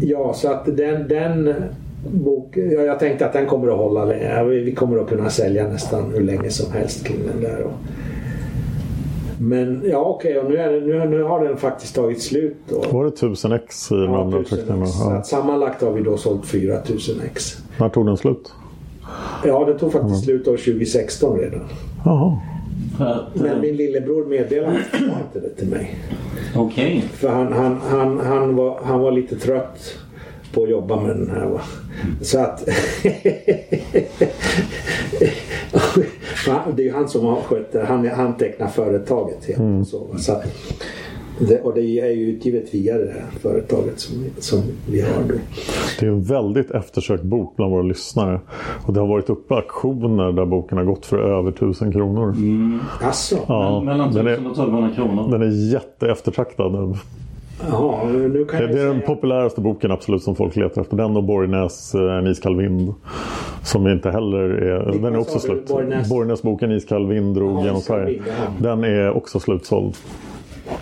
ja, 0.00 0.34
så 0.34 0.48
att 0.48 0.76
den, 0.76 1.08
den 1.08 1.54
bok, 2.12 2.56
ja, 2.56 2.80
jag 2.82 2.98
tänkte 2.98 3.26
att 3.26 3.32
den 3.32 3.46
kommer 3.46 3.68
att 3.68 3.78
hålla 3.78 4.04
länge. 4.04 4.44
Vi 4.44 4.74
kommer 4.74 4.98
att 4.98 5.08
kunna 5.08 5.30
sälja 5.30 5.68
nästan 5.68 6.12
hur 6.12 6.20
länge 6.20 6.50
som 6.50 6.72
helst 6.72 7.06
kring 7.06 7.18
den 7.32 7.40
där. 7.42 7.62
Och, 7.62 7.72
Men 9.38 9.82
ja 9.84 9.98
okej, 9.98 10.38
och 10.38 10.50
nu, 10.50 10.56
är 10.56 10.72
det, 10.72 10.80
nu, 10.80 11.08
nu 11.08 11.22
har 11.22 11.44
den 11.44 11.56
faktiskt 11.56 11.94
tagit 11.94 12.22
slut 12.22 12.56
då. 12.68 12.84
Var 12.92 13.04
det 13.04 13.08
1000 13.08 13.52
ex 13.52 13.92
i 13.92 13.94
den 13.94 14.04
Ja, 14.04 14.20
andra 14.20 14.40
1000 14.40 14.58
tryckningen? 14.58 14.86
Ja. 15.00 15.22
sammanlagt 15.22 15.82
har 15.82 15.92
vi 15.92 16.02
då 16.02 16.16
sålt 16.16 16.46
4000 16.46 17.20
ex. 17.24 17.56
När 17.80 17.88
tog 17.88 18.06
den 18.06 18.16
slut? 18.16 18.52
Ja, 19.44 19.64
det 19.64 19.78
tog 19.78 19.92
faktiskt 19.92 20.24
slut 20.24 20.48
år 20.48 20.56
2016 20.56 21.38
redan. 21.38 21.60
Jaha. 22.04 22.38
Men 23.34 23.60
min 23.60 23.76
lillebror 23.76 24.26
meddelade 24.26 24.76
inte 24.76 25.48
det 25.48 25.54
till 25.54 25.68
mig. 25.68 25.98
Okej. 26.56 27.04
För 27.12 27.28
han, 27.28 27.52
han, 27.52 27.80
han, 27.88 28.20
han, 28.20 28.56
var, 28.56 28.80
han 28.84 29.00
var 29.00 29.12
lite 29.12 29.36
trött 29.36 29.98
på 30.56 30.62
att 30.62 30.70
jobba 30.70 31.00
med 31.00 31.16
den 31.16 31.30
här. 31.30 31.46
Va? 31.46 31.60
Så 32.20 32.38
att... 32.38 32.66
det 36.76 36.82
är 36.82 36.86
ju 36.86 36.92
han 36.92 37.08
som 37.08 37.26
har 37.26 37.36
skött 37.36 37.72
det. 37.72 37.84
Han, 37.84 38.08
han 38.08 38.36
tecknar 38.36 38.66
företaget. 38.66 39.44
Helt 39.44 39.80
och 39.80 39.86
så, 39.86 40.18
så 40.18 40.32
att, 40.32 40.44
det, 41.38 41.60
och 41.60 41.74
det 41.74 41.80
är 41.80 42.10
ju 42.10 42.30
utgivet 42.30 42.74
via 42.74 42.98
det 42.98 43.12
här 43.12 43.24
företaget 43.40 44.00
som, 44.00 44.24
som 44.38 44.62
vi 44.90 45.00
har 45.00 45.22
då. 45.28 45.34
Det 46.00 46.06
är 46.06 46.10
en 46.10 46.22
väldigt 46.22 46.70
eftersökt 46.70 47.22
bok 47.22 47.56
bland 47.56 47.72
våra 47.72 47.82
lyssnare. 47.82 48.40
Och 48.86 48.92
det 48.92 49.00
har 49.00 49.06
varit 49.06 49.30
uppe 49.30 49.54
auktioner 49.54 50.32
där 50.32 50.46
boken 50.46 50.78
har 50.78 50.84
gått 50.84 51.06
för 51.06 51.18
över 51.18 51.50
1000 51.50 51.92
kronor. 51.92 52.34
Alltså, 53.02 53.38
Ja, 53.48 53.80
Mellan 53.80 54.12
den 54.12 54.26
1000 54.26 54.26
är, 54.26 54.50
och 54.50 54.52
1200 54.52 54.90
kronor. 54.94 55.30
den 55.30 55.42
är 55.42 55.72
jätteeftertraktad. 55.72 56.98
Jaha, 57.60 58.04
nu 58.08 58.44
kan 58.44 58.60
Det, 58.60 58.66
det 58.66 58.80
är 58.80 58.86
den 58.86 59.00
populäraste 59.00 59.60
boken 59.60 59.90
absolut 59.90 60.22
som 60.22 60.36
folk 60.36 60.56
letar 60.56 60.80
efter. 60.82 60.96
Den 60.96 61.16
och 61.16 61.24
Borgnäs 61.24 61.94
eh, 61.94 62.18
En 62.18 62.26
iskall 62.26 62.56
vind. 62.56 62.94
Som 63.62 63.88
inte 63.88 64.10
heller 64.10 64.38
är... 64.38 64.84
Vilken 64.84 65.02
Den 65.02 65.14
är 65.14 65.18
också 65.18 65.38
slut. 65.38 65.68
Borgnäs? 65.68 66.08
Borgnäs 66.08 66.42
boken 66.42 66.72
Iskall 66.72 67.06
vind 67.06 67.34
drog 67.36 67.64
genom 67.64 67.80
Sverige. 67.80 68.22
Den 68.58 68.84
är 68.84 69.16
också 69.16 69.40
slutsåld. 69.40 69.94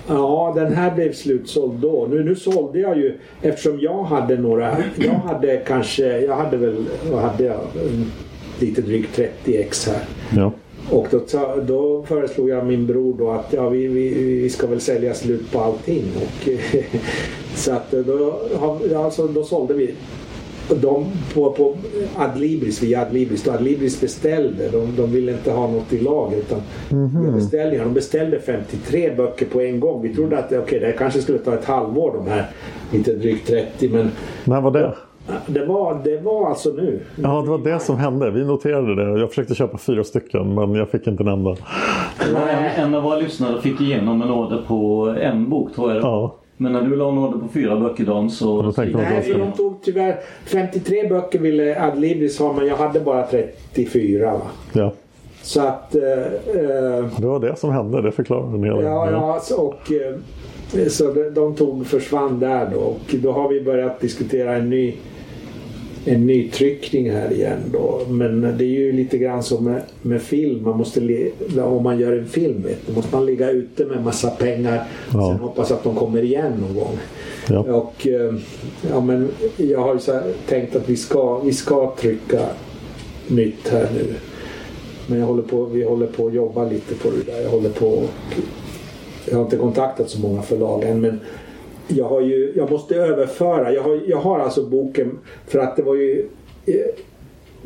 Ja, 0.09 0.53
den 0.57 0.73
här 0.73 0.95
blev 0.95 1.13
slutsåld 1.13 1.75
då. 1.81 2.07
Nu, 2.11 2.25
nu 2.25 2.35
sålde 2.35 2.79
jag 2.79 2.97
ju 2.97 3.19
eftersom 3.43 3.81
jag 3.81 4.05
hade 4.05 4.37
några. 4.39 4.77
Jag 4.97 5.15
hade 5.15 5.57
kanske, 5.57 6.21
jag 6.21 6.37
hade 6.37 6.57
väl, 6.57 6.85
vad 7.13 7.23
hade 7.23 7.45
jag? 7.45 7.61
Mm, 7.75 8.05
Lite 8.61 8.83
drygt 8.83 9.17
30 9.17 9.57
ex 9.57 9.87
här. 9.89 10.03
Ja. 10.37 10.53
Och 10.95 11.07
då, 11.11 11.21
då 11.67 12.03
föreslog 12.03 12.49
jag 12.49 12.67
min 12.67 12.87
bror 12.87 13.15
då 13.19 13.31
att 13.31 13.53
ja, 13.53 13.69
vi, 13.69 13.87
vi, 13.87 14.15
vi 14.43 14.51
ska 14.51 14.67
väl 14.67 14.81
sälja 14.81 15.15
slut 15.15 15.53
på 15.53 15.61
allting. 15.61 16.05
Och, 16.17 16.49
så 17.55 17.73
att 17.73 17.91
då, 17.91 18.39
har- 18.59 19.05
alltså, 19.05 19.27
då 19.27 19.45
sålde 19.45 19.75
vi 19.75 19.95
de 20.69 21.07
på, 21.35 21.51
på 21.51 21.77
Adlibris, 22.17 22.83
via 22.83 23.03
Adlibris. 23.03 23.43
Då 23.43 23.53
Adlibris 23.53 24.01
beställde. 24.01 24.69
De, 24.69 24.97
de 24.97 25.13
ville 25.13 25.33
inte 25.33 25.51
ha 25.53 25.71
något 25.71 25.93
i 25.93 25.99
lager 26.01 26.37
utan 26.37 26.61
via 26.89 27.33
beställningar. 27.33 27.85
De 27.85 27.95
beställde 27.95 28.41
53 28.41 29.15
böcker 29.17 29.47
på 29.47 29.61
en 29.61 29.81
gång. 29.81 30.03
Vi 30.03 30.15
trodde 30.15 30.39
att 30.39 30.53
okay, 30.53 30.79
det 30.79 30.93
kanske 30.93 31.23
skulle 31.23 31.39
ta 31.39 31.55
ett 31.55 31.65
halvår 31.65 32.13
de 32.17 32.31
här 32.31 32.51
lite 32.93 33.15
drygt 33.15 33.47
30 33.47 33.89
men 33.89 34.11
När 34.45 34.61
var 34.61 34.71
det? 34.71 34.95
Det 35.47 35.65
var, 35.65 36.01
det 36.05 36.21
var 36.21 36.49
alltså 36.49 36.69
nu. 36.71 37.01
Ja, 37.23 37.43
det 37.43 37.51
var 37.51 37.59
det 37.59 37.79
som 37.81 37.97
hände. 37.97 38.31
Vi 38.31 38.45
noterade 38.45 38.95
det. 38.95 39.21
Jag 39.21 39.29
försökte 39.29 39.55
köpa 39.55 39.79
fyra 39.79 40.05
stycken 40.05 40.55
men 40.55 40.75
jag 40.75 40.89
fick 40.91 41.07
inte 41.07 41.23
en 41.23 41.29
enda. 41.29 41.57
En, 42.77 42.95
av 42.95 43.03
våra 43.03 43.17
lyssnare 43.17 43.61
fick 43.61 43.81
igenom 43.81 44.23
en 44.23 44.31
order 44.31 44.63
på 44.69 45.15
en 45.21 45.51
bok 45.51 45.75
tror 45.75 45.93
jag. 45.95 46.03
Ja. 46.03 46.35
Men 46.57 46.73
när 46.73 46.83
du 46.83 46.97
la 46.97 47.09
en 47.09 47.19
order 47.19 47.39
på 47.39 47.49
fyra 47.49 47.77
böcker 47.77 48.05
Dan 48.05 48.31
så... 48.31 48.63
då 48.63 48.73
tänkte 48.73 48.99
Nej, 48.99 49.35
de 49.39 49.53
tog 49.53 49.83
tyvärr 49.83 50.17
53 50.47 51.09
böcker 51.09 51.39
ville 51.39 51.83
Adlibris 51.83 52.39
ha 52.39 52.53
men 52.53 52.67
jag 52.67 52.77
hade 52.77 53.01
bara 53.01 53.27
34 53.27 54.33
va. 54.33 54.41
Ja. 54.73 54.93
Så 55.43 55.61
att... 55.61 55.95
eh, 55.95 56.03
eh, 56.03 57.05
Det 57.19 57.27
var 57.27 57.41
det 57.41 57.57
som 57.57 57.71
hände. 57.71 58.03
Det 58.03 58.13
förklarar 58.13 58.55
en 58.55 58.65
hel 58.65 58.75
del. 58.77 58.85
Ja, 58.85 59.11
ja 59.11 59.39
så- 59.43 59.61
och 59.63 59.93
eh, 59.93 60.89
så 60.89 61.13
de, 61.13 61.31
de 61.35 61.55
tog 61.55 61.87
försvann 61.87 62.41
där 62.41 62.71
då 62.73 62.79
och 62.81 63.15
då 63.23 63.33
har 63.33 63.49
vi 63.49 63.61
börjat 63.65 64.01
diskutera 64.01 64.57
en 64.57 64.71
ny 64.71 64.95
en 66.05 66.27
ny 66.27 66.49
tryckning 66.51 67.11
här 67.11 67.33
igen 67.33 67.59
då. 67.73 68.01
Men 68.09 68.41
det 68.41 68.65
är 68.65 68.69
ju 68.69 68.93
lite 68.93 69.19
grann 69.19 69.43
som 69.43 69.65
med, 69.65 69.83
med 70.03 70.23
film. 70.23 70.63
Man 70.63 70.79
måste 70.79 71.31
om 71.63 71.83
man 71.83 71.99
gör 72.01 72.13
en 72.19 72.27
film 72.27 72.63
vet, 72.63 72.87
du, 72.87 72.93
måste 72.93 73.17
man 73.17 73.27
ligga 73.27 73.51
ute 73.51 73.85
med 73.85 74.05
massa 74.05 74.31
pengar 74.31 74.85
och 75.09 75.15
Ja. 75.21 75.29
sen 75.31 75.41
hoppas 75.41 75.71
att 75.71 75.85
de 75.85 75.95
kommer 75.97 76.23
igen 76.23 76.53
någon 76.61 76.75
gång. 76.75 76.99
Ja. 77.49 77.59
Och 77.61 78.07
eh, 78.07 78.35
ja, 78.91 79.01
men 79.01 79.29
jag 79.57 79.81
har 79.81 79.95
ju 79.95 80.01
tänkt 80.49 80.77
att 80.77 80.89
vi 80.89 80.97
ska, 80.97 81.39
vi 81.39 81.53
ska 81.53 81.95
trycka 82.01 82.41
nytt 83.29 83.69
här 83.69 83.89
nu. 83.95 84.15
Men 85.07 85.19
jag 85.19 85.27
håller 85.27 85.43
på, 85.43 85.65
vi 85.65 85.85
håller 85.85 86.07
på 86.07 86.27
att 86.27 86.35
jobba 86.35 86.65
lite 86.65 86.95
på 86.95 87.11
det 87.11 87.33
där. 87.33 87.41
Jag 87.43 87.51
håller 87.51 87.71
på 87.71 88.03
Jag 89.31 89.37
har 89.37 89.43
inte 89.45 89.57
kontaktat 89.57 90.11
så 90.11 90.21
många 90.21 90.43
förlag 90.43 90.85
än 90.85 91.01
men 91.01 91.21
jag, 91.89 92.05
har 92.05 92.21
ju, 92.21 92.53
jag 92.57 92.71
måste 92.71 92.95
överföra. 92.95 93.73
Jag 93.73 93.83
har, 93.83 94.01
jag 94.07 94.19
har 94.19 94.39
alltså 94.39 94.67
boken 94.69 95.19
för 95.47 95.59
att 95.59 95.77
det 95.77 95.83
var 95.83 95.95
ju 95.95 96.29
eh, 96.67 96.75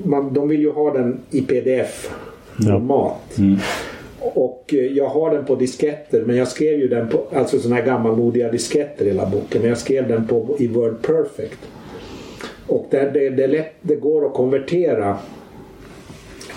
man, 0.05 0.35
de 0.35 0.49
vill 0.49 0.61
ju 0.61 0.71
ha 0.71 0.93
den 0.93 1.21
i 1.31 1.41
pdf-format. 1.41 3.39
Och 4.19 4.75
eh, 4.75 4.79
jag 4.79 5.09
har 5.09 5.31
den 5.31 5.45
på 5.45 5.55
disketter 5.55 6.25
men 6.27 6.37
jag 6.37 6.49
skrev 6.49 6.79
ju 6.79 6.89
den 6.89 7.09
på 7.09 7.25
alltså 7.33 7.59
sådana 7.59 7.77
här 7.77 7.87
gammalmodiga 7.87 8.51
disketter 8.51 9.05
hela 9.05 9.27
boken. 9.27 9.61
Men 9.61 9.69
jag 9.69 9.79
skrev 9.79 10.09
den 10.09 10.27
på, 10.27 10.57
i 10.59 10.67
Word 10.67 11.03
Perfect. 11.03 11.59
Och 12.67 12.87
det, 12.91 13.11
det, 13.15 13.31
det, 13.31 13.47
lätt, 13.47 13.73
det 13.81 13.97
går 13.97 14.27
att 14.27 14.35
konvertera 14.35 15.19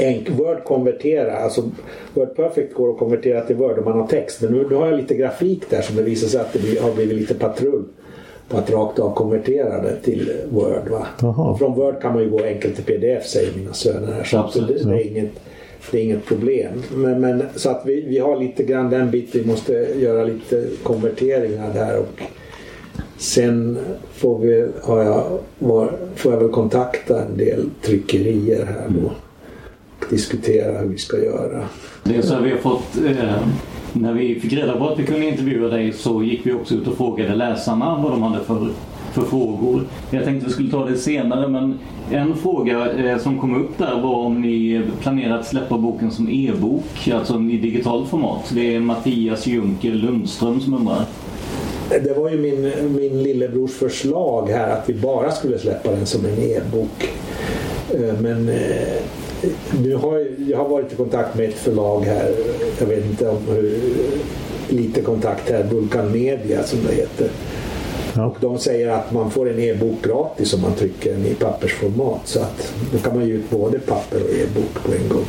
Enk, 0.02 0.30
Word 0.30 0.64
konvertera, 0.64 1.38
alltså 1.38 1.72
Word 2.14 2.36
Perfect 2.36 2.74
går 2.74 2.92
att 2.92 3.00
konvertera 3.00 3.42
till 3.42 3.56
Word 3.56 3.78
om 3.78 3.86
man 3.86 4.00
har 4.00 4.08
text. 4.08 4.42
Men 4.42 4.54
nu, 4.54 4.68
nu 4.70 4.76
har 4.76 4.88
jag 4.88 5.00
lite 5.00 5.16
grafik 5.16 5.70
där 5.70 5.82
som 5.82 5.96
det 5.96 6.04
visar 6.04 6.28
sig 6.28 6.42
att 6.42 6.54
det 6.54 6.82
har 6.82 6.94
blivit 6.94 7.18
lite 7.18 7.34
patrull 7.34 7.84
på 8.50 8.58
att 8.58 8.72
rakt 8.72 9.00
av 9.00 9.14
konvertera 9.14 9.82
det 9.82 9.96
till 9.96 10.32
Word. 10.50 10.90
Va? 10.90 11.08
Från 11.60 11.74
Word 11.74 12.02
kan 12.02 12.14
man 12.14 12.24
ju 12.24 12.30
gå 12.30 12.44
enkelt 12.44 12.76
till 12.76 12.84
PDF 12.84 13.26
säger 13.26 13.58
mina 13.58 13.74
söner 13.74 14.12
här. 14.14 14.24
Så 14.24 14.38
att 14.38 14.54
det, 14.54 14.74
är 14.74 15.08
inget, 15.08 15.32
det 15.92 16.00
är 16.00 16.04
inget 16.04 16.26
problem. 16.26 16.84
Men, 16.96 17.22
men, 17.22 17.44
så 17.56 17.70
att 17.70 17.82
vi, 17.86 18.02
vi 18.02 18.20
har 18.20 18.38
lite 18.38 18.64
grann 18.64 18.90
den 18.90 19.12
biten. 19.12 19.42
Vi 19.42 19.48
måste 19.48 19.74
göra 19.96 20.24
lite 20.24 20.68
konverteringar 20.84 21.74
där. 21.74 22.00
Och 22.00 22.22
sen 23.18 23.78
får, 24.14 24.40
vi, 24.40 24.68
har 24.82 25.04
jag, 25.04 25.24
var, 25.60 25.92
får 26.16 26.34
jag 26.34 26.40
väl 26.40 26.50
kontakta 26.50 27.24
en 27.24 27.38
del 27.38 27.70
tryckerier 27.82 28.66
här 28.66 28.88
då. 28.90 29.12
Diskutera 30.12 30.80
hur 30.80 30.88
vi 30.88 30.98
ska 30.98 31.18
göra. 31.18 31.64
Det 32.04 32.16
är 32.16 32.22
så 32.22 32.40
vi 32.40 32.52
har 32.52 32.58
fått... 32.58 32.98
Eh, 33.06 33.48
när 33.94 34.14
vi 34.14 34.40
fick 34.40 34.54
reda 34.54 34.78
på 34.78 34.90
att 34.90 35.00
vi 35.00 35.06
kunde 35.06 35.26
intervjua 35.26 35.70
dig 35.70 35.94
så 35.94 36.24
gick 36.24 36.46
vi 36.46 36.54
också 36.54 36.76
ut 36.76 36.88
och 36.88 36.98
frågade 36.98 37.36
läsarna 37.36 38.00
vad 38.04 38.12
de 38.12 38.24
hade 38.24 38.44
för, 38.44 38.68
för 39.14 39.22
frågor. 39.22 39.84
Jag 40.10 40.24
tänkte 40.24 40.48
vi 40.48 40.54
skulle 40.54 40.72
ta 40.72 40.86
det 40.86 40.98
senare 40.98 41.48
men 41.48 41.80
en 42.12 42.36
fråga 42.36 42.94
eh, 42.94 43.18
som 43.18 43.40
kom 43.40 43.56
upp 43.56 43.78
där 43.78 44.02
var 44.02 44.16
om 44.16 44.42
ni 44.42 44.82
planerar 45.02 45.40
att 45.40 45.48
släppa 45.48 45.78
boken 45.78 46.12
som 46.12 46.30
e-bok, 46.30 47.10
alltså 47.14 47.40
i 47.40 47.58
digitalt 47.58 48.10
format. 48.10 48.52
Det 48.56 48.76
är 48.76 48.80
Mattias 48.80 49.48
Junker 49.48 49.92
Lundström 49.92 50.62
som 50.62 50.74
undrar. 50.74 51.06
Det 51.90 52.18
var 52.18 52.30
ju 52.30 52.38
min, 52.38 52.72
min 52.96 53.24
lillebrors 53.24 53.72
förslag 53.72 54.50
här 54.50 54.70
att 54.70 54.90
vi 54.90 54.94
bara 54.94 55.32
skulle 55.32 55.60
släppa 55.60 55.92
den 55.92 56.06
som 56.06 56.26
en 56.26 56.40
e-bok. 56.40 57.10
Eh, 57.94 58.22
Men 58.22 58.50
eh, 59.44 59.50
nu 59.84 59.96
har 59.96 60.18
jag, 60.18 60.28
jag 60.48 60.58
har 60.58 60.70
varit 60.70 60.94
i 60.94 60.96
kontakt 60.96 61.38
med 61.38 61.50
ett 61.50 61.56
förlag 61.56 62.02
här. 62.02 62.32
Jag 62.80 62.88
vet 62.88 63.06
inte 63.06 63.30
om 63.30 63.38
hur 63.48 63.80
lite 64.70 65.02
kontakt 65.02 65.50
här. 65.50 65.64
Vulkan 65.64 66.12
Media 66.12 66.64
som 66.64 66.80
det 66.88 66.96
heter. 66.96 67.30
Och 68.28 68.38
de 68.42 68.58
säger 68.58 68.90
att 68.90 69.14
man 69.14 69.32
får 69.32 69.50
en 69.50 69.60
e-bok 69.60 70.04
gratis 70.04 70.54
om 70.54 70.62
man 70.62 70.74
trycker 70.74 71.14
den 71.14 71.26
i 71.26 71.34
pappersformat. 71.34 72.22
Så 72.24 72.40
att 72.40 72.74
då 72.92 72.98
kan 72.98 73.16
man 73.16 73.28
ge 73.28 73.34
ut 73.34 73.50
både 73.50 73.80
papper 73.80 74.24
och 74.24 74.30
e-bok 74.30 74.84
på 74.86 74.92
en 74.94 75.10
gång. 75.10 75.26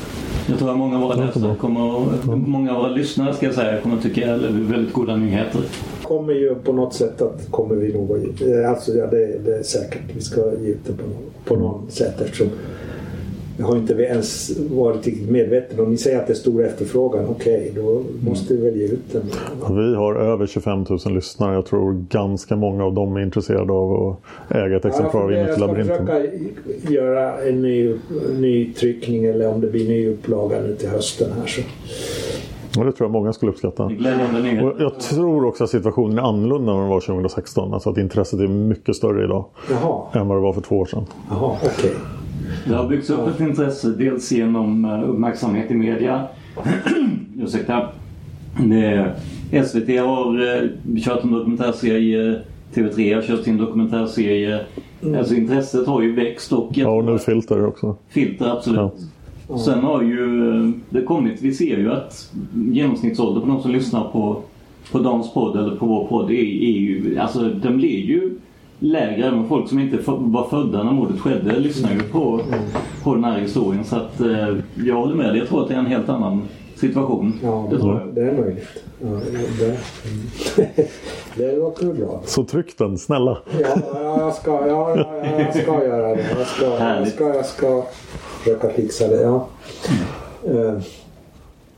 Jag 0.49 0.59
tror 0.59 0.71
att 0.71 0.77
många 0.77 0.97
av 0.97 1.03
våra 1.03 1.15
läsare 1.15 1.57
kommer, 1.57 2.05
många 2.37 2.73
av 2.73 2.83
våra 2.83 2.91
lyssnare 2.91 3.35
ska 3.35 3.47
jag 3.47 3.55
säga, 3.55 3.81
kommer 3.81 4.03
tycka 4.03 4.21
det 4.21 4.47
är 4.47 4.73
väldigt 4.73 4.93
goda 4.93 5.17
nyheter. 5.17 5.61
kommer 6.03 6.33
ju 6.33 6.55
på 6.55 6.73
något 6.73 6.95
sätt 6.95 7.23
att 7.23 7.51
kommer 7.51 7.75
vi 7.75 7.93
nog 7.93 8.13
att 8.13 8.41
ge, 8.41 8.65
alltså 8.65 8.93
ja, 8.93 9.07
det, 9.07 9.39
det 9.45 9.57
är 9.59 9.63
säkert. 9.63 10.01
Vi 10.15 10.21
ska 10.21 10.41
ge 10.41 10.71
ut 10.71 10.85
det 10.87 10.93
på, 10.93 11.05
på 11.45 11.57
något 11.57 11.93
sätt 11.93 12.21
eftersom 12.21 12.51
jag 13.59 13.67
har 13.67 13.77
inte 13.77 13.93
ens 13.95 14.59
varit 14.71 15.07
riktigt 15.07 15.31
medveten 15.31 15.81
om. 15.81 15.91
Ni 15.91 15.97
säger 15.97 16.19
att 16.19 16.27
det 16.27 16.33
är 16.33 16.35
stor 16.35 16.65
efterfrågan. 16.65 17.27
Okej, 17.29 17.73
då 17.77 18.03
måste 18.31 18.55
vi 18.55 18.61
väl 18.65 18.77
ge 18.77 18.85
ut 18.87 19.13
den. 19.13 19.23
Vi 19.77 19.95
har 19.95 20.15
över 20.15 20.47
25 20.47 20.85
000 20.91 20.99
lyssnare. 21.15 21.55
Jag 21.55 21.67
tror 21.67 22.05
ganska 22.09 22.57
många 22.57 22.85
av 22.85 22.95
dem 22.95 23.17
är 23.17 23.21
intresserade 23.23 23.73
av 23.73 24.09
att 24.49 24.57
äga 24.57 24.77
ett 24.77 24.85
exemplar 24.85 25.23
av 25.23 25.33
Ja, 25.33 25.39
jag 25.39 25.45
Inuti 25.47 25.57
ska 25.61 25.67
labyrinten. 25.67 26.07
försöka 26.07 26.93
göra 26.93 27.39
en 27.43 27.63
ny, 27.63 27.95
ny 28.39 28.73
tryckning 28.73 29.25
eller 29.25 29.49
om 29.49 29.61
det 29.61 29.67
blir 29.67 29.89
ny 29.89 30.09
upplaga 30.09 30.61
nu 30.61 30.75
till 30.77 30.89
hösten 30.89 31.29
här 31.41 31.47
så. 31.47 31.61
Och 32.81 32.85
det 32.87 32.93
tror 32.93 33.05
jag 33.07 33.11
många 33.13 33.33
skulle 33.33 33.53
uppskatta. 33.53 33.85
Och 33.85 33.93
jag 34.79 35.01
tror 35.01 35.45
också 35.47 35.65
att 35.65 35.71
situationen 35.71 36.19
är 36.19 36.23
annorlunda 36.23 36.73
än 36.73 36.77
vad 36.79 36.85
den 36.85 36.91
var 36.91 37.01
2016. 37.01 37.75
Alltså 37.75 37.91
att 37.91 37.99
intresset 37.99 38.41
är 38.41 38.49
mycket 38.49 38.97
större 38.97 39.25
idag 39.25 39.45
Jaha, 39.71 40.03
än 40.21 40.29
vad 40.29 40.37
det 40.37 40.43
var 40.43 40.53
för 40.53 40.61
två 40.61 40.77
år 40.79 40.87
sedan. 40.87 41.05
jaha, 41.31 41.57
okej. 41.65 41.91
Det 42.67 42.75
har 42.75 42.89
byggts 42.89 43.11
upp 43.11 43.29
ett 43.29 43.41
intresse 43.41 43.89
dels 43.89 44.33
genom 44.33 44.85
eh, 44.85 45.11
uppmärksamhet 45.11 45.71
i 45.71 45.75
media. 45.75 46.27
Ursäkta. 47.39 47.89
SVT 49.65 50.01
har 50.01 50.57
eh, 50.57 50.69
kört 51.05 51.25
en 51.25 51.33
dokumentärserie. 51.33 52.41
TV3 52.75 53.15
har 53.15 53.23
kört 53.23 53.45
sin 53.45 53.57
dokumentärserie. 53.57 54.61
Mm. 55.03 55.19
Alltså 55.19 55.35
intresset 55.35 55.87
har 55.87 56.03
ju 56.03 56.15
växt 56.15 56.53
och... 56.53 56.71
Ja, 56.75 56.89
och 56.89 57.05
nu 57.05 57.19
filter 57.19 57.67
också. 57.67 57.97
Filter, 58.09 58.47
absolut. 58.47 58.93
Ja. 59.49 59.59
Sen 59.59 59.79
har 59.79 60.03
ju 60.03 60.51
eh, 60.51 60.71
det 60.91 61.03
kommit, 61.03 61.43
vi 61.43 61.55
ser 61.55 61.79
ju 61.79 61.93
att 61.93 62.33
genomsnittsålder 62.55 63.41
på 63.41 63.47
de 63.47 63.63
som 63.63 63.71
lyssnar 63.71 64.09
på, 64.09 64.43
på 64.93 64.99
Dans 64.99 65.35
podd 65.35 65.57
eller 65.57 65.77
på 65.77 65.87
vår 65.87 66.07
podd 66.07 66.31
är, 66.31 66.35
är 66.35 66.79
ju, 66.79 67.19
alltså 67.19 67.41
den 67.41 67.77
blir 67.77 67.99
ju 68.05 68.31
lägre. 68.83 69.27
Även 69.27 69.49
folk 69.49 69.69
som 69.69 69.79
inte 69.79 69.99
var 70.07 70.49
födda 70.49 70.83
när 70.83 70.93
mordet 70.93 71.21
skedde 71.21 71.59
lyssnar 71.59 71.93
ju 71.93 72.03
på, 72.03 72.41
på 73.05 73.15
den 73.15 73.25
här 73.25 73.39
historien. 73.39 73.85
Så 73.85 73.97
att 73.97 74.21
eh, 74.21 74.57
jag 74.87 74.95
håller 74.95 75.15
med 75.15 75.27
dig. 75.27 75.39
Jag 75.39 75.49
tror 75.49 75.63
att 75.63 75.69
det 75.69 75.75
är 75.75 75.79
en 75.79 75.87
helt 75.87 76.09
annan 76.09 76.43
situation. 76.77 77.33
Ja, 77.43 77.69
det, 77.71 77.79
tror 77.79 78.01
jag. 78.01 78.15
det 78.15 78.21
är 78.21 78.41
möjligt. 78.41 78.69
Ja, 79.01 79.09
det, 79.59 79.79
det 81.37 81.57
låter 81.57 81.93
bra. 81.93 82.21
Så 82.25 82.45
tryck 82.45 82.79
den, 82.79 82.99
snälla. 82.99 83.39
Ja, 83.61 83.69
ja, 83.95 84.21
jag, 84.21 84.35
ska, 84.35 84.67
ja, 84.69 84.97
jag 85.39 85.55
ska 85.55 85.85
göra 85.85 86.17
det. 86.17 86.27
Jag 86.39 86.47
ska, 86.47 86.65
jag 86.65 87.09
ska, 87.09 87.25
jag 87.35 87.47
ska 87.47 87.83
försöka 88.39 88.69
fixa 88.69 89.09
det. 89.09 89.23
Ja. 89.23 89.47
Mm. 90.47 90.81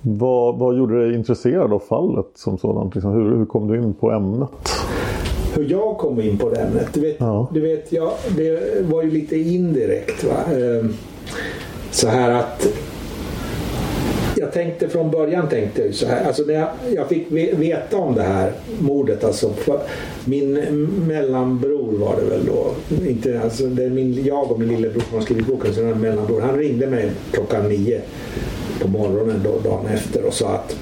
Vad, 0.01 0.59
vad 0.59 0.77
gjorde 0.77 1.07
dig 1.07 1.15
intresserad 1.15 1.73
av 1.73 1.79
fallet 1.79 2.27
som 2.35 2.59
sådant? 2.59 2.95
Liksom, 2.95 3.13
hur, 3.13 3.37
hur 3.37 3.47
kom 3.47 3.69
du 3.69 3.79
in 3.79 3.95
på 3.95 4.11
ämnet? 4.11 4.49
Hur 5.55 5.71
jag 5.71 5.99
kom 5.99 6.21
in 6.21 6.39
på 6.39 6.51
det 6.51 6.61
ämnet. 6.61 6.89
Du 6.93 7.01
vet, 7.01 7.17
ja. 7.19 7.49
du 7.53 7.61
vet 7.61 7.93
jag, 7.93 8.13
det 8.37 8.61
var 8.91 9.03
ju 9.03 9.11
lite 9.11 9.37
indirekt. 9.37 10.25
Va? 10.25 10.45
Ehm, 10.55 10.95
så 11.91 12.09
här 12.09 12.31
att 12.31 12.67
jag 14.37 14.53
tänkte 14.53 14.89
från 14.89 15.11
början 15.11 15.49
tänkte 15.49 15.83
jag 15.83 15.95
så 15.95 16.07
här. 16.07 16.25
Alltså 16.25 16.43
när 16.43 16.55
jag, 16.55 16.69
jag 16.95 17.09
fick 17.09 17.33
veta 17.33 17.97
om 17.97 18.15
det 18.15 18.23
här 18.23 18.53
mordet. 18.79 19.25
Alltså, 19.25 19.53
min 20.25 20.53
mellanbror 21.07 21.99
var 21.99 22.17
det 22.17 22.31
väl 22.31 22.47
då. 22.47 22.75
Inte, 23.09 23.41
alltså, 23.41 23.67
det 23.67 23.85
är 23.85 23.91
min, 23.91 24.25
jag 24.25 24.51
och 24.51 24.61
min 24.61 24.69
lillebror 24.69 25.03
som 25.03 25.19
har 25.19 25.25
skrivit 25.25 25.47
boken. 25.47 25.75
Så 25.75 25.81
mellanbror, 25.81 26.41
han 26.41 26.59
ringde 26.59 26.87
mig 26.87 27.11
klockan 27.33 27.69
nio 27.69 28.01
på 28.81 28.89
morgonen 28.89 29.41
då, 29.45 29.71
dagen 29.71 29.87
efter 29.87 30.25
och 30.25 30.35
sa 30.35 30.49
att 30.49 30.77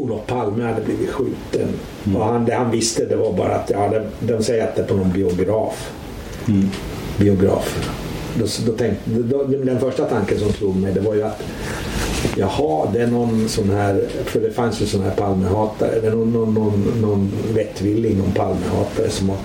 Olof 0.00 0.26
Palme 0.26 0.64
hade 0.64 0.80
blivit 0.80 1.10
skjuten. 1.10 1.68
Mm. 2.04 2.16
Och 2.16 2.24
han, 2.24 2.44
det 2.44 2.54
han 2.54 2.70
visste 2.70 3.04
det 3.04 3.16
var 3.16 3.32
bara 3.32 3.54
att 3.54 3.70
ja, 3.70 3.88
de, 3.88 4.34
de 4.34 4.42
säger 4.42 4.64
att 4.64 4.76
det 4.76 4.82
är 4.82 4.86
på 4.86 4.94
någon 4.94 5.12
biograf. 5.12 5.92
Mm. 6.48 6.70
Biograf. 7.18 7.90
Då, 8.38 8.46
då 8.66 8.72
tänkte, 8.72 9.10
då, 9.10 9.44
den 9.44 9.80
första 9.80 10.04
tanken 10.04 10.38
som 10.38 10.52
slog 10.52 10.76
mig 10.76 10.92
det 10.92 11.00
var 11.00 11.14
ju 11.14 11.22
att 11.22 11.42
Jaha, 12.36 12.88
det 12.92 13.02
är 13.02 13.06
någon 13.06 13.48
sån 13.48 13.70
här, 13.70 14.08
för 14.24 14.40
det 14.40 14.50
fanns 14.50 14.82
ju 14.82 14.86
sån 14.86 15.02
här 15.02 15.10
Palmehatare. 15.10 16.00
Det 16.00 16.06
är 16.06 16.10
någon, 16.10 16.32
någon, 16.32 16.54
någon, 16.54 17.00
någon 17.00 17.32
vettvilling, 17.54 18.18
någon 18.18 18.32
Palmehatare 18.32 19.10
som 19.10 19.28
har 19.28 19.38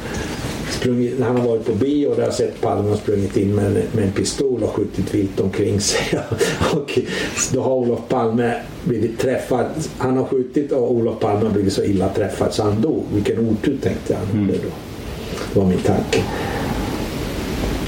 sprungit, 0.86 1.22
han 1.22 1.38
har 1.38 1.48
varit 1.48 1.66
på 1.66 1.72
bio 1.72 2.08
och 2.08 2.16
där 2.16 2.24
har 2.24 2.32
sett 2.32 2.62
Palme 2.62 2.92
och 2.92 2.98
sprungit 2.98 3.38
in 3.38 3.56
med 3.56 3.66
en, 3.66 3.74
med 3.74 4.04
en 4.04 4.12
pistol 4.12 4.64
och 4.64 4.70
skjutit 4.70 5.14
vilt 5.14 5.40
omkring 5.40 5.82
sig. 5.82 6.20
och 6.74 7.00
då 7.54 7.62
har 7.62 7.76
Olof 7.76 8.00
Palme 8.10 8.62
blivit 8.84 9.20
träffad. 9.20 9.66
Han 9.98 10.18
har 10.18 10.26
skjutit 10.26 10.72
och 10.72 10.92
Olof 10.92 11.20
Palme 11.20 11.46
har 11.46 11.54
blivit 11.54 11.74
så 11.74 11.84
illa 11.84 12.10
träffad 12.10 12.54
så 12.54 12.64
han 12.64 12.82
dog. 12.82 13.04
Vilken 13.14 13.40
otur 13.40 13.78
tänkte 13.82 14.16
han. 14.16 14.30
Mm. 14.32 14.48
Det 14.48 14.54
då. 14.54 14.70
Det 15.54 15.60
var 15.60 15.66
min 15.66 15.80
tanke. 15.80 16.24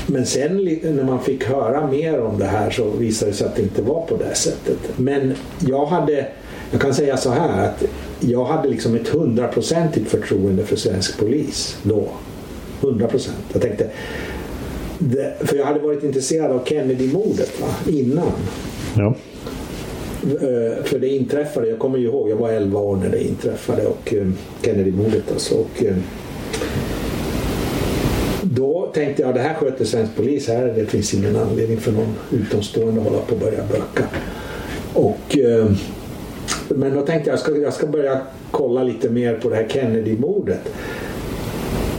Men 0.08 0.26
sen 0.26 0.58
när 0.84 1.04
man 1.04 1.22
fick 1.22 1.44
höra 1.44 1.88
mer 1.88 2.22
om 2.22 2.40
det 2.40 2.46
här 2.46 2.70
så 2.70 2.90
visade 2.90 3.32
det 3.32 3.38
sig 3.38 3.48
att 3.48 3.56
det 3.56 3.62
inte 3.62 3.82
var 3.82 4.02
på 4.02 4.18
det 4.18 4.36
sättet. 4.36 4.78
Men 4.98 5.34
jag 5.60 5.86
hade, 5.86 6.28
jag 6.72 6.82
kan 6.82 6.94
säga 6.94 7.18
så 7.18 7.30
här 7.30 7.66
att 7.66 7.84
jag 8.20 8.46
hade 8.46 8.70
liksom 8.70 8.96
ett 8.96 9.08
hundraprocentigt 9.08 10.10
förtroende 10.10 10.66
för 10.66 10.76
svensk 10.76 11.20
polis 11.20 11.78
då. 11.84 12.08
100 12.82 13.08
procent. 13.08 13.38
Jag 13.54 13.62
tänkte, 13.62 13.90
det, 15.00 15.34
för 15.40 15.56
jag 15.58 15.66
hade 15.66 15.80
varit 15.80 16.04
intresserad 16.04 16.52
av 16.52 16.66
Kennedy-mordet 16.66 17.52
innan. 17.88 18.32
Ja. 18.98 19.16
Uh, 20.26 20.84
för 20.84 21.00
det 21.00 21.08
inträffade, 21.08 21.68
jag 21.68 21.80
kommer 21.80 21.98
ju 21.98 22.06
ihåg, 22.06 22.30
jag 22.30 22.36
var 22.36 22.50
11 22.50 22.80
år 22.80 22.96
när 22.96 23.10
det 23.10 23.24
inträffade 23.24 23.86
och 23.86 24.14
uh, 24.14 24.32
Kennedy-mordet 24.62 25.32
alltså. 25.32 25.56
Och, 25.56 25.84
uh, 25.84 25.98
då 28.42 28.92
tänkte 28.94 29.22
jag 29.22 29.36
det 29.36 29.42
här 29.42 29.54
sköter 29.54 29.86
svensk 29.86 30.16
polis 30.16 30.48
här. 30.48 30.66
Det 30.76 30.86
finns 30.86 31.14
ingen 31.14 31.36
anledning 31.36 31.78
för 31.78 31.92
någon 31.92 32.16
utomstående 32.32 33.02
att 33.02 33.08
hålla 33.08 33.22
på 33.22 33.34
och 33.34 33.40
börja 33.40 33.64
böka. 33.72 34.08
Och, 34.94 35.38
men 36.68 36.96
då 36.96 37.02
tänkte 37.02 37.30
jag 37.30 37.34
jag 37.34 37.40
ska, 37.40 37.58
jag 37.58 37.74
ska 37.74 37.88
börja 37.88 38.22
kolla 38.52 38.84
lite 38.84 39.10
mer 39.10 39.36
på 39.36 39.50
det 39.50 39.56
här 39.56 39.68
Kennedy-mordet. 39.68 40.70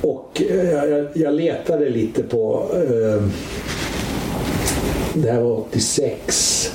Och 0.02 0.42
eh, 0.50 0.70
jag, 0.70 1.06
jag 1.14 1.34
letade 1.34 1.88
lite 1.88 2.22
på 2.22 2.66
eh, 2.72 3.22
det 5.14 5.30
här 5.30 5.40
var 5.40 5.52
86. 5.52 6.72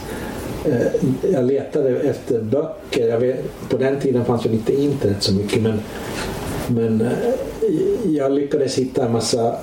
Eh, 0.65 1.32
jag 1.34 1.45
letade 1.45 1.89
efter 1.89 2.41
böcker. 2.41 3.07
Jag 3.07 3.19
vet, 3.19 3.69
på 3.69 3.78
den 3.78 3.99
tiden 3.99 4.26
fanns 4.26 4.45
ju 4.45 4.49
inte 4.49 4.82
internet 4.82 5.24
så 5.24 5.34
mycket 5.34 5.61
men, 5.61 5.80
men 6.67 7.01
eh, 7.01 7.11
jag 8.05 8.32
lyckades 8.32 8.78
hitta 8.78 9.05
en 9.05 9.11
massa 9.11 9.55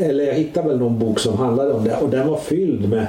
eller 0.00 0.24
jag 0.24 0.34
hittade 0.34 0.68
väl 0.68 0.78
någon 0.78 0.98
bok 0.98 1.18
som 1.18 1.38
handlade 1.38 1.72
om 1.72 1.84
det 1.84 1.96
och 1.96 2.10
den 2.10 2.28
var 2.28 2.38
fylld 2.38 2.88
med 2.88 3.06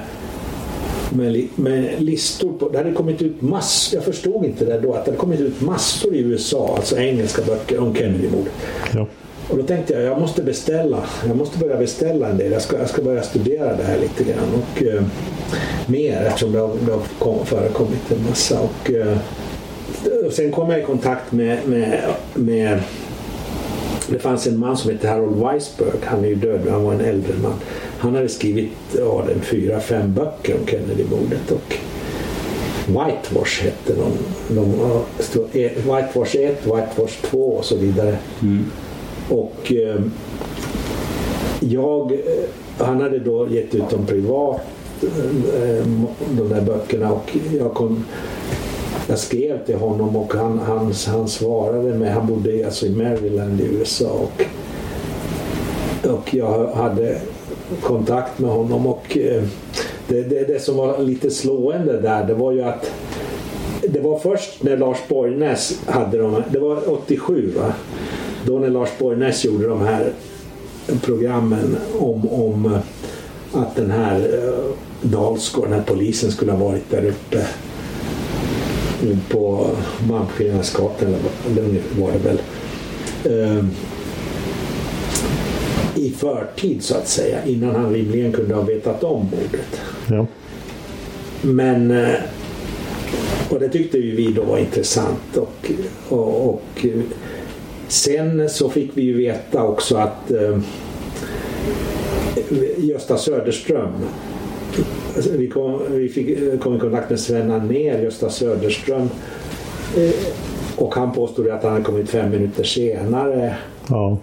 med, 1.10 1.48
med 1.56 2.02
listor 2.02 2.52
på, 2.58 2.68
det 2.68 2.78
hade 2.78 2.92
kommit 2.92 3.22
ut 3.22 3.42
massor, 3.42 3.96
jag 3.96 4.04
förstod 4.04 4.44
inte 4.44 4.64
det 4.64 4.80
då, 4.80 4.94
att 4.94 5.04
det 5.04 5.10
hade 5.10 5.20
kommit 5.20 5.40
ut 5.40 5.60
massor 5.60 6.14
i 6.14 6.18
USA, 6.18 6.74
alltså 6.76 6.96
engelska 6.96 7.42
böcker 7.42 7.78
om 7.78 7.94
Kennedy-mordet. 7.94 8.52
Ja. 8.94 9.06
Och 9.48 9.56
då 9.56 9.62
tänkte 9.62 9.94
jag, 9.94 10.02
jag 10.02 10.20
måste 10.20 10.42
beställa. 10.42 11.04
Jag 11.26 11.36
måste 11.36 11.58
börja 11.58 11.76
beställa 11.76 12.28
en 12.28 12.38
del. 12.38 12.52
Jag 12.52 12.62
ska, 12.62 12.78
jag 12.78 12.88
ska 12.88 13.02
börja 13.02 13.22
studera 13.22 13.76
det 13.76 13.82
här 13.82 13.98
lite 13.98 14.24
grann. 14.24 14.54
Och, 14.54 14.82
eh, 14.82 15.02
mer 15.86 16.22
eftersom 16.22 16.52
det 16.52 16.58
har, 16.58 16.70
det 16.86 16.92
har 16.92 17.02
kom, 17.18 17.46
förekommit 17.46 18.12
en 18.12 18.28
massa. 18.28 18.60
Och, 18.60 18.90
eh, 18.90 19.16
och 20.26 20.32
sen 20.32 20.52
kom 20.52 20.70
jag 20.70 20.80
i 20.80 20.82
kontakt 20.82 21.32
med, 21.32 21.58
med, 21.66 22.00
med 22.34 22.80
det 24.08 24.18
fanns 24.18 24.46
en 24.46 24.58
man 24.58 24.76
som 24.76 24.90
hette 24.90 25.08
Harold 25.08 25.36
Weisberg. 25.36 25.90
Han 26.04 26.24
är 26.24 26.28
ju 26.28 26.34
död, 26.34 26.60
han 26.70 26.84
var 26.84 26.92
en 26.92 27.00
äldre 27.00 27.32
man. 27.42 27.54
Han 27.98 28.14
hade 28.14 28.28
skrivit 28.28 28.70
ja, 28.98 29.24
den 29.28 29.40
fyra, 29.40 29.80
fem 29.80 30.14
böcker 30.14 30.54
om 30.60 30.66
Kennedy-mordet. 30.66 31.50
Och 31.50 31.76
Whitewash 32.86 33.62
hette 33.62 33.94
någon. 33.98 34.18
någon 34.48 35.04
e, 35.52 35.70
Whitewash 35.76 36.36
1, 36.36 36.66
Whitewash 36.66 37.22
2 37.30 37.38
och 37.38 37.64
så 37.64 37.76
vidare. 37.76 38.16
Mm. 38.42 38.64
Och 39.28 39.72
eh, 39.72 40.00
jag, 41.60 42.18
han 42.78 43.00
hade 43.00 43.18
då 43.18 43.48
gett 43.48 43.74
ut 43.74 43.90
dem 43.90 44.06
privat, 44.06 44.60
eh, 45.02 45.62
eh 45.62 45.86
de 46.36 46.48
där 46.48 46.60
böckerna 46.60 47.12
och 47.12 47.36
jag 47.58 47.74
kom 47.74 48.04
jag 49.08 49.18
skrev 49.18 49.64
till 49.64 49.76
honom 49.76 50.16
och 50.16 50.34
han, 50.34 50.58
han, 50.58 50.92
han 51.06 51.28
svarade 51.28 51.94
mig. 51.94 52.10
Han 52.10 52.26
bodde 52.26 52.66
alltså 52.66 52.86
i 52.86 52.90
Maryland 52.90 53.60
i 53.60 53.64
USA. 53.64 54.10
Och, 54.10 54.44
och 56.10 56.34
jag 56.34 56.66
hade 56.66 57.20
kontakt 57.80 58.38
med 58.38 58.50
honom 58.50 58.86
och 58.86 59.18
eh, 59.18 59.42
det, 60.08 60.22
det, 60.22 60.44
det, 60.44 60.62
som 60.62 60.76
var 60.76 60.98
lite 60.98 61.30
slående 61.30 62.00
där 62.00 62.24
det 62.24 62.34
var 62.34 62.52
ju 62.52 62.62
att 62.62 62.92
det 63.88 64.00
var 64.00 64.18
först 64.18 64.62
när 64.62 64.76
Lars 64.76 64.98
Borgnäs 65.08 65.80
hade 65.86 66.18
de 66.18 66.42
det 66.52 66.58
var 66.58 66.92
87 66.92 67.52
va? 67.56 67.72
Då 68.46 68.58
när 68.58 68.70
Lars 68.70 68.90
Borgnäs 68.98 69.44
gjorde 69.44 69.66
de 69.66 69.80
här 69.80 70.12
programmen 71.02 71.76
om, 71.98 72.28
om 72.28 72.78
att 73.52 73.76
den 73.76 73.90
här 73.90 74.18
eh, 74.18 74.64
Dalsgård, 75.02 75.64
den 75.64 75.72
här 75.72 75.86
polisen 75.86 76.30
skulle 76.30 76.52
ha 76.52 76.58
varit 76.58 76.90
där 76.90 77.04
uppe 77.04 77.46
på 79.28 79.70
Malmskillnadsgatan 80.08 81.14
eller 81.46 81.80
var 82.00 82.12
det 82.12 82.18
väl. 82.18 82.38
Eh, 83.24 83.64
I 85.94 86.10
förtid 86.10 86.82
så 86.82 86.96
att 86.96 87.08
säga 87.08 87.44
innan 87.44 87.74
han 87.74 87.92
rimligen 87.92 88.32
kunde 88.32 88.54
ha 88.54 88.62
vetat 88.62 89.04
om 89.04 89.20
mordet. 89.24 89.80
Ja. 90.10 90.26
Men 91.42 91.90
eh, 91.90 92.14
och 93.48 93.60
det 93.60 93.68
tyckte 93.68 93.98
ju 93.98 94.16
vi 94.16 94.32
då 94.32 94.42
var 94.42 94.58
intressant 94.58 95.36
och, 95.36 95.70
och, 96.08 96.48
och 96.48 96.86
Sen 97.94 98.48
så 98.48 98.68
fick 98.68 98.90
vi 98.94 99.02
ju 99.02 99.16
veta 99.16 99.62
också 99.62 99.96
att 99.96 100.30
eh, 100.30 100.58
Gösta 102.78 103.16
Söderström 103.16 103.92
vi, 105.36 105.48
kom, 105.48 105.82
vi 105.90 106.08
fick, 106.08 106.60
kom 106.60 106.76
i 106.76 106.78
kontakt 106.78 107.10
med 107.10 107.20
Sven 107.20 107.50
Anér, 107.50 108.02
Gösta 108.02 108.30
Söderström 108.30 109.10
eh, 109.96 110.14
och 110.76 110.94
han 110.94 111.12
påstod 111.12 111.48
att 111.48 111.62
han 111.62 111.72
hade 111.72 111.84
kommit 111.84 112.10
fem 112.10 112.30
minuter 112.30 112.64
senare. 112.64 113.56
Ja. 113.88 114.18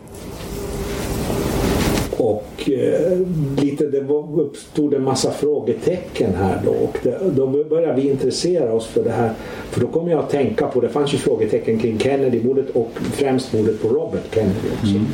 Och 2.17 2.47
och 2.61 2.69
eh, 2.69 3.19
lite, 3.63 3.87
det 3.87 4.01
uppstod 4.41 4.93
en 4.93 5.03
massa 5.03 5.31
frågetecken 5.31 6.35
här 6.35 6.61
då 6.65 6.71
och 6.71 6.97
det, 7.03 7.19
då 7.35 7.47
började 7.47 8.01
vi 8.01 8.09
intressera 8.09 8.73
oss 8.73 8.87
för 8.87 9.03
det 9.03 9.11
här. 9.11 9.33
För 9.71 9.81
då 9.81 9.87
kom 9.87 10.09
jag 10.09 10.19
att 10.19 10.29
tänka 10.29 10.67
på, 10.67 10.81
det 10.81 10.89
fanns 10.89 11.13
ju 11.13 11.17
frågetecken 11.17 11.79
kring 11.79 11.99
Kennedy-mordet 11.99 12.69
och 12.69 12.91
främst 13.13 13.53
mordet 13.53 13.81
på 13.81 13.87
Robert 13.87 14.35
Kennedy 14.35 14.67
också. 14.73 14.91
Mm. 14.91 15.05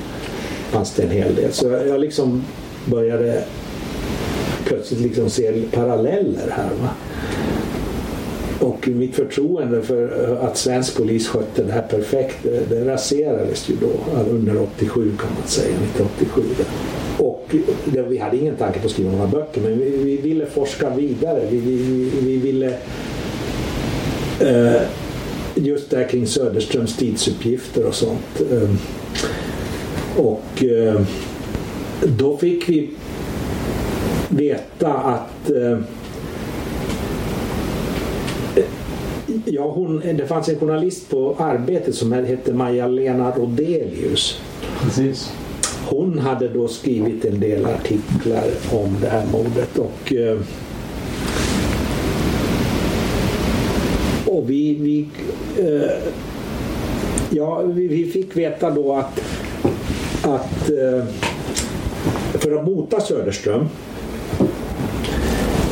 Fanns 0.70 0.94
det 0.94 1.04
en 1.04 1.12
hel 1.12 1.36
del. 1.36 1.52
Så 1.52 1.68
jag, 1.68 1.88
jag 1.88 2.00
liksom 2.00 2.44
började 2.86 3.44
plötsligt 4.66 5.02
liksom 5.02 5.30
se 5.30 5.62
paralleller 5.72 6.50
här. 6.50 6.70
Va? 6.82 6.90
Och 8.60 8.88
mitt 8.88 9.16
förtroende 9.16 9.82
för 9.82 10.38
att 10.42 10.58
svensk 10.58 10.98
polis 10.98 11.28
skötte 11.28 11.64
det 11.64 11.72
här 11.72 11.82
perfekt, 11.82 12.38
det 12.70 12.86
raserades 12.86 13.70
ju 13.70 13.76
då 13.76 14.20
under 14.30 14.62
87 14.62 15.12
kan 15.20 15.30
man 15.40 15.48
säga, 15.48 15.76
1987. 15.76 16.42
Och 17.18 17.56
det, 17.86 18.02
vi 18.02 18.18
hade 18.18 18.38
ingen 18.38 18.56
tanke 18.56 18.80
på 18.80 18.86
att 18.86 18.92
skriva 18.92 19.12
några 19.12 19.28
böcker 19.28 19.62
men 19.62 19.80
vi, 19.80 19.98
vi 19.98 20.18
ville 20.18 20.46
forska 20.46 20.90
vidare. 20.90 21.42
Vi, 21.52 21.58
vi, 21.60 22.10
vi 22.22 22.38
ville 22.38 22.78
eh, 24.40 24.82
just 25.56 25.90
där 25.90 26.10
kring 26.10 26.28
Söderströms 26.28 26.98
tidsuppgifter 26.98 27.86
och 27.88 27.96
sånt. 27.96 28.42
Eh, 28.52 28.70
och 30.18 30.64
eh, 30.64 31.02
då 32.18 32.38
fick 32.38 32.70
vi 32.70 32.90
veta 34.30 34.94
att 34.94 35.50
eh, 35.50 35.80
Ja, 39.46 39.72
hon, 39.72 40.00
det 40.00 40.28
fanns 40.28 40.50
en 40.50 40.60
journalist 40.60 41.10
på 41.10 41.36
Arbetet 41.40 41.96
som 41.96 42.12
hette 42.12 42.54
Maja-Lena 42.54 43.32
Rodelius. 43.32 44.42
Precis. 44.82 45.34
Hon 45.90 46.20
hade 46.20 46.48
då 46.48 46.68
skrivit 46.68 47.26
en 47.26 47.40
del 47.40 47.66
artiklar 47.66 48.44
om 48.72 48.98
det 49.02 49.08
här 49.08 49.26
mordet 49.32 49.78
och 49.78 50.14
eh, 50.14 50.40
och 54.26 54.50
vi, 54.50 54.76
vi 54.76 55.08
eh, 55.64 55.92
ja, 57.30 57.62
vi, 57.62 58.06
fick 58.06 58.38
veta 58.38 58.70
då 58.70 58.94
att, 58.94 59.20
att 60.22 60.70
eh, 60.70 61.06
för 62.34 62.60
att 62.60 62.66
mota 62.66 63.02
Söderström 63.02 63.70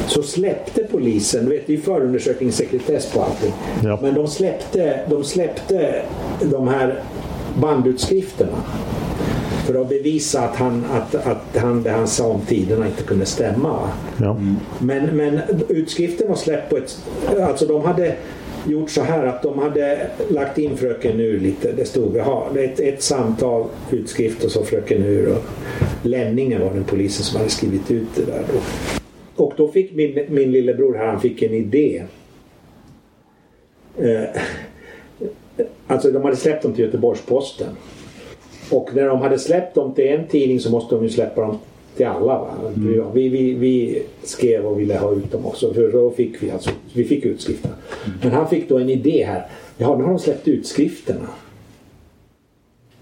så 0.07 0.23
släppte 0.23 0.83
polisen, 0.91 1.49
vet 1.49 1.67
det 1.67 1.73
är 1.73 1.77
förundersökningssekretess 1.77 3.11
på 3.11 3.21
allting. 3.21 3.53
Ja. 3.83 3.99
Men 4.01 4.13
de 4.13 4.27
släppte, 4.27 4.99
de 5.09 5.23
släppte 5.23 6.01
de 6.51 6.67
här 6.67 7.03
bandutskrifterna 7.61 8.57
för 9.65 9.81
att 9.81 9.89
bevisa 9.89 10.41
att, 10.41 10.55
han, 10.55 10.85
att, 10.91 11.15
att 11.15 11.57
han, 11.57 11.83
det 11.83 11.89
han 11.89 12.07
sa 12.07 12.27
om 12.27 12.41
tiderna 12.41 12.87
inte 12.87 13.03
kunde 13.03 13.25
stämma. 13.25 13.89
Ja. 14.21 14.37
Men, 14.79 15.05
men 15.17 15.39
utskriften 15.69 16.27
var 16.27 16.35
släppt 16.35 16.69
på 16.69 16.77
ett... 16.77 16.97
Alltså 17.41 17.65
de 17.65 17.81
hade 17.81 18.15
gjort 18.67 18.89
så 18.89 19.01
här 19.01 19.25
att 19.25 19.41
de 19.41 19.59
hade 19.59 20.09
lagt 20.29 20.57
in 20.57 20.77
Fröken 20.77 21.19
Ur 21.19 21.39
lite. 21.39 21.71
Det 21.71 21.85
stod 21.85 22.17
aha, 22.17 22.49
ett, 22.57 22.79
ett 22.79 23.01
samtal, 23.01 23.65
utskrift 23.91 24.43
och 24.43 24.51
så 24.51 24.63
Fröken 24.63 25.03
Ur. 25.03 25.31
Och 25.31 25.43
Lenningen 26.03 26.61
var 26.61 26.73
den 26.73 26.83
polisen 26.83 27.25
som 27.25 27.37
hade 27.37 27.49
skrivit 27.49 27.91
ut 27.91 28.07
det 28.15 28.25
där 28.25 28.43
då. 28.53 28.59
Och 29.43 29.53
då 29.57 29.67
fick 29.71 29.95
min, 29.95 30.25
min 30.29 30.51
lillebror 30.51 30.95
här, 30.95 31.07
han 31.07 31.21
fick 31.21 31.41
en 31.41 31.53
idé. 31.53 32.03
Eh, 33.97 34.41
alltså 35.87 36.11
de 36.11 36.23
hade 36.23 36.35
släppt 36.35 36.63
dem 36.63 36.73
till 36.73 36.85
Göteborgs-Posten. 36.85 37.69
Och 38.71 38.89
när 38.93 39.07
de 39.07 39.21
hade 39.21 39.39
släppt 39.39 39.75
dem 39.75 39.93
till 39.93 40.07
en 40.07 40.27
tidning 40.27 40.59
så 40.59 40.71
måste 40.71 40.95
de 40.95 41.03
ju 41.03 41.09
släppa 41.09 41.41
dem 41.41 41.57
till 41.95 42.05
alla. 42.05 42.47
Mm. 42.75 43.13
Vi, 43.13 43.29
vi, 43.29 43.53
vi 43.53 44.03
skrev 44.23 44.65
och 44.65 44.79
ville 44.79 44.97
ha 44.97 45.11
ut 45.11 45.31
dem 45.31 45.45
också. 45.45 45.73
För 45.73 45.91
då 45.91 46.11
fick 46.11 46.43
vi 46.43 46.51
alltså, 46.51 46.69
vi 46.93 47.03
fick 47.03 47.25
utskrifterna. 47.25 47.73
Mm. 48.05 48.17
Men 48.21 48.31
han 48.31 48.49
fick 48.49 48.69
då 48.69 48.77
en 48.77 48.89
idé 48.89 49.25
här. 49.27 49.45
Ja, 49.77 49.95
nu 49.97 50.03
har 50.03 50.09
de 50.09 50.19
släppt 50.19 50.47
utskrifterna. 50.47 51.27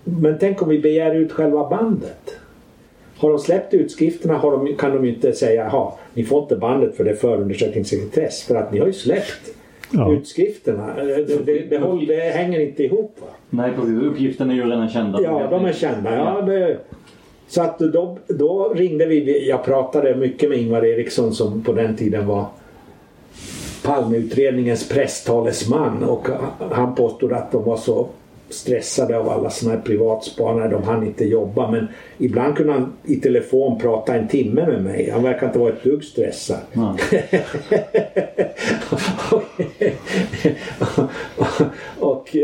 Men 0.03 0.37
tänk 0.39 0.61
om 0.61 0.69
vi 0.69 0.79
begär 0.79 1.15
ut 1.15 1.31
själva 1.31 1.69
bandet. 1.69 2.35
Har 3.17 3.29
de 3.29 3.39
släppt 3.39 3.73
utskrifterna 3.73 4.37
har 4.37 4.51
de, 4.51 4.75
kan 4.75 4.91
de 4.91 5.05
ju 5.05 5.13
inte 5.13 5.33
säga 5.33 5.65
att 5.65 5.99
ni 6.13 6.23
får 6.23 6.41
inte 6.41 6.55
bandet 6.55 6.95
för 6.95 7.03
det 7.03 7.11
är 7.11 7.15
förundersökningssekretess 7.15 8.43
för 8.43 8.55
att 8.55 8.71
ni 8.71 8.79
har 8.79 8.87
ju 8.87 8.93
släppt 8.93 9.53
ja. 9.91 10.13
utskrifterna. 10.13 10.95
Det, 10.95 11.25
det, 11.25 11.69
det, 11.69 12.05
det, 12.07 12.19
hänger 12.19 12.59
inte 12.59 12.83
ihop. 12.83 13.17
Va? 13.21 13.27
Nej 13.49 13.71
precis, 13.75 14.01
uppgifterna 14.01 14.53
är 14.53 14.57
ju 14.57 14.63
redan 14.63 14.89
kända. 14.89 15.21
Ja, 15.21 15.47
de 15.49 15.65
är 15.65 15.73
kända. 15.73 16.15
Ja, 16.15 16.41
det, 16.41 16.77
så 17.47 17.61
att 17.61 17.79
då, 17.79 18.17
då 18.27 18.73
ringde 18.75 19.05
vi, 19.05 19.49
jag 19.49 19.65
pratade 19.65 20.15
mycket 20.15 20.49
med 20.49 20.57
Ingvar 20.57 20.85
Eriksson 20.85 21.33
som 21.33 21.63
på 21.63 21.73
den 21.73 21.95
tiden 21.95 22.27
var 22.27 22.45
Palmeutredningens 23.83 24.89
presstalesman 24.89 26.03
och 26.03 26.27
han 26.71 26.95
påstod 26.95 27.33
att 27.33 27.51
de 27.51 27.63
var 27.63 27.77
så 27.77 28.07
stressade 28.53 29.17
av 29.17 29.29
alla 29.29 29.49
sådana 29.49 29.77
här 29.77 29.83
privatspanare. 29.85 30.67
De 30.69 30.83
hann 30.83 31.07
inte 31.07 31.25
jobba 31.25 31.71
men 31.71 31.87
ibland 32.17 32.57
kunde 32.57 32.73
han 32.73 32.93
i 33.03 33.15
telefon 33.15 33.79
prata 33.79 34.15
en 34.15 34.27
timme 34.27 34.65
med 34.65 34.83
mig. 34.83 35.09
Han 35.09 35.23
verkar 35.23 35.47
inte 35.47 35.59
vara 35.59 35.73
ett 35.73 35.83
dugg 35.83 36.03
stressad. 36.03 36.57
Mm. 36.73 36.95
och, 41.99 42.35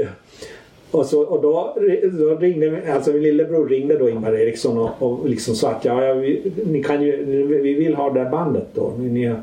och, 0.91 1.05
så, 1.05 1.22
och 1.22 1.41
då, 1.41 1.78
då 2.20 2.36
ringde 2.36 2.93
alltså 2.93 3.12
min 3.12 3.22
lillebror 3.22 3.70
ringde 3.70 3.97
då 3.97 4.10
Ingvar 4.10 4.34
Eriksson 4.34 4.78
och, 4.78 4.89
och 4.99 5.30
liksom 5.30 5.55
sa 5.55 5.72
att 5.72 5.86
ja, 5.86 6.05
ja 6.05 6.14
vi, 6.14 6.51
ni 6.66 6.84
kan 6.84 7.03
ju, 7.03 7.26
vi 7.62 7.74
vill 7.74 7.95
ha 7.95 8.10
det 8.10 8.20
här 8.20 8.30
bandet 8.30 8.68
då. 8.74 8.93
Ni, 8.97 9.36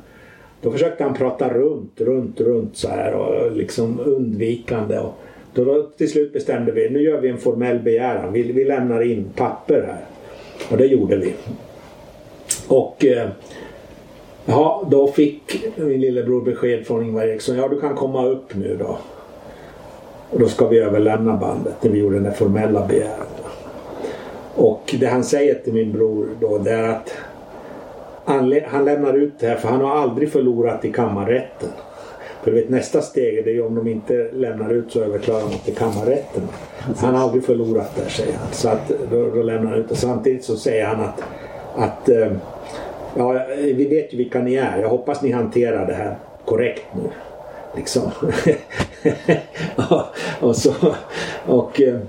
då 0.60 0.70
försökte 0.70 1.04
han 1.04 1.14
prata 1.14 1.48
runt, 1.48 2.00
runt, 2.00 2.40
runt 2.40 2.76
så 2.76 2.88
här 2.88 3.14
och 3.14 3.56
liksom 3.56 4.00
undvikande. 4.04 4.98
Och, 4.98 5.14
då, 5.56 5.64
då 5.64 5.82
till 5.82 6.10
slut 6.10 6.32
bestämde 6.32 6.72
vi, 6.72 6.90
nu 6.90 7.02
gör 7.02 7.20
vi 7.20 7.28
en 7.28 7.38
formell 7.38 7.78
begäran. 7.78 8.32
Vi, 8.32 8.52
vi 8.52 8.64
lämnar 8.64 9.02
in 9.02 9.24
papper 9.36 9.82
här. 9.86 10.04
Och 10.70 10.76
det 10.76 10.86
gjorde 10.86 11.16
vi. 11.16 11.34
Och 12.68 13.04
eh, 13.04 13.28
ja, 14.44 14.88
då 14.90 15.06
fick 15.06 15.66
min 15.76 16.00
lillebror 16.00 16.44
besked 16.44 16.86
från 16.86 17.04
Ingvar 17.04 17.22
Eriksson. 17.22 17.56
Ja, 17.56 17.68
du 17.68 17.80
kan 17.80 17.94
komma 17.94 18.26
upp 18.26 18.54
nu 18.54 18.76
då. 18.76 18.98
Och 20.30 20.40
då 20.40 20.48
ska 20.48 20.68
vi 20.68 20.78
överlämna 20.78 21.36
bandet 21.36 21.74
när 21.80 21.90
vi 21.90 21.98
gjorde 21.98 22.16
den 22.16 22.24
där 22.24 22.30
formella 22.30 22.86
begäran. 22.86 23.26
Och 24.54 24.94
det 25.00 25.06
han 25.06 25.24
säger 25.24 25.54
till 25.54 25.72
min 25.72 25.92
bror 25.92 26.28
då 26.40 26.58
det 26.58 26.70
är 26.70 26.88
att 26.88 27.14
han, 28.24 28.60
han 28.66 28.84
lämnar 28.84 29.14
ut 29.14 29.32
det 29.38 29.46
här 29.46 29.56
för 29.56 29.68
han 29.68 29.80
har 29.80 29.96
aldrig 29.96 30.32
förlorat 30.32 30.84
i 30.84 30.92
kammarrätten. 30.92 31.68
För 32.46 32.52
vet, 32.52 32.68
nästa 32.68 33.02
steg 33.02 33.38
är 33.38 33.50
ju 33.50 33.66
om 33.66 33.74
de 33.74 33.88
inte 33.88 34.30
lämnar 34.32 34.72
ut 34.72 34.92
så 34.92 35.00
överklagar 35.00 35.48
de 35.50 35.58
till 35.58 35.74
kammarrätten. 35.74 36.42
Han 36.96 37.14
har 37.14 37.22
aldrig 37.22 37.44
förlorat 37.44 37.96
där 37.96 38.08
säger 38.08 38.36
han. 38.36 38.52
Så 38.52 38.68
att, 38.68 38.88
då, 39.10 39.30
då 39.30 39.42
lämnar 39.42 39.70
han 39.70 39.80
ut 39.80 39.90
och 39.90 39.96
samtidigt 39.96 40.44
så 40.44 40.56
säger 40.56 40.86
han 40.86 41.00
att, 41.00 41.22
att 41.76 42.08
eh, 42.08 42.32
ja, 43.16 43.46
vi 43.58 43.86
vet 43.86 44.14
ju 44.14 44.18
vilka 44.18 44.38
ni 44.38 44.54
är. 44.54 44.78
Jag 44.80 44.88
hoppas 44.88 45.22
ni 45.22 45.30
hanterar 45.30 45.86
det 45.86 45.94
här 45.94 46.16
korrekt 46.44 46.84
nu. 46.92 47.10
Liksom. 47.76 48.10
och 50.40 50.56
så, 50.56 50.72
och, 51.46 51.80
eh, 51.80 52.00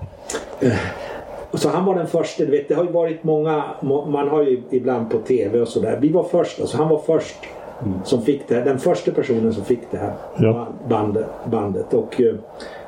så 1.54 1.70
han 1.70 1.86
var 1.86 1.96
den 1.96 2.08
första, 2.08 2.46
du 2.46 2.52
vet 2.52 2.68
det 2.68 2.76
har 2.76 2.84
ju 2.84 2.92
varit 2.92 3.24
många, 3.24 3.64
man 4.08 4.28
har 4.28 4.44
ju 4.44 4.62
ibland 4.70 5.12
på 5.12 5.18
TV 5.18 5.60
och 5.60 5.68
sådär. 5.68 6.00
Vi 6.02 6.10
var 6.10 6.24
först, 6.24 6.62
alltså 6.62 6.78
han 6.78 6.90
var 6.90 7.02
först 7.06 7.38
Mm. 7.86 8.00
Som 8.04 8.22
fick 8.22 8.48
det, 8.48 8.62
den 8.62 8.80
första 8.80 9.12
personen 9.12 9.54
som 9.54 9.66
fick 9.66 9.80
det 9.92 9.98
här 9.98 10.14
ja. 10.38 10.68
bandet, 10.90 11.26
bandet. 11.52 11.94
Och, 11.94 12.22
eh, 12.22 12.36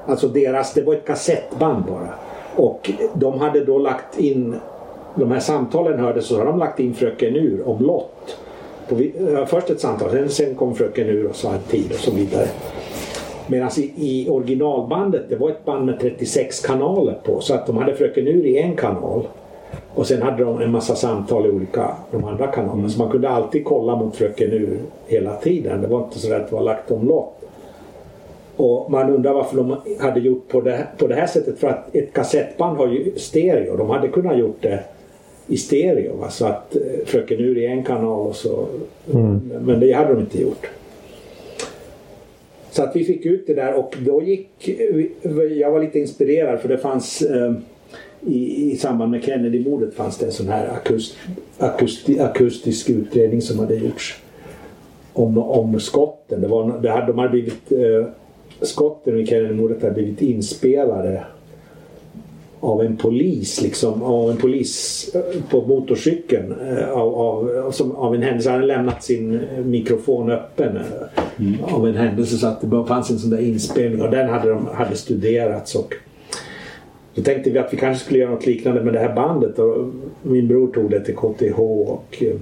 alltså 0.05 0.27
deras, 0.27 0.73
det 0.73 0.81
var 0.81 0.93
ett 0.93 1.05
kassettband 1.05 1.85
bara. 1.85 2.09
Och 2.55 2.91
de 3.13 3.39
hade 3.39 3.65
då 3.65 3.77
lagt 3.77 4.19
in, 4.19 4.55
de 5.15 5.31
här 5.31 5.39
samtalen 5.39 5.99
hördes 5.99 6.25
så 6.25 6.37
har 6.37 6.45
de 6.45 6.59
lagt 6.59 6.79
in 6.79 6.93
Fröken 6.93 7.35
Ur 7.35 7.67
om 7.67 7.83
Lott. 7.85 8.37
På, 8.89 8.95
först 9.47 9.69
ett 9.69 9.79
samtal, 9.79 10.29
sen 10.29 10.55
kom 10.55 10.75
Fröken 10.75 11.07
Ur 11.07 11.27
och 11.27 11.35
sa 11.35 11.53
en 11.53 11.59
tid 11.59 11.91
och 11.91 11.99
så 11.99 12.11
vidare. 12.11 12.47
Medan 13.47 13.69
i, 13.77 13.91
i 13.95 14.29
originalbandet, 14.29 15.29
det 15.29 15.35
var 15.35 15.49
ett 15.49 15.65
band 15.65 15.85
med 15.85 15.99
36 15.99 16.65
kanaler 16.65 17.19
på 17.23 17.39
så 17.41 17.53
att 17.53 17.67
de 17.67 17.77
hade 17.77 17.95
Fröken 17.95 18.27
Ur 18.27 18.45
i 18.45 18.57
en 18.57 18.75
kanal. 18.75 19.27
Och 19.99 20.07
sen 20.07 20.21
hade 20.21 20.43
de 20.43 20.61
en 20.61 20.71
massa 20.71 20.95
samtal 20.95 21.45
i 21.45 21.49
olika, 21.49 21.95
de 22.11 22.23
andra 22.23 22.47
kanalerna. 22.47 22.79
Mm. 22.79 22.89
Så 22.89 22.99
man 22.99 23.11
kunde 23.11 23.29
alltid 23.29 23.65
kolla 23.65 23.95
mot 23.95 24.15
Fröken 24.15 24.51
Ur 24.51 24.77
hela 25.07 25.35
tiden. 25.35 25.81
Det 25.81 25.87
var 25.87 26.03
inte 26.03 26.19
så 26.19 26.33
att 26.33 26.49
det 26.49 26.55
var 26.55 26.63
lagt 26.63 26.91
om 26.91 27.07
lott. 27.07 27.33
Och 28.55 28.91
man 28.91 29.09
undrar 29.09 29.33
varför 29.33 29.57
de 29.57 29.75
hade 29.99 30.19
gjort 30.19 30.47
på 30.47 30.61
det, 30.61 30.87
på 30.97 31.07
det 31.07 31.15
här 31.15 31.27
sättet. 31.27 31.59
För 31.59 31.67
att 31.67 31.95
ett 31.95 32.13
kassettband 32.13 32.77
har 32.77 32.87
ju 32.87 33.11
stereo. 33.15 33.77
De 33.77 33.89
hade 33.89 34.07
kunnat 34.07 34.37
gjort 34.37 34.61
det 34.61 34.83
i 35.47 35.57
stereo. 35.57 36.15
Va? 36.17 36.29
Så 36.29 36.45
att 36.45 36.75
eh, 36.75 36.81
Fröken 37.05 37.39
Ur 37.39 37.57
i 37.57 37.65
en 37.65 37.83
kanal 37.83 38.27
och 38.27 38.35
så. 38.35 38.65
Mm. 39.13 39.51
Men 39.61 39.79
det 39.79 39.91
hade 39.91 40.13
de 40.13 40.19
inte 40.19 40.41
gjort. 40.41 40.69
Så 42.71 42.83
att 42.83 42.95
vi 42.95 43.03
fick 43.03 43.25
ut 43.25 43.47
det 43.47 43.53
där 43.53 43.73
och 43.73 43.97
då 43.99 44.23
gick, 44.23 44.69
jag 45.57 45.71
var 45.71 45.79
lite 45.79 45.99
inspirerad 45.99 46.59
för 46.59 46.69
det 46.69 46.77
fanns 46.77 47.21
eh, 47.21 47.53
i, 48.27 48.71
i 48.71 48.77
samband 48.77 49.11
med 49.11 49.23
Kennedy-mordet 49.23 49.93
fanns 49.93 50.17
det 50.17 50.25
en 50.25 50.31
sån 50.31 50.47
här 50.47 50.67
akust, 50.67 51.15
akusti, 51.57 52.19
akustisk 52.19 52.89
utredning 52.89 53.41
som 53.41 53.59
hade 53.59 53.75
gjorts 53.75 54.21
om, 55.13 55.37
om 55.37 55.79
skotten. 55.79 56.41
Det 56.41 56.47
var, 56.47 56.79
det 56.81 56.89
hade, 56.89 57.07
de 57.07 57.17
hade 57.17 57.29
blivit, 57.29 57.71
eh, 57.71 58.07
skotten 58.61 59.19
i 59.19 59.25
Kennedy-mordet 59.27 59.81
hade 59.81 59.93
blivit 59.93 60.21
inspelade 60.21 61.23
av 62.59 62.81
en 62.81 62.97
polis, 62.97 63.61
liksom, 63.61 64.03
av 64.03 64.31
en 64.31 64.37
polis 64.37 65.09
eh, 65.15 65.41
på 65.49 65.61
motorcykeln. 65.61 66.55
Eh, 66.61 66.89
av, 66.89 67.15
av, 67.15 67.71
som, 67.71 67.95
av 67.95 68.15
en 68.15 68.21
händelse. 68.21 68.49
Han 68.49 68.59
hade 68.59 68.73
lämnat 68.73 69.03
sin 69.03 69.41
mikrofon 69.65 70.31
öppen 70.31 70.79
mm. 71.39 71.63
av 71.63 71.87
en 71.87 71.95
händelse 71.95 72.37
så 72.37 72.47
att 72.47 72.61
det 72.61 72.85
fanns 72.87 73.09
en 73.09 73.19
sån 73.19 73.29
där 73.29 73.41
inspelning 73.41 74.01
och 74.01 74.11
den 74.11 74.29
hade 74.29 74.49
de 74.49 74.67
hade 74.67 74.95
studerats. 74.95 75.75
Och, 75.75 75.93
då 77.15 77.21
tänkte 77.21 77.49
vi 77.49 77.59
att 77.59 77.73
vi 77.73 77.77
kanske 77.77 78.05
skulle 78.05 78.19
göra 78.19 78.31
något 78.31 78.45
liknande 78.45 78.83
med 78.83 78.93
det 78.93 78.99
här 78.99 79.15
bandet. 79.15 79.59
Och 79.59 79.87
min 80.21 80.47
bror 80.47 80.67
tog 80.67 80.89
det 80.89 80.99
till 80.99 81.15
KTH 81.15 81.59
och 81.59 82.17
eh, 82.21 82.35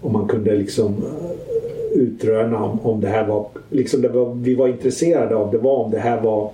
om 0.00 0.12
man 0.12 0.28
kunde 0.28 0.56
liksom 0.56 0.86
eh, 0.86 1.98
utröna 2.00 2.64
om, 2.64 2.80
om 2.82 3.00
det 3.00 3.08
här 3.08 3.26
var, 3.26 3.46
liksom 3.70 4.02
det 4.02 4.08
var, 4.08 4.34
vi 4.34 4.54
var 4.54 4.68
intresserade 4.68 5.36
av 5.36 5.50
det 5.50 5.58
var 5.58 5.76
om 5.76 5.90
det 5.90 5.98
här 5.98 6.20
var 6.20 6.50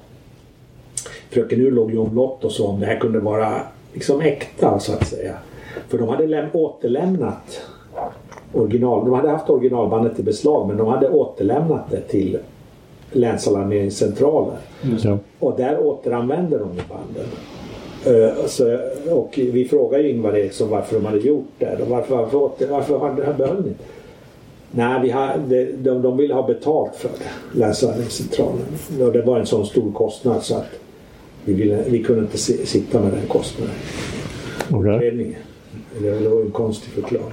Fröken 1.30 1.60
Ur 1.60 1.70
låg 1.70 1.90
ju 1.90 1.98
omlott 1.98 2.44
och 2.44 2.52
så 2.52 2.66
om 2.68 2.80
det 2.80 2.86
här 2.86 2.98
kunde 3.00 3.18
vara 3.20 3.60
liksom 3.92 4.20
äkta 4.20 4.78
så 4.78 4.92
att 4.92 5.06
säga. 5.06 5.34
För 5.88 5.98
de 5.98 6.08
hade 6.08 6.26
läm- 6.26 6.52
återlämnat 6.52 7.60
original, 8.52 9.04
de 9.04 9.14
hade 9.14 9.28
haft 9.28 9.50
originalbandet 9.50 10.18
i 10.18 10.22
beslag 10.22 10.68
men 10.68 10.76
de 10.76 10.86
hade 10.86 11.08
återlämnat 11.08 11.90
det 11.90 12.00
till 12.00 12.38
länsalarmeringscentraler. 13.12 14.56
Mm. 14.82 15.18
Och 15.38 15.56
där 15.56 15.78
återanvände 15.80 16.58
de 16.58 16.68
banden. 16.68 17.26
Uh, 18.06 18.46
så, 18.46 18.78
och 19.10 19.38
vi 19.52 19.68
frågade 19.70 20.10
Ingvar 20.10 20.36
Eriksson 20.36 20.70
varför 20.70 20.96
de 20.96 21.06
hade 21.06 21.18
gjort 21.18 21.46
det. 21.58 21.78
Och 21.82 21.88
varför, 21.88 22.16
varför, 22.16 22.38
varför, 22.38 22.66
varför 22.98 22.98
hade 22.98 23.38
behöll 23.38 23.64
ni 23.64 23.72
Nej, 24.70 25.00
vi 25.02 25.10
hade, 25.10 25.64
de, 25.64 26.02
de 26.02 26.16
ville 26.16 26.34
ha 26.34 26.46
betalt 26.46 26.96
för 26.96 27.08
det, 27.08 27.58
länsarbetscentralen. 27.58 28.66
Och 29.00 29.12
det 29.12 29.22
var 29.22 29.38
en 29.38 29.46
sån 29.46 29.66
stor 29.66 29.92
kostnad 29.92 30.42
så 30.42 30.54
att 30.54 30.66
vi, 31.44 31.54
ville, 31.54 31.84
vi 31.88 32.02
kunde 32.02 32.20
inte 32.20 32.38
sitta 32.38 33.00
med 33.00 33.12
den 33.12 33.26
kostnaden. 33.28 33.74
Okay. 34.70 35.34
Det 36.02 36.28
var 36.28 36.40
en 36.40 36.50
konstig 36.50 36.92
förklaring. 36.92 37.32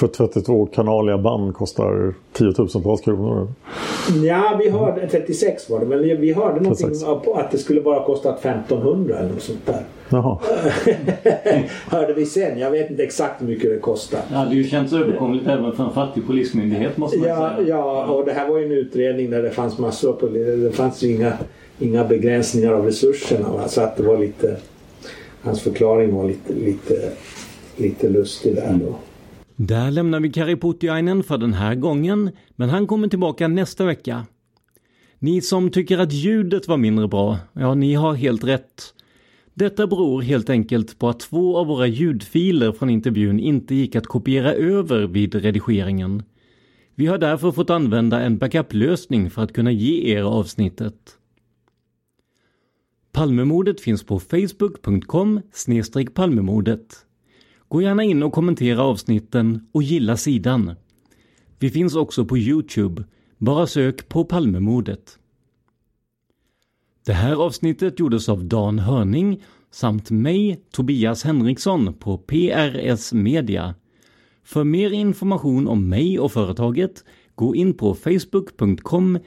För 0.00 0.06
32 0.06 0.66
kanaliga 0.66 1.18
band 1.18 1.54
kostar 1.54 2.14
tiotusentals 2.32 3.00
kronor. 3.00 3.48
Ja, 4.24 4.60
vi 4.62 4.70
hörde 4.70 5.08
36 5.08 5.70
var 5.70 5.80
det, 5.80 5.86
men 5.86 6.02
vi, 6.02 6.32
hörde 6.32 6.60
någonting 6.60 6.88
36. 6.88 7.24
på 7.24 7.34
att 7.34 7.50
det 7.50 7.58
skulle 7.58 7.80
bara 7.80 8.04
kostat 8.04 8.38
1500 8.38 9.18
eller 9.18 9.28
något 9.28 9.42
sånt 9.42 9.66
där. 9.66 9.82
Jaha. 10.08 10.38
hörde 11.88 12.12
vi 12.12 12.26
sen. 12.26 12.58
Jag 12.58 12.70
vet 12.70 12.90
inte 12.90 13.02
exakt 13.02 13.42
hur 13.42 13.46
mycket 13.46 13.70
det 13.70 13.78
kostar. 13.78 14.20
Ja, 14.32 14.44
det 14.44 14.54
ju 14.54 14.64
känts 14.64 14.92
överkomligt 14.92 15.46
även 15.46 15.72
för 15.72 15.84
en 15.84 15.92
fattig 15.92 16.26
polismyndighet 16.26 16.96
måste 16.96 17.18
man 17.18 17.28
ja, 17.28 17.54
säga. 17.56 17.68
Ja, 17.68 18.06
och 18.06 18.24
det 18.24 18.32
här 18.32 18.48
var 18.48 18.58
ju 18.58 18.64
en 18.64 18.72
utredning 18.72 19.30
där 19.30 19.42
det 19.42 19.50
fanns 19.50 19.78
massor 19.78 20.12
på 20.12 20.26
Det 20.26 20.76
fanns 20.76 21.02
ju 21.02 21.14
inga, 21.14 21.32
inga 21.78 22.04
begränsningar 22.04 22.72
av 22.72 22.84
resurserna. 22.84 23.48
Va? 23.52 23.68
Så 23.68 23.80
att 23.80 23.96
det 23.96 24.02
var 24.02 24.18
lite... 24.18 24.56
Hans 25.42 25.62
förklaring 25.62 26.14
var 26.14 26.24
lite, 26.24 26.52
lite, 26.52 27.12
lite 27.76 28.08
lustig 28.08 28.54
där 28.54 28.78
då. 28.86 28.94
Där 29.62 29.90
lämnar 29.90 30.20
vi 30.20 30.30
Kari 30.30 30.56
Putiainen 30.56 31.22
för 31.22 31.38
den 31.38 31.52
här 31.52 31.74
gången, 31.74 32.30
men 32.56 32.68
han 32.68 32.86
kommer 32.86 33.08
tillbaka 33.08 33.48
nästa 33.48 33.84
vecka. 33.84 34.26
Ni 35.18 35.40
som 35.40 35.70
tycker 35.70 35.98
att 35.98 36.12
ljudet 36.12 36.68
var 36.68 36.76
mindre 36.76 37.08
bra, 37.08 37.38
ja, 37.52 37.74
ni 37.74 37.94
har 37.94 38.14
helt 38.14 38.44
rätt. 38.44 38.94
Detta 39.54 39.86
beror 39.86 40.22
helt 40.22 40.50
enkelt 40.50 40.98
på 40.98 41.08
att 41.08 41.20
två 41.20 41.58
av 41.58 41.66
våra 41.66 41.86
ljudfiler 41.86 42.72
från 42.72 42.90
intervjun 42.90 43.40
inte 43.40 43.74
gick 43.74 43.96
att 43.96 44.06
kopiera 44.06 44.52
över 44.52 45.06
vid 45.06 45.34
redigeringen. 45.34 46.22
Vi 46.94 47.06
har 47.06 47.18
därför 47.18 47.52
fått 47.52 47.70
använda 47.70 48.20
en 48.20 48.38
backup-lösning 48.38 49.30
för 49.30 49.42
att 49.42 49.52
kunna 49.52 49.72
ge 49.72 50.16
er 50.16 50.22
avsnittet. 50.22 51.18
Palmemordet 53.12 53.80
finns 53.80 54.04
på 54.04 54.20
facebook.com 54.20 55.40
palmemordet. 56.14 57.06
Gå 57.70 57.82
gärna 57.82 58.04
in 58.04 58.22
och 58.22 58.32
kommentera 58.32 58.82
avsnitten 58.82 59.68
och 59.72 59.82
gilla 59.82 60.16
sidan. 60.16 60.74
Vi 61.58 61.70
finns 61.70 61.96
också 61.96 62.24
på 62.24 62.38
Youtube. 62.38 63.04
Bara 63.38 63.66
sök 63.66 64.08
på 64.08 64.24
Palmemordet. 64.24 65.18
Det 67.06 67.12
här 67.12 67.34
avsnittet 67.34 68.00
gjordes 68.00 68.28
av 68.28 68.44
Dan 68.44 68.78
Hörning 68.78 69.42
samt 69.70 70.10
mig, 70.10 70.60
Tobias 70.70 71.24
Henriksson 71.24 71.94
på 71.94 72.18
PRS 72.18 73.12
Media. 73.12 73.74
För 74.44 74.64
mer 74.64 74.90
information 74.90 75.68
om 75.68 75.88
mig 75.88 76.18
och 76.18 76.32
företaget 76.32 77.04
gå 77.34 77.54
in 77.54 77.74
på 77.74 77.94
facebook.com 77.94 79.18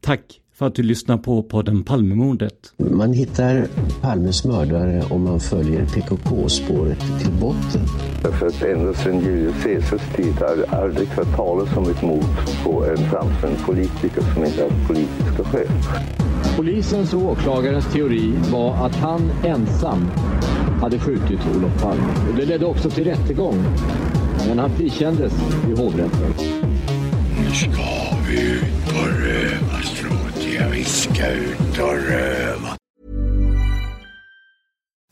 Tack 0.00 0.40
för 0.54 0.66
att 0.66 0.74
du 0.74 0.82
lyssnar 0.82 1.18
på 1.18 1.42
podden 1.42 1.82
Palmemordet. 1.82 2.72
Man 2.76 3.12
hittar 3.12 3.66
Palmes 4.00 4.44
mördare 4.44 5.02
om 5.10 5.24
man 5.24 5.40
följer 5.40 5.86
PKK-spåret 5.86 6.98
till 6.98 7.32
botten. 7.40 7.86
För 8.38 8.46
att 8.46 8.62
ända 8.62 8.94
sedan 8.94 9.20
Julius 9.20 9.62
Caesars 9.62 10.16
tid 10.16 10.34
har 10.34 10.56
det 10.56 10.68
aldrig 10.68 11.08
hört 11.08 11.36
talas 11.36 11.76
om 11.76 11.90
ett 11.90 12.02
mord 12.02 12.24
på 12.64 12.84
en 12.84 12.96
framstående 12.96 13.58
politiker 13.66 14.22
som 14.34 14.44
inte 14.44 14.62
haft 14.62 14.86
politiska 14.86 15.44
skäl. 15.44 15.68
Polisens 16.56 17.14
och 17.14 17.22
åklagarens 17.22 17.92
teori 17.92 18.34
var 18.52 18.86
att 18.86 18.96
han 18.96 19.30
ensam 19.44 20.10
hade 20.80 20.98
skjutit 20.98 21.40
Olof 21.56 21.82
Palme. 21.82 22.12
Och 22.30 22.36
det 22.36 22.44
ledde 22.44 22.66
också 22.66 22.90
till 22.90 23.04
rättegång. 23.04 23.64
Men 24.48 24.58
han 24.58 24.76
frikändes 24.76 25.32
i 25.68 25.80
hovrätten. 25.80 26.34
Nu 27.38 27.54
ska 27.54 28.16
vi 28.28 28.52
ut 28.52 28.84
på 28.86 28.98
rövarstråt. 29.00 30.46
Jag 30.58 30.68
Vi 30.68 30.84
ska 30.84 31.30
ut 31.30 31.78
och 31.78 31.96
röva. 32.08 32.83